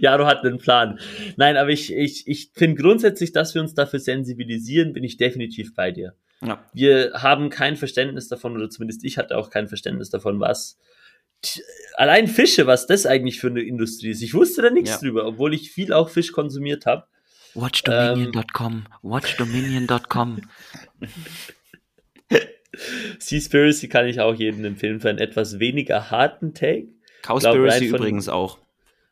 ja, 0.00 0.16
du 0.16 0.26
hattest 0.26 0.46
einen 0.46 0.58
Plan. 0.58 0.98
Nein, 1.36 1.56
aber 1.56 1.70
ich, 1.70 1.92
ich, 1.92 2.26
ich 2.26 2.50
finde 2.54 2.80
grundsätzlich, 2.80 3.32
dass 3.32 3.54
wir 3.54 3.60
uns 3.60 3.74
dafür 3.74 4.00
sensibilisieren, 4.00 4.94
bin 4.94 5.04
ich 5.04 5.18
definitiv 5.18 5.74
bei 5.74 5.90
dir. 5.90 6.14
Ja. 6.40 6.64
Wir 6.72 7.12
haben 7.14 7.50
kein 7.50 7.76
Verständnis 7.76 8.28
davon, 8.28 8.56
oder 8.56 8.70
zumindest 8.70 9.04
ich 9.04 9.18
hatte 9.18 9.36
auch 9.36 9.50
kein 9.50 9.68
Verständnis 9.68 10.08
davon, 10.08 10.40
was 10.40 10.78
allein 11.94 12.26
Fische, 12.26 12.66
was 12.66 12.86
das 12.86 13.06
eigentlich 13.06 13.40
für 13.40 13.48
eine 13.48 13.62
Industrie 13.62 14.10
ist. 14.10 14.22
Ich 14.22 14.34
wusste 14.34 14.62
da 14.62 14.70
nichts 14.70 14.90
ja. 14.90 14.98
drüber, 14.98 15.26
obwohl 15.26 15.54
ich 15.54 15.70
viel 15.70 15.92
auch 15.92 16.08
Fisch 16.08 16.32
konsumiert 16.32 16.86
habe. 16.86 17.06
Watchdominion.com. 17.60 18.84
Watchdominion.com. 19.02 20.42
Seaspiracy 23.18 23.88
kann 23.88 24.06
ich 24.06 24.20
auch 24.20 24.34
jedem 24.34 24.64
empfehlen 24.64 25.00
für 25.00 25.10
einen 25.10 25.18
etwas 25.18 25.58
weniger 25.58 26.10
harten 26.10 26.54
Take. 26.54 26.88
Cowspiracy 27.22 27.86
übrigens 27.86 28.28
auch. 28.28 28.58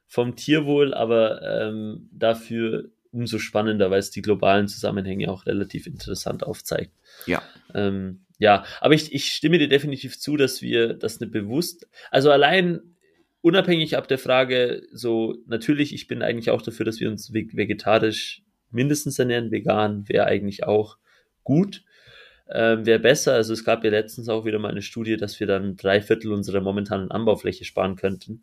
Vom 0.07 0.37
Tierwohl, 0.37 0.95
aber 0.95 1.43
ähm, 1.43 2.09
dafür 2.13 2.91
umso 3.11 3.39
spannender, 3.39 3.91
weil 3.91 3.99
es 3.99 4.11
die 4.11 4.23
globalen 4.23 4.69
Zusammenhänge 4.69 5.31
auch 5.31 5.47
relativ 5.47 5.87
interessant 5.87 6.45
aufzeigt. 6.45 6.93
Ja. 7.27 7.43
Ähm, 7.75 8.21
ja, 8.39 8.65
aber 8.81 8.95
ich, 8.95 9.13
ich 9.13 9.33
stimme 9.33 9.59
dir 9.59 9.69
definitiv 9.69 10.21
zu, 10.21 10.37
dass 10.37 10.63
wir 10.63 10.95
das 10.95 11.21
eine 11.21 11.31
bewusst, 11.31 11.89
also 12.11 12.31
allein 12.31 12.96
unabhängig 13.47 13.97
ab 13.97 14.09
der 14.09 14.19
Frage, 14.19 14.83
so 14.91 15.37
natürlich, 15.47 15.95
ich 15.95 16.09
bin 16.09 16.21
eigentlich 16.21 16.51
auch 16.51 16.63
dafür, 16.63 16.85
dass 16.85 16.99
wir 16.99 17.09
uns 17.09 17.33
vegetarisch 17.33 18.43
mindestens 18.73 19.21
ernähren, 19.21 19.53
vegan 19.53 20.09
wäre 20.09 20.27
eigentlich 20.27 20.65
auch 20.65 20.99
gut. 21.45 21.85
Ähm, 22.49 22.87
wäre 22.87 22.99
besser. 22.99 23.35
Also 23.35 23.53
es 23.53 23.65
gab 23.65 23.85
ja 23.85 23.91
letztens 23.91 24.29
auch 24.29 24.45
wieder 24.45 24.59
mal 24.59 24.71
eine 24.71 24.83
Studie, 24.83 25.17
dass 25.17 25.39
wir 25.39 25.47
dann 25.47 25.77
drei 25.77 26.01
Viertel 26.01 26.33
unserer 26.33 26.61
momentanen 26.61 27.13
Anbaufläche 27.13 27.65
sparen 27.65 27.95
könnten, 27.95 28.43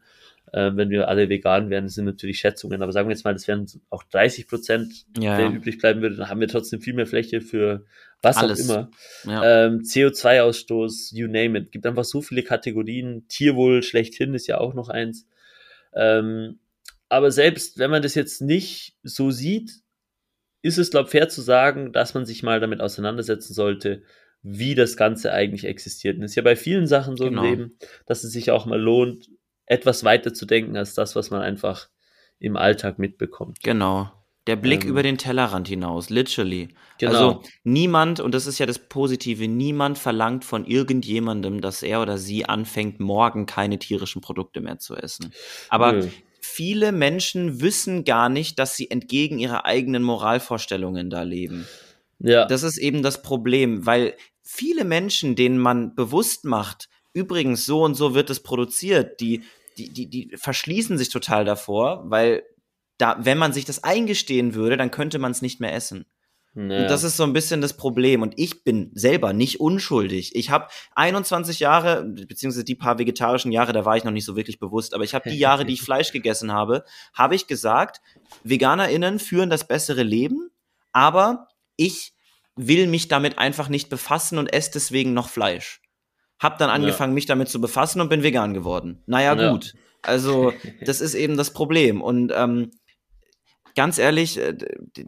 äh, 0.53 0.71
wenn 0.73 0.89
wir 0.89 1.09
alle 1.09 1.27
vegan 1.27 1.69
wären. 1.69 1.83
Das 1.83 1.95
sind 1.95 2.05
natürlich 2.05 2.39
Schätzungen, 2.39 2.81
aber 2.81 2.93
sagen 2.93 3.09
wir 3.09 3.13
jetzt 3.13 3.25
mal, 3.25 3.33
das 3.33 3.47
wären 3.49 3.65
auch 3.89 4.03
30 4.03 4.47
Prozent, 4.47 5.05
ja, 5.17 5.35
der 5.35 5.47
ja. 5.47 5.51
übrig 5.51 5.79
bleiben 5.79 6.01
würde, 6.01 6.15
dann 6.15 6.29
haben 6.29 6.39
wir 6.39 6.47
trotzdem 6.47 6.79
viel 6.79 6.93
mehr 6.93 7.07
Fläche 7.07 7.41
für 7.41 7.85
was 8.23 8.37
Alles. 8.37 8.69
auch 8.69 8.73
immer. 8.73 8.91
Ja. 9.25 9.65
Ähm, 9.65 9.81
CO2-Ausstoß, 9.81 11.13
you 11.13 11.27
name 11.27 11.59
it. 11.59 11.71
Gibt 11.71 11.85
einfach 11.85 12.05
so 12.05 12.21
viele 12.21 12.41
Kategorien. 12.41 13.27
Tierwohl 13.27 13.83
schlechthin 13.83 14.33
ist 14.33 14.47
ja 14.47 14.59
auch 14.59 14.73
noch 14.73 14.89
eins. 14.89 15.27
Ähm, 15.93 16.59
aber 17.09 17.31
selbst 17.31 17.77
wenn 17.77 17.91
man 17.91 18.01
das 18.01 18.15
jetzt 18.15 18.41
nicht 18.41 18.97
so 19.03 19.29
sieht, 19.29 19.71
ist 20.61 20.77
es, 20.77 20.89
glaube 20.89 21.07
ich, 21.07 21.11
fair 21.11 21.27
zu 21.27 21.41
sagen, 21.41 21.91
dass 21.91 22.13
man 22.13 22.25
sich 22.25 22.41
mal 22.41 22.61
damit 22.61 22.79
auseinandersetzen 22.79 23.53
sollte, 23.53 24.03
wie 24.41 24.73
das 24.73 24.95
Ganze 24.97 25.33
eigentlich 25.33 25.65
existiert. 25.65 26.17
Und 26.17 26.23
es 26.23 26.31
ist 26.31 26.35
ja 26.35 26.43
bei 26.43 26.55
vielen 26.55 26.87
Sachen 26.87 27.17
so 27.17 27.25
genau. 27.25 27.43
im 27.43 27.49
Leben, 27.49 27.77
dass 28.05 28.23
es 28.23 28.31
sich 28.31 28.51
auch 28.51 28.65
mal 28.65 28.79
lohnt, 28.79 29.29
etwas 29.65 30.05
weiter 30.05 30.33
zu 30.33 30.45
denken 30.45 30.77
als 30.77 30.93
das, 30.93 31.15
was 31.15 31.29
man 31.29 31.41
einfach 31.41 31.89
im 32.39 32.55
Alltag 32.55 32.99
mitbekommt. 32.99 33.59
Genau. 33.63 34.11
Der 34.47 34.57
Blick 34.57 34.83
ähm, 34.83 34.89
über 34.89 35.03
den 35.03 35.17
Tellerrand 35.17 35.67
hinaus, 35.67 36.09
literally. 36.09 36.69
Genau. 36.99 37.11
Also 37.11 37.43
niemand, 37.63 38.19
und 38.19 38.33
das 38.33 38.45
ist 38.45 38.59
ja 38.59 38.65
das 38.65 38.77
Positive, 38.77 39.47
niemand 39.47 39.97
verlangt 39.97 40.43
von 40.43 40.65
irgendjemandem, 40.65 41.61
dass 41.61 41.81
er 41.81 42.01
oder 42.01 42.17
sie 42.17 42.45
anfängt, 42.45 42.99
morgen 42.99 43.45
keine 43.45 43.79
tierischen 43.79 44.21
Produkte 44.21 44.59
mehr 44.59 44.79
zu 44.79 44.95
essen. 44.95 45.33
Aber 45.69 45.93
Nö. 45.93 46.09
viele 46.41 46.91
Menschen 46.91 47.61
wissen 47.61 48.03
gar 48.03 48.27
nicht, 48.27 48.59
dass 48.59 48.75
sie 48.75 48.91
entgegen 48.91 49.39
ihrer 49.39 49.65
eigenen 49.65 50.03
Moralvorstellungen 50.03 51.09
da 51.09 51.23
leben. 51.23 51.65
Ja. 52.19 52.45
Das 52.45 52.63
ist 52.63 52.77
eben 52.77 53.01
das 53.01 53.21
Problem, 53.21 53.85
weil 53.85 54.15
viele 54.41 54.83
Menschen, 54.83 55.35
denen 55.35 55.57
man 55.57 55.95
bewusst 55.95 56.43
macht, 56.43 56.89
übrigens, 57.13 57.65
so 57.65 57.83
und 57.83 57.95
so 57.95 58.13
wird 58.13 58.29
es 58.29 58.41
produziert, 58.41 59.21
die, 59.21 59.43
die, 59.77 59.89
die, 59.89 60.09
die 60.09 60.31
verschließen 60.35 60.97
sich 60.97 61.09
total 61.09 61.45
davor, 61.45 62.03
weil 62.07 62.43
da, 63.03 63.17
wenn 63.19 63.37
man 63.37 63.51
sich 63.51 63.65
das 63.65 63.83
eingestehen 63.83 64.55
würde, 64.55 64.77
dann 64.77 64.89
könnte 64.89 65.19
man 65.19 65.31
es 65.31 65.41
nicht 65.41 65.59
mehr 65.59 65.73
essen. 65.73 66.05
Naja. 66.53 66.83
Und 66.83 66.89
das 66.89 67.03
ist 67.03 67.17
so 67.17 67.23
ein 67.23 67.33
bisschen 67.33 67.59
das 67.59 67.75
Problem. 67.75 68.21
Und 68.21 68.35
ich 68.37 68.63
bin 68.63 68.91
selber 68.93 69.33
nicht 69.33 69.59
unschuldig. 69.59 70.33
Ich 70.35 70.51
habe 70.51 70.67
21 70.95 71.59
Jahre, 71.59 72.05
beziehungsweise 72.05 72.63
die 72.63 72.75
paar 72.75 72.99
vegetarischen 72.99 73.51
Jahre, 73.51 73.73
da 73.73 73.83
war 73.83 73.97
ich 73.97 74.05
noch 74.05 74.13
nicht 74.13 74.23
so 74.23 74.37
wirklich 74.37 74.57
bewusst, 74.57 74.93
aber 74.93 75.03
ich 75.03 75.13
habe 75.13 75.29
die 75.29 75.37
Jahre, 75.37 75.65
die 75.65 75.73
ich 75.73 75.81
Fleisch 75.83 76.13
gegessen 76.13 76.53
habe, 76.53 76.85
habe 77.13 77.35
ich 77.35 77.47
gesagt, 77.47 77.99
VeganerInnen 78.45 79.19
führen 79.19 79.49
das 79.49 79.67
bessere 79.67 80.03
Leben, 80.03 80.49
aber 80.93 81.49
ich 81.75 82.13
will 82.55 82.87
mich 82.87 83.09
damit 83.09 83.37
einfach 83.37 83.67
nicht 83.67 83.89
befassen 83.89 84.37
und 84.37 84.53
esse 84.53 84.71
deswegen 84.71 85.13
noch 85.13 85.27
Fleisch. 85.27 85.81
Hab 86.39 86.57
dann 86.57 86.69
angefangen, 86.69 87.11
ja. 87.11 87.15
mich 87.15 87.25
damit 87.25 87.49
zu 87.49 87.59
befassen 87.59 87.99
und 87.99 88.07
bin 88.07 88.23
vegan 88.23 88.53
geworden. 88.53 89.03
Naja, 89.07 89.35
ja. 89.35 89.51
gut. 89.51 89.73
Also, 90.03 90.53
das 90.85 91.01
ist 91.01 91.15
eben 91.15 91.35
das 91.35 91.51
Problem. 91.51 92.01
Und 92.01 92.31
ähm, 92.35 92.71
ganz 93.75 93.97
ehrlich, 93.97 94.37
äh, 94.37 94.55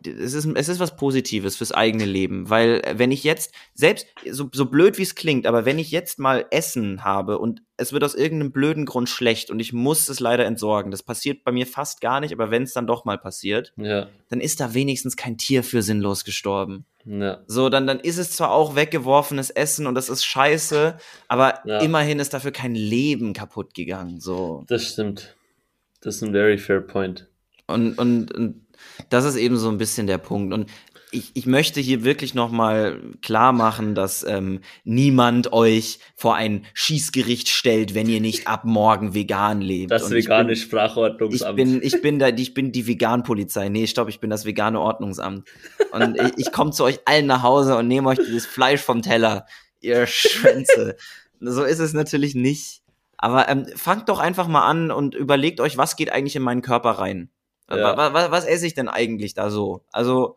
es 0.05 0.33
ist, 0.33 0.47
es 0.55 0.69
ist 0.69 0.79
was 0.79 0.95
Positives 0.95 1.55
fürs 1.55 1.71
eigene 1.71 2.05
Leben, 2.05 2.49
weil 2.49 2.81
äh, 2.83 2.97
wenn 2.97 3.11
ich 3.11 3.23
jetzt, 3.23 3.53
selbst 3.73 4.07
so, 4.29 4.49
so 4.51 4.65
blöd 4.65 4.97
wie 4.97 5.03
es 5.03 5.15
klingt, 5.15 5.45
aber 5.45 5.65
wenn 5.65 5.79
ich 5.79 5.91
jetzt 5.91 6.19
mal 6.19 6.45
Essen 6.51 7.03
habe 7.03 7.39
und 7.39 7.61
es 7.77 7.93
wird 7.93 8.03
aus 8.03 8.15
irgendeinem 8.15 8.51
blöden 8.51 8.85
Grund 8.85 9.09
schlecht 9.09 9.49
und 9.49 9.59
ich 9.59 9.73
muss 9.73 10.09
es 10.09 10.19
leider 10.19 10.45
entsorgen, 10.45 10.91
das 10.91 11.03
passiert 11.03 11.43
bei 11.43 11.51
mir 11.51 11.67
fast 11.67 12.01
gar 12.01 12.19
nicht, 12.19 12.33
aber 12.33 12.51
wenn 12.51 12.63
es 12.63 12.73
dann 12.73 12.87
doch 12.87 13.05
mal 13.05 13.17
passiert, 13.17 13.73
ja. 13.77 14.07
dann 14.29 14.41
ist 14.41 14.59
da 14.59 14.73
wenigstens 14.73 15.15
kein 15.15 15.37
Tier 15.37 15.63
für 15.63 15.81
sinnlos 15.81 16.23
gestorben. 16.23 16.85
Ja. 17.05 17.43
So, 17.45 17.69
dann, 17.69 17.85
dann 17.85 17.99
ist 17.99 18.17
es 18.17 18.31
zwar 18.31 18.51
auch 18.51 18.75
weggeworfenes 18.75 19.51
Essen 19.51 19.85
und 19.85 19.95
das 19.95 20.09
ist 20.09 20.25
scheiße, 20.25 20.97
aber 21.27 21.59
ja. 21.65 21.79
immerhin 21.79 22.19
ist 22.19 22.33
dafür 22.33 22.51
kein 22.51 22.73
Leben 22.73 23.33
kaputt 23.33 23.73
gegangen. 23.73 24.19
So. 24.19 24.63
Das 24.67 24.87
stimmt. 24.87 25.35
Das 26.01 26.15
ist 26.15 26.23
ein 26.23 26.31
very 26.31 26.57
fair 26.57 26.81
point. 26.81 27.27
Und, 27.67 27.97
und, 27.97 28.31
und 28.33 28.65
das 29.09 29.25
ist 29.25 29.35
eben 29.35 29.57
so 29.57 29.69
ein 29.69 29.77
bisschen 29.77 30.07
der 30.07 30.17
Punkt. 30.17 30.53
Und 30.53 30.69
ich, 31.11 31.31
ich 31.33 31.45
möchte 31.45 31.79
hier 31.79 32.03
wirklich 32.03 32.33
nochmal 32.33 32.99
klar 33.21 33.53
machen, 33.53 33.95
dass 33.95 34.23
ähm, 34.23 34.59
niemand 34.83 35.53
euch 35.53 35.99
vor 36.15 36.35
ein 36.35 36.65
Schießgericht 36.73 37.47
stellt, 37.47 37.95
wenn 37.95 38.09
ihr 38.09 38.19
nicht 38.19 38.47
ab 38.47 38.65
morgen 38.65 39.13
vegan 39.13 39.61
lebt. 39.61 39.91
Das 39.91 40.11
vegane 40.11 40.55
Sprachordnungsamt. 40.55 41.57
Ich 41.57 41.65
bin, 41.65 41.81
ich 41.81 42.01
bin 42.01 42.19
da, 42.19 42.29
ich 42.29 42.53
bin 42.53 42.71
die 42.71 42.87
Veganpolizei. 42.87 43.69
Nee, 43.69 43.87
stopp, 43.87 44.09
ich 44.09 44.19
bin 44.19 44.29
das 44.29 44.45
vegane 44.45 44.79
Ordnungsamt. 44.79 45.47
Und 45.91 46.19
ich, 46.19 46.47
ich 46.47 46.51
komme 46.51 46.71
zu 46.71 46.83
euch 46.83 46.99
allen 47.05 47.27
nach 47.27 47.43
Hause 47.43 47.77
und 47.77 47.87
nehme 47.87 48.09
euch 48.09 48.19
dieses 48.19 48.45
Fleisch 48.45 48.81
vom 48.81 49.01
Teller, 49.01 49.45
ihr 49.79 50.07
Schwänze. 50.07 50.97
so 51.39 51.63
ist 51.63 51.79
es 51.79 51.93
natürlich 51.93 52.35
nicht. 52.35 52.81
Aber 53.17 53.47
ähm, 53.47 53.65
fangt 53.75 54.09
doch 54.09 54.19
einfach 54.19 54.47
mal 54.47 54.67
an 54.67 54.91
und 54.91 55.15
überlegt 55.15 55.61
euch, 55.61 55.77
was 55.77 55.95
geht 55.95 56.11
eigentlich 56.11 56.35
in 56.35 56.43
meinen 56.43 56.61
Körper 56.61 56.91
rein. 56.91 57.29
Ja. 57.69 57.97
Was, 57.97 58.13
was, 58.13 58.31
was 58.31 58.45
esse 58.45 58.67
ich 58.67 58.73
denn 58.73 58.87
eigentlich 58.87 59.33
da 59.33 59.49
so? 59.49 59.83
Also 59.91 60.35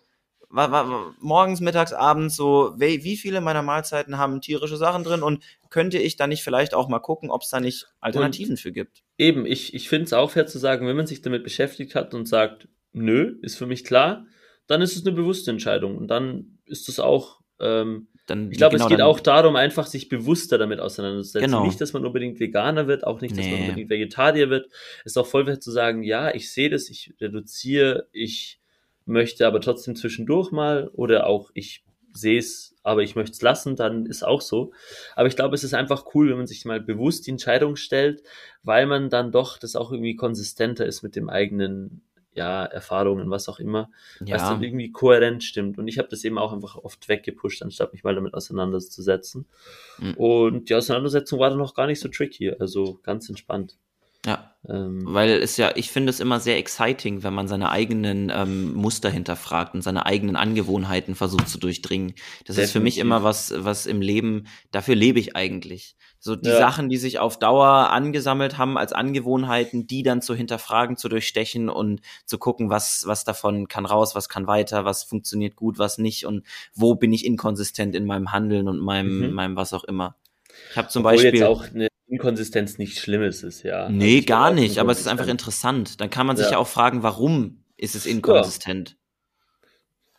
morgens, 0.51 1.61
mittags, 1.61 1.93
abends 1.93 2.37
so, 2.37 2.73
wie 2.79 3.17
viele 3.17 3.41
meiner 3.41 3.63
Mahlzeiten 3.63 4.17
haben 4.19 4.41
tierische 4.41 4.77
Sachen 4.77 5.05
drin 5.05 5.23
und 5.23 5.45
könnte 5.69 5.99
ich 5.99 6.17
da 6.17 6.27
nicht 6.27 6.43
vielleicht 6.43 6.75
auch 6.75 6.89
mal 6.89 7.01
gucken, 7.01 7.31
ob 7.31 7.43
es 7.43 7.51
da 7.51 7.61
nicht 7.61 7.87
Alternativen 8.01 8.53
und 8.53 8.61
für 8.61 8.73
gibt? 8.73 9.03
Eben, 9.19 9.45
ich, 9.45 9.75
ich 9.75 9.89
finde 9.89 10.05
es 10.05 10.13
auch 10.13 10.31
fair 10.31 10.47
zu 10.47 10.59
sagen, 10.59 10.87
wenn 10.87 10.97
man 10.97 11.07
sich 11.07 11.21
damit 11.21 11.45
beschäftigt 11.45 11.95
hat 11.95 12.15
und 12.15 12.27
sagt, 12.27 12.69
nö, 12.93 13.39
ist 13.43 13.59
für 13.59 13.67
mich 13.67 13.85
klar, 13.85 14.25
dann 14.67 14.81
ist 14.81 14.97
es 14.97 15.05
eine 15.05 15.15
bewusste 15.15 15.51
Entscheidung 15.51 15.99
und 15.99 16.09
dann 16.09 16.59
ist 16.65 16.89
es 16.89 16.99
auch 16.99 17.41
ähm, 17.61 18.09
dann, 18.29 18.53
ich 18.53 18.59
glaube, 18.59 18.77
genau, 18.77 18.85
es 18.85 18.91
geht 18.91 19.01
auch 19.01 19.21
darum, 19.21 19.57
einfach 19.57 19.87
sich 19.87 20.11
bewusster 20.11 20.59
damit 20.59 20.81
auseinanderzusetzen. 20.81 21.51
Genau. 21.51 21.65
Nicht, 21.65 21.81
dass 21.81 21.95
man 21.95 22.05
unbedingt 22.05 22.39
Veganer 22.39 22.87
wird, 22.87 23.07
auch 23.07 23.23
nicht, 23.23 23.37
dass 23.37 23.45
nee. 23.45 23.53
man 23.53 23.61
unbedingt 23.63 23.89
Vegetarier 23.89 24.51
wird. 24.51 24.67
Es 25.01 25.13
ist 25.13 25.17
auch 25.17 25.27
voll 25.27 25.47
wert 25.47 25.63
zu 25.63 25.71
sagen, 25.71 26.03
ja, 26.03 26.35
ich 26.35 26.53
sehe 26.53 26.69
das, 26.69 26.91
ich 26.91 27.15
reduziere, 27.21 28.07
ich 28.13 28.61
möchte 29.07 29.47
aber 29.47 29.63
trotzdem 29.63 29.97
zwischendurch 29.97 30.53
mal 30.53 30.91
oder 30.93 31.27
auch 31.27 31.51
ich 31.55 31.85
sehe 32.13 32.39
es, 32.39 32.77
aber 32.83 33.03
ich 33.03 33.17
möchte 33.17 33.33
es 33.33 33.41
lassen, 33.41 33.77
dann 33.77 34.05
ist 34.05 34.23
auch 34.23 34.43
so. 34.43 34.73
Aber 35.17 35.29
ich 35.29 35.37
glaube, 35.37 35.55
es 35.55 35.65
ist 35.65 35.73
einfach 35.73 36.15
cool, 36.15 36.29
wenn 36.29 36.37
man 36.37 36.47
sich 36.47 36.67
mal 36.67 36.81
bewusst 36.81 37.27
die 37.27 37.31
Entscheidung 37.31 37.77
stellt, 37.77 38.23
weil 38.63 38.85
man 38.85 39.09
dann 39.09 39.33
doch 39.33 39.57
das 39.57 39.75
auch 39.75 39.91
irgendwie 39.91 40.17
konsistenter 40.17 40.85
ist 40.85 41.03
mit 41.03 41.17
dem 41.17 41.31
eigenen 41.31 42.03
ja, 42.39 42.65
Erfahrungen, 42.65 43.31
was 43.31 43.49
auch 43.49 43.59
immer, 43.59 43.91
ja. 44.25 44.37
was 44.37 44.43
dann 44.43 44.63
irgendwie 44.63 44.93
kohärent 44.93 45.43
stimmt. 45.43 45.77
Und 45.77 45.89
ich 45.89 45.99
habe 45.99 46.09
das 46.09 46.25
eben 46.25 46.39
auch 46.39 46.53
einfach 46.53 46.77
oft 46.77 47.09
weggepusht, 47.09 47.63
anstatt 47.63 47.93
mich 47.93 48.05
mal 48.05 48.15
damit 48.15 48.35
auseinanderzusetzen. 48.35 49.47
Mhm. 49.99 50.15
Und 50.15 50.69
die 50.69 50.75
Auseinandersetzung 50.77 51.41
war 51.41 51.51
dann 51.51 51.59
noch 51.59 51.75
gar 51.75 51.89
nicht 51.89 52.01
so 52.01 52.09
tricky, 52.09 52.51
also 52.51 53.01
ganz 53.03 53.29
entspannt. 53.29 53.77
Ähm, 54.69 55.03
Weil 55.05 55.31
es 55.31 55.57
ja, 55.57 55.73
ich 55.77 55.91
finde 55.91 56.11
es 56.11 56.19
immer 56.19 56.41
sehr 56.41 56.59
exciting, 56.59 57.23
wenn 57.23 57.33
man 57.33 57.47
seine 57.47 57.71
eigenen 57.71 58.31
ähm, 58.35 58.75
Muster 58.75 59.09
hinterfragt 59.09 59.75
und 59.75 59.83
seine 59.83 60.05
eigenen 60.05 60.35
Angewohnheiten 60.35 61.15
versucht 61.15 61.49
zu 61.49 61.59
durchdringen. 61.59 62.15
Das 62.45 62.57
definitiv. 62.57 62.65
ist 62.65 62.73
für 62.73 62.81
mich 62.81 62.99
immer 62.99 63.23
was, 63.23 63.55
was 63.57 63.87
im 63.87 64.01
Leben, 64.01 64.47
dafür 64.73 64.97
lebe 64.97 65.21
ich 65.21 65.37
eigentlich. 65.37 65.97
So 66.19 66.35
die 66.35 66.49
ja. 66.49 66.59
Sachen, 66.59 66.89
die 66.89 66.97
sich 66.97 67.21
auf 67.21 67.39
Dauer 67.39 67.91
angesammelt 67.91 68.59
haben 68.59 68.77
als 68.77 68.93
Angewohnheiten, 68.93 69.87
die 69.87 70.03
dann 70.03 70.21
zu 70.21 70.35
hinterfragen, 70.35 70.97
zu 70.97 71.09
durchstechen 71.09 71.69
und 71.69 72.01
zu 72.27 72.39
gucken, 72.39 72.69
was, 72.71 73.05
was 73.07 73.25
davon 73.25 73.69
kann 73.69 73.87
raus, 73.87 74.17
was 74.17 74.29
kann 74.29 74.49
weiter, 74.49 74.85
was 74.85 75.05
funktioniert 75.05 75.55
gut, 75.55 75.79
was 75.79 75.99
nicht 75.99 76.27
und 76.27 76.45
wo 76.75 76.97
bin 76.97 77.13
ich 77.13 77.25
inkonsistent 77.25 77.95
in 77.95 78.05
meinem 78.05 78.33
Handeln 78.33 78.67
und 78.67 78.81
meinem, 78.81 79.29
mhm. 79.29 79.33
meinem 79.33 79.57
was 79.57 79.73
auch 79.73 79.85
immer. 79.85 80.17
Ich 80.73 80.77
habe 80.77 80.89
zum 80.89 81.05
Obwohl 81.05 81.13
Beispiel. 81.13 81.41
Jetzt 81.41 81.49
auch 81.49 81.63
eine 81.63 81.89
Inkonsistenz 82.09 82.79
nichts 82.79 83.01
Schlimmes 83.01 83.43
ist, 83.43 83.63
ja. 83.63 83.89
Nee, 83.89 84.17
also 84.17 84.27
gar 84.27 84.51
nicht, 84.53 84.79
aber 84.79 84.93
es 84.93 85.01
ist 85.01 85.09
einfach 85.09 85.29
interessant. 85.29 86.01
Dann 86.01 86.11
kann 86.11 86.27
man 86.27 86.37
sich 86.37 86.47
ja, 86.47 86.53
ja 86.53 86.59
auch 86.59 86.69
fragen, 86.69 87.03
warum 87.03 87.65
ist 87.77 87.95
es 87.95 88.07
inkonsistent? 88.07 88.91
Ja. 88.91 88.95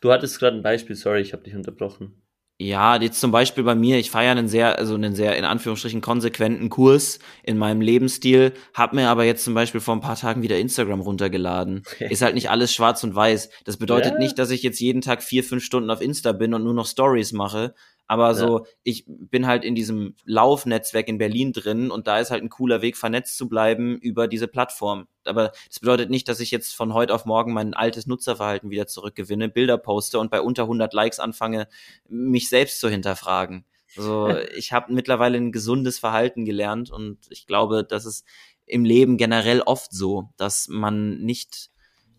Du 0.00 0.12
hattest 0.12 0.38
gerade 0.38 0.56
ein 0.56 0.62
Beispiel, 0.62 0.96
sorry, 0.96 1.20
ich 1.20 1.32
habe 1.32 1.42
dich 1.42 1.54
unterbrochen. 1.54 2.22
Ja, 2.62 3.00
jetzt 3.00 3.20
zum 3.20 3.30
Beispiel 3.30 3.64
bei 3.64 3.74
mir, 3.74 3.98
ich 3.98 4.10
feiere 4.10 4.32
einen 4.32 4.46
sehr, 4.46 4.78
also 4.78 4.94
einen 4.94 5.14
sehr 5.14 5.36
in 5.38 5.46
Anführungsstrichen 5.46 6.02
konsequenten 6.02 6.68
Kurs 6.68 7.18
in 7.42 7.56
meinem 7.56 7.80
Lebensstil, 7.80 8.52
hab 8.74 8.92
mir 8.92 9.08
aber 9.08 9.24
jetzt 9.24 9.44
zum 9.44 9.54
Beispiel 9.54 9.80
vor 9.80 9.94
ein 9.96 10.02
paar 10.02 10.16
Tagen 10.16 10.42
wieder 10.42 10.58
Instagram 10.58 11.00
runtergeladen. 11.00 11.84
Ist 11.98 12.20
halt 12.20 12.34
nicht 12.34 12.50
alles 12.50 12.74
schwarz 12.74 13.02
und 13.02 13.14
weiß. 13.14 13.48
Das 13.64 13.78
bedeutet 13.78 14.12
ja. 14.12 14.18
nicht, 14.18 14.38
dass 14.38 14.50
ich 14.50 14.62
jetzt 14.62 14.78
jeden 14.78 15.00
Tag 15.00 15.22
vier, 15.22 15.42
fünf 15.42 15.64
Stunden 15.64 15.90
auf 15.90 16.02
Insta 16.02 16.32
bin 16.32 16.52
und 16.52 16.62
nur 16.62 16.74
noch 16.74 16.86
Stories 16.86 17.32
mache, 17.32 17.74
aber 18.10 18.34
so, 18.34 18.58
ja. 18.58 18.64
ich 18.82 19.04
bin 19.06 19.46
halt 19.46 19.62
in 19.62 19.76
diesem 19.76 20.16
Laufnetzwerk 20.24 21.06
in 21.06 21.18
Berlin 21.18 21.52
drin 21.52 21.92
und 21.92 22.08
da 22.08 22.18
ist 22.18 22.32
halt 22.32 22.42
ein 22.42 22.48
cooler 22.48 22.82
Weg, 22.82 22.96
vernetzt 22.96 23.36
zu 23.36 23.48
bleiben 23.48 23.98
über 23.98 24.26
diese 24.26 24.48
Plattform. 24.48 25.06
Aber 25.24 25.52
das 25.68 25.78
bedeutet 25.78 26.10
nicht, 26.10 26.26
dass 26.26 26.40
ich 26.40 26.50
jetzt 26.50 26.74
von 26.74 26.92
heute 26.92 27.14
auf 27.14 27.24
morgen 27.24 27.52
mein 27.52 27.72
altes 27.72 28.08
Nutzerverhalten 28.08 28.68
wieder 28.68 28.88
zurückgewinne, 28.88 29.48
Bilder 29.48 29.78
poste 29.78 30.18
und 30.18 30.28
bei 30.28 30.40
unter 30.40 30.64
100 30.64 30.92
Likes 30.92 31.20
anfange, 31.20 31.68
mich 32.08 32.48
selbst 32.48 32.80
zu 32.80 32.88
hinterfragen. 32.88 33.64
Also 33.96 34.28
ich 34.56 34.72
habe 34.72 34.92
mittlerweile 34.92 35.38
ein 35.38 35.52
gesundes 35.52 36.00
Verhalten 36.00 36.44
gelernt 36.44 36.90
und 36.90 37.18
ich 37.30 37.46
glaube, 37.46 37.84
das 37.84 38.06
ist 38.06 38.26
im 38.66 38.84
Leben 38.84 39.18
generell 39.18 39.60
oft 39.60 39.92
so, 39.92 40.30
dass 40.36 40.66
man 40.66 41.20
nicht 41.20 41.70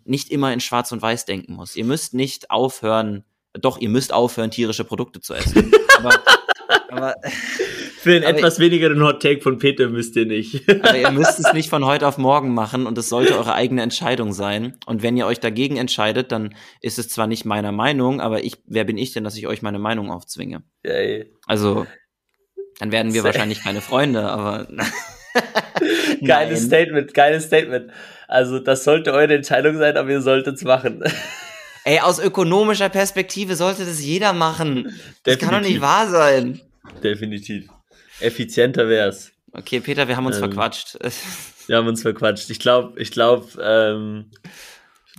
nicht 0.06 0.32
immer 0.32 0.54
in 0.54 0.62
Schwarz 0.62 0.94
und 0.94 1.02
Weiß 1.02 1.26
denken 1.26 1.54
muss. 1.54 1.76
Ihr 1.76 1.86
müsst 1.86 2.14
nicht 2.14 2.50
aufhören, 2.50 3.26
doch, 3.54 3.80
ihr 3.80 3.90
müsst 3.90 4.14
aufhören, 4.14 4.52
tierische 4.52 4.84
Produkte 4.84 5.20
zu 5.20 5.34
essen. 5.34 5.72
aber, 5.98 6.20
aber, 6.90 7.16
Für 7.98 8.16
einen 8.16 8.24
etwas 8.24 8.60
wenigeren 8.60 9.04
Hot 9.04 9.22
Take 9.22 9.42
von 9.42 9.58
Peter 9.58 9.90
müsst 9.90 10.16
ihr 10.16 10.26
nicht. 10.26 10.70
aber 10.84 10.98
ihr 10.98 11.12
müsst 11.12 11.40
es 11.40 11.52
nicht 11.54 11.70
von 11.70 11.86
heute 11.86 12.08
auf 12.08 12.18
morgen 12.18 12.54
machen 12.54 12.86
und 12.86 12.98
es 12.98 13.10
sollte 13.10 13.38
eure 13.38 13.54
eigene 13.54 13.82
Entscheidung 13.82 14.32
sein. 14.32 14.78
Und 14.86 15.04
wenn 15.04 15.18
ihr 15.18 15.26
euch 15.26 15.40
dagegen 15.40 15.78
entscheidet, 15.78 16.32
dann 16.32 16.56
ist 16.82 16.98
es 16.98 17.10
zwar 17.10 17.28
nicht 17.28 17.46
meiner 17.46 17.72
Meinung, 17.72 18.22
aber 18.22 18.44
ich, 18.44 18.58
wer 18.66 18.86
bin 18.86 18.98
ich 18.98 19.12
denn, 19.14 19.24
dass 19.24 19.38
ich 19.38 19.48
euch 19.48 19.62
meine 19.62 19.80
Meinung 19.80 20.12
aufzwinge? 20.12 20.64
Yay. 20.86 21.32
Also, 21.46 21.86
dann 22.80 22.92
werden 22.92 23.14
wir 23.14 23.24
wahrscheinlich 23.24 23.62
keine 23.62 23.82
Freunde, 23.82 24.24
aber. 24.24 24.68
geiles 26.26 26.66
Statement, 26.66 27.14
geiles 27.14 27.46
Statement. 27.46 27.92
Also, 28.28 28.60
das 28.60 28.86
sollte 28.86 29.12
eure 29.14 29.36
Entscheidung 29.36 29.78
sein, 29.78 29.98
aber 29.98 30.10
ihr 30.10 30.22
solltet 30.22 30.56
es 30.56 30.64
machen. 30.64 31.04
Ey, 31.84 32.00
aus 32.00 32.20
ökonomischer 32.20 32.90
Perspektive 32.90 33.56
sollte 33.56 33.86
das 33.86 34.04
jeder 34.04 34.34
machen. 34.34 34.84
Das 35.24 35.38
Definitiv. 35.38 35.40
kann 35.40 35.64
doch 35.64 35.70
nicht 35.70 35.82
wahr 35.82 36.08
sein. 36.10 36.62
Definitiv. 37.04 37.68
Effizienter 38.20 38.88
wär's. 38.88 39.32
Okay, 39.54 39.80
Peter, 39.80 40.08
wir 40.08 40.16
haben 40.16 40.26
uns 40.26 40.38
ähm, 40.38 40.44
verquatscht. 40.44 40.98
Wir 41.68 41.78
haben 41.78 41.88
uns 41.88 42.02
verquatscht. 42.02 42.50
Ich 42.50 42.60
glaube, 42.60 43.00
ich 43.00 43.12
glaube, 43.12 43.48
ähm, 43.62 44.32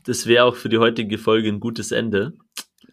das 0.05 0.27
wäre 0.27 0.45
auch 0.45 0.57
für 0.57 0.69
die 0.69 0.79
heutige 0.79 1.17
Folge 1.17 1.49
ein 1.49 1.61
gutes 1.61 1.93
Ende. 1.93 2.35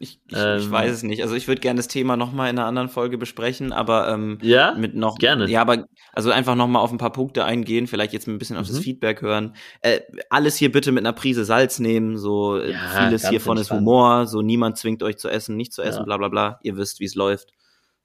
Ich, 0.01 0.21
ich, 0.29 0.37
ähm, 0.37 0.59
ich, 0.59 0.71
weiß 0.71 0.91
es 0.91 1.03
nicht. 1.03 1.21
Also 1.23 1.35
ich 1.35 1.49
würde 1.49 1.59
gerne 1.59 1.77
das 1.77 1.89
Thema 1.89 2.15
nochmal 2.15 2.49
in 2.49 2.57
einer 2.57 2.67
anderen 2.67 2.87
Folge 2.87 3.17
besprechen, 3.17 3.73
aber 3.73 4.07
ähm, 4.09 4.37
ja, 4.41 4.73
mit 4.73 4.95
noch 4.95 5.17
gerne. 5.17 5.49
Ja, 5.49 5.59
aber 5.59 5.87
also 6.13 6.31
einfach 6.31 6.55
nochmal 6.55 6.81
auf 6.81 6.91
ein 6.91 6.97
paar 6.97 7.11
Punkte 7.11 7.43
eingehen, 7.43 7.85
vielleicht 7.85 8.13
jetzt 8.13 8.25
ein 8.27 8.37
bisschen 8.37 8.55
auf 8.55 8.67
mhm. 8.69 8.73
das 8.73 8.79
Feedback 8.79 9.21
hören. 9.21 9.55
Äh, 9.81 9.99
alles 10.29 10.55
hier 10.55 10.71
bitte 10.71 10.93
mit 10.93 11.05
einer 11.05 11.11
Prise 11.11 11.43
Salz 11.43 11.79
nehmen. 11.79 12.17
So 12.17 12.57
äh, 12.57 12.71
ja, 12.71 12.77
vieles 12.97 13.27
hiervon 13.27 13.57
entspannt. 13.57 13.81
ist 13.81 13.87
Humor. 13.87 14.25
So 14.25 14.41
niemand 14.41 14.77
zwingt 14.77 15.03
euch 15.03 15.17
zu 15.17 15.27
essen, 15.27 15.57
nicht 15.57 15.73
zu 15.73 15.81
essen, 15.81 15.99
ja. 15.99 16.05
bla 16.05 16.17
bla 16.17 16.29
bla. 16.29 16.59
Ihr 16.63 16.77
wisst, 16.77 17.01
wie 17.01 17.05
es 17.05 17.15
läuft. 17.15 17.51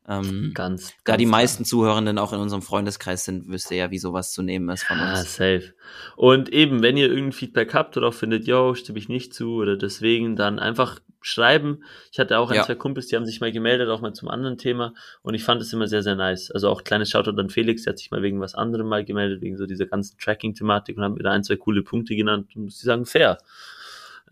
Ähm, 0.07 0.53
ganz, 0.55 0.93
da 1.05 1.13
ganz 1.13 1.19
die 1.19 1.27
meisten. 1.27 1.65
Zuhörenden 1.65 2.19
auch 2.19 2.33
in 2.33 2.41
unserem 2.41 2.63
Freundeskreis 2.63 3.25
sind, 3.25 3.49
wisst 3.49 3.71
ihr 3.71 3.79
ja, 3.79 3.91
wie 3.91 3.99
sowas 3.99 4.33
zu 4.33 4.43
nehmen 4.43 4.69
ist 4.69 4.85
von 4.85 5.01
uns. 5.01 5.09
Ah, 5.09 5.25
safe. 5.25 5.75
Und 6.17 6.51
eben, 6.51 6.83
wenn 6.83 6.97
ihr 6.97 7.09
irgendein 7.09 7.33
Feedback 7.33 7.73
habt 7.73 7.97
oder 7.97 8.09
auch 8.09 8.15
findet, 8.15 8.47
yo, 8.47 8.75
stimme 8.75 8.99
ich 8.99 9.09
nicht 9.09 9.33
zu 9.33 9.55
oder 9.55 9.77
deswegen, 9.77 10.37
dann 10.37 10.59
einfach 10.59 11.01
schreiben. 11.23 11.85
Ich 12.13 12.19
hatte 12.19 12.39
auch 12.39 12.51
ein, 12.51 12.57
ja. 12.57 12.65
zwei 12.65 12.75
Kumpels, 12.75 13.07
die 13.07 13.17
haben 13.17 13.25
sich 13.25 13.41
mal 13.41 13.51
gemeldet, 13.51 13.89
auch 13.89 14.03
mal 14.03 14.13
zum 14.13 14.29
anderen 14.29 14.59
Thema 14.59 14.93
und 15.23 15.33
ich 15.33 15.43
fand 15.43 15.63
es 15.63 15.73
immer 15.73 15.89
sehr, 15.89 16.03
sehr 16.03 16.17
nice. 16.17 16.51
Also 16.51 16.69
auch 16.69 16.85
kleines 16.85 17.09
Shoutout 17.09 17.41
an 17.41 17.49
Felix, 17.49 17.85
der 17.85 17.93
hat 17.93 17.99
sich 17.99 18.11
mal 18.11 18.23
wegen 18.23 18.41
was 18.41 18.55
anderem 18.55 18.89
mal 18.89 19.07
gemeldet, 19.07 19.41
wegen 19.41 19.57
so 19.57 19.65
dieser 19.65 19.87
ganzen 19.87 20.19
Tracking-Thematik 20.19 20.99
und 20.99 21.03
hat 21.03 21.13
mir 21.13 21.23
da 21.23 21.31
ein, 21.31 21.43
zwei 21.43 21.57
coole 21.57 21.83
Punkte 21.83 22.15
genannt 22.15 22.55
und 22.55 22.65
muss 22.65 22.77
ich 22.77 22.83
sagen, 22.83 23.07
fair. 23.07 23.39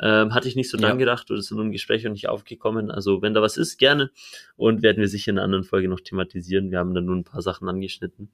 Ähm, 0.00 0.34
hatte 0.34 0.48
ich 0.48 0.56
nicht 0.56 0.70
so 0.70 0.78
dran 0.78 0.90
ja. 0.90 0.96
gedacht 0.96 1.30
oder 1.30 1.38
ist 1.38 1.50
in 1.50 1.60
einem 1.60 1.72
Gespräch 1.72 2.04
noch 2.04 2.12
nicht 2.12 2.28
aufgekommen. 2.28 2.90
Also 2.90 3.22
wenn 3.22 3.34
da 3.34 3.42
was 3.42 3.56
ist, 3.56 3.78
gerne. 3.78 4.10
Und 4.56 4.82
werden 4.82 4.98
wir 4.98 5.08
sicher 5.08 5.30
in 5.30 5.38
einer 5.38 5.44
anderen 5.44 5.64
Folge 5.64 5.88
noch 5.88 6.00
thematisieren. 6.00 6.70
Wir 6.70 6.78
haben 6.78 6.94
da 6.94 7.00
nur 7.00 7.16
ein 7.16 7.24
paar 7.24 7.42
Sachen 7.42 7.68
angeschnitten. 7.68 8.30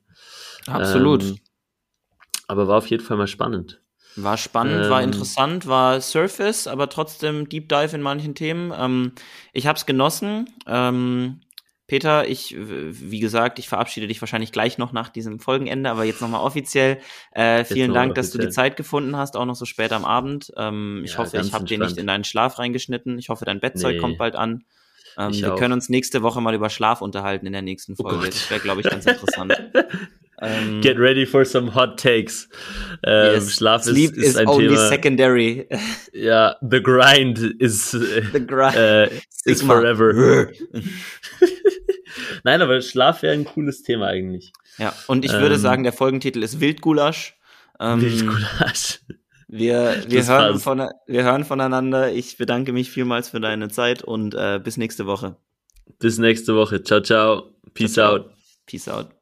Absolut. 0.67 1.23
Ähm, 1.23 1.39
Aber 2.47 2.69
war 2.69 2.79
auf 2.79 2.87
jeden 2.87 3.03
Fall 3.03 3.17
mal 3.17 3.27
spannend. 3.27 3.81
War 4.17 4.37
spannend, 4.37 4.85
ähm, 4.85 4.91
war 4.91 5.03
interessant, 5.03 5.67
war 5.67 6.01
Surface, 6.01 6.67
aber 6.67 6.89
trotzdem 6.89 7.49
Deep 7.49 7.69
Dive 7.69 7.95
in 7.95 8.03
manchen 8.03 8.35
Themen. 8.35 8.73
Ähm, 8.77 9.13
ich 9.53 9.67
habe 9.67 9.77
es 9.77 9.87
genossen. 9.87 10.49
Ähm, 10.67 11.41
Peter, 11.89 12.28
ich, 12.28 12.55
wie 12.59 13.18
gesagt, 13.18 13.59
ich 13.59 13.66
verabschiede 13.66 14.07
dich 14.07 14.20
wahrscheinlich 14.20 14.53
gleich 14.53 14.76
noch 14.76 14.93
nach 14.93 15.09
diesem 15.09 15.41
Folgenende, 15.41 15.89
aber 15.89 16.05
jetzt 16.05 16.20
nochmal 16.20 16.43
offiziell. 16.43 16.99
Äh, 17.32 17.64
vielen 17.64 17.95
Dank, 17.95 18.11
offiziell. 18.11 18.24
dass 18.24 18.30
du 18.30 18.39
die 18.39 18.51
Zeit 18.51 18.76
gefunden 18.76 19.16
hast, 19.16 19.39
auch 19.39 19.47
noch 19.47 19.57
so 19.57 19.64
spät 19.64 19.93
am 19.93 20.05
Abend. 20.05 20.53
Ähm, 20.59 21.01
ich 21.03 21.12
ja, 21.12 21.18
hoffe, 21.18 21.39
ich 21.39 21.55
habe 21.55 21.64
dir 21.64 21.78
nicht 21.78 21.97
in 21.97 22.07
deinen 22.07 22.24
Schlaf 22.24 22.59
reingeschnitten. 22.59 23.18
Ich 23.18 23.30
hoffe, 23.30 23.47
dein 23.47 23.59
Bettzeug 23.59 23.95
nee. 23.95 24.01
kommt 24.01 24.18
bald 24.18 24.36
an. 24.36 24.64
Ähm, 25.16 25.32
wir 25.32 25.55
auch. 25.55 25.59
können 25.59 25.72
uns 25.72 25.89
nächste 25.89 26.20
Woche 26.22 26.43
mal 26.43 26.55
über 26.55 26.68
Schlaf 26.68 27.01
unterhalten 27.01 27.47
in 27.47 27.55
der 27.55 27.62
nächsten 27.62 27.95
oh 27.97 28.03
Folge. 28.03 28.18
Oh 28.22 28.26
das 28.26 28.51
wäre, 28.51 28.61
glaube 28.61 28.82
ich, 28.82 28.91
ganz 28.91 29.07
interessant. 29.07 29.55
ähm, 30.43 30.82
Get 30.82 30.99
ready 30.99 31.24
for 31.24 31.47
some 31.47 31.74
hot 31.74 31.99
takes. 31.99 32.51
Ähm, 33.03 33.36
yes. 33.36 33.55
Schlaf 33.55 33.84
Sleep 33.84 34.14
ist, 34.14 34.26
ist 34.26 34.36
ein 34.36 34.47
only 34.47 34.68
Thema. 34.68 34.89
secondary. 34.89 35.66
Ja, 36.12 36.57
the 36.61 36.82
grind 36.82 37.39
is, 37.39 37.93
the 37.93 38.47
grind. 38.47 38.76
Uh, 38.76 39.07
is 39.47 39.62
forever. 39.62 40.51
Nein, 42.45 42.63
aber 42.63 42.81
Schlaf 42.81 43.23
wäre 43.23 43.35
ein 43.35 43.45
cooles 43.45 43.83
Thema 43.83 44.07
eigentlich. 44.09 44.53
Ja, 44.79 44.95
und 45.07 45.25
ich 45.25 45.33
würde 45.33 45.55
ähm, 45.55 45.61
sagen, 45.61 45.83
der 45.83 45.93
Folgentitel 45.93 46.43
ist 46.43 46.61
Wildgulasch. 46.61 47.37
Ähm, 47.81 48.01
Wildgulasch. 48.01 49.01
Wir, 49.49 50.05
wir, 50.07 50.27
hören 50.27 50.59
von, 50.59 50.91
wir 51.07 51.25
hören 51.25 51.45
voneinander. 51.45 52.13
Ich 52.13 52.37
bedanke 52.37 52.73
mich 52.73 52.91
vielmals 52.91 53.31
für 53.31 53.41
deine 53.41 53.69
Zeit 53.69 54.03
und 54.03 54.35
äh, 54.35 54.61
bis 54.63 54.77
nächste 54.77 55.07
Woche. 55.07 55.37
Bis 55.99 56.19
nächste 56.19 56.55
Woche. 56.55 56.83
Ciao, 56.83 57.01
ciao. 57.01 57.55
Peace 57.73 57.95
ciao, 57.95 58.19
ciao. 58.19 58.27
out. 58.27 58.33
Peace 58.67 58.89
out. 58.89 59.18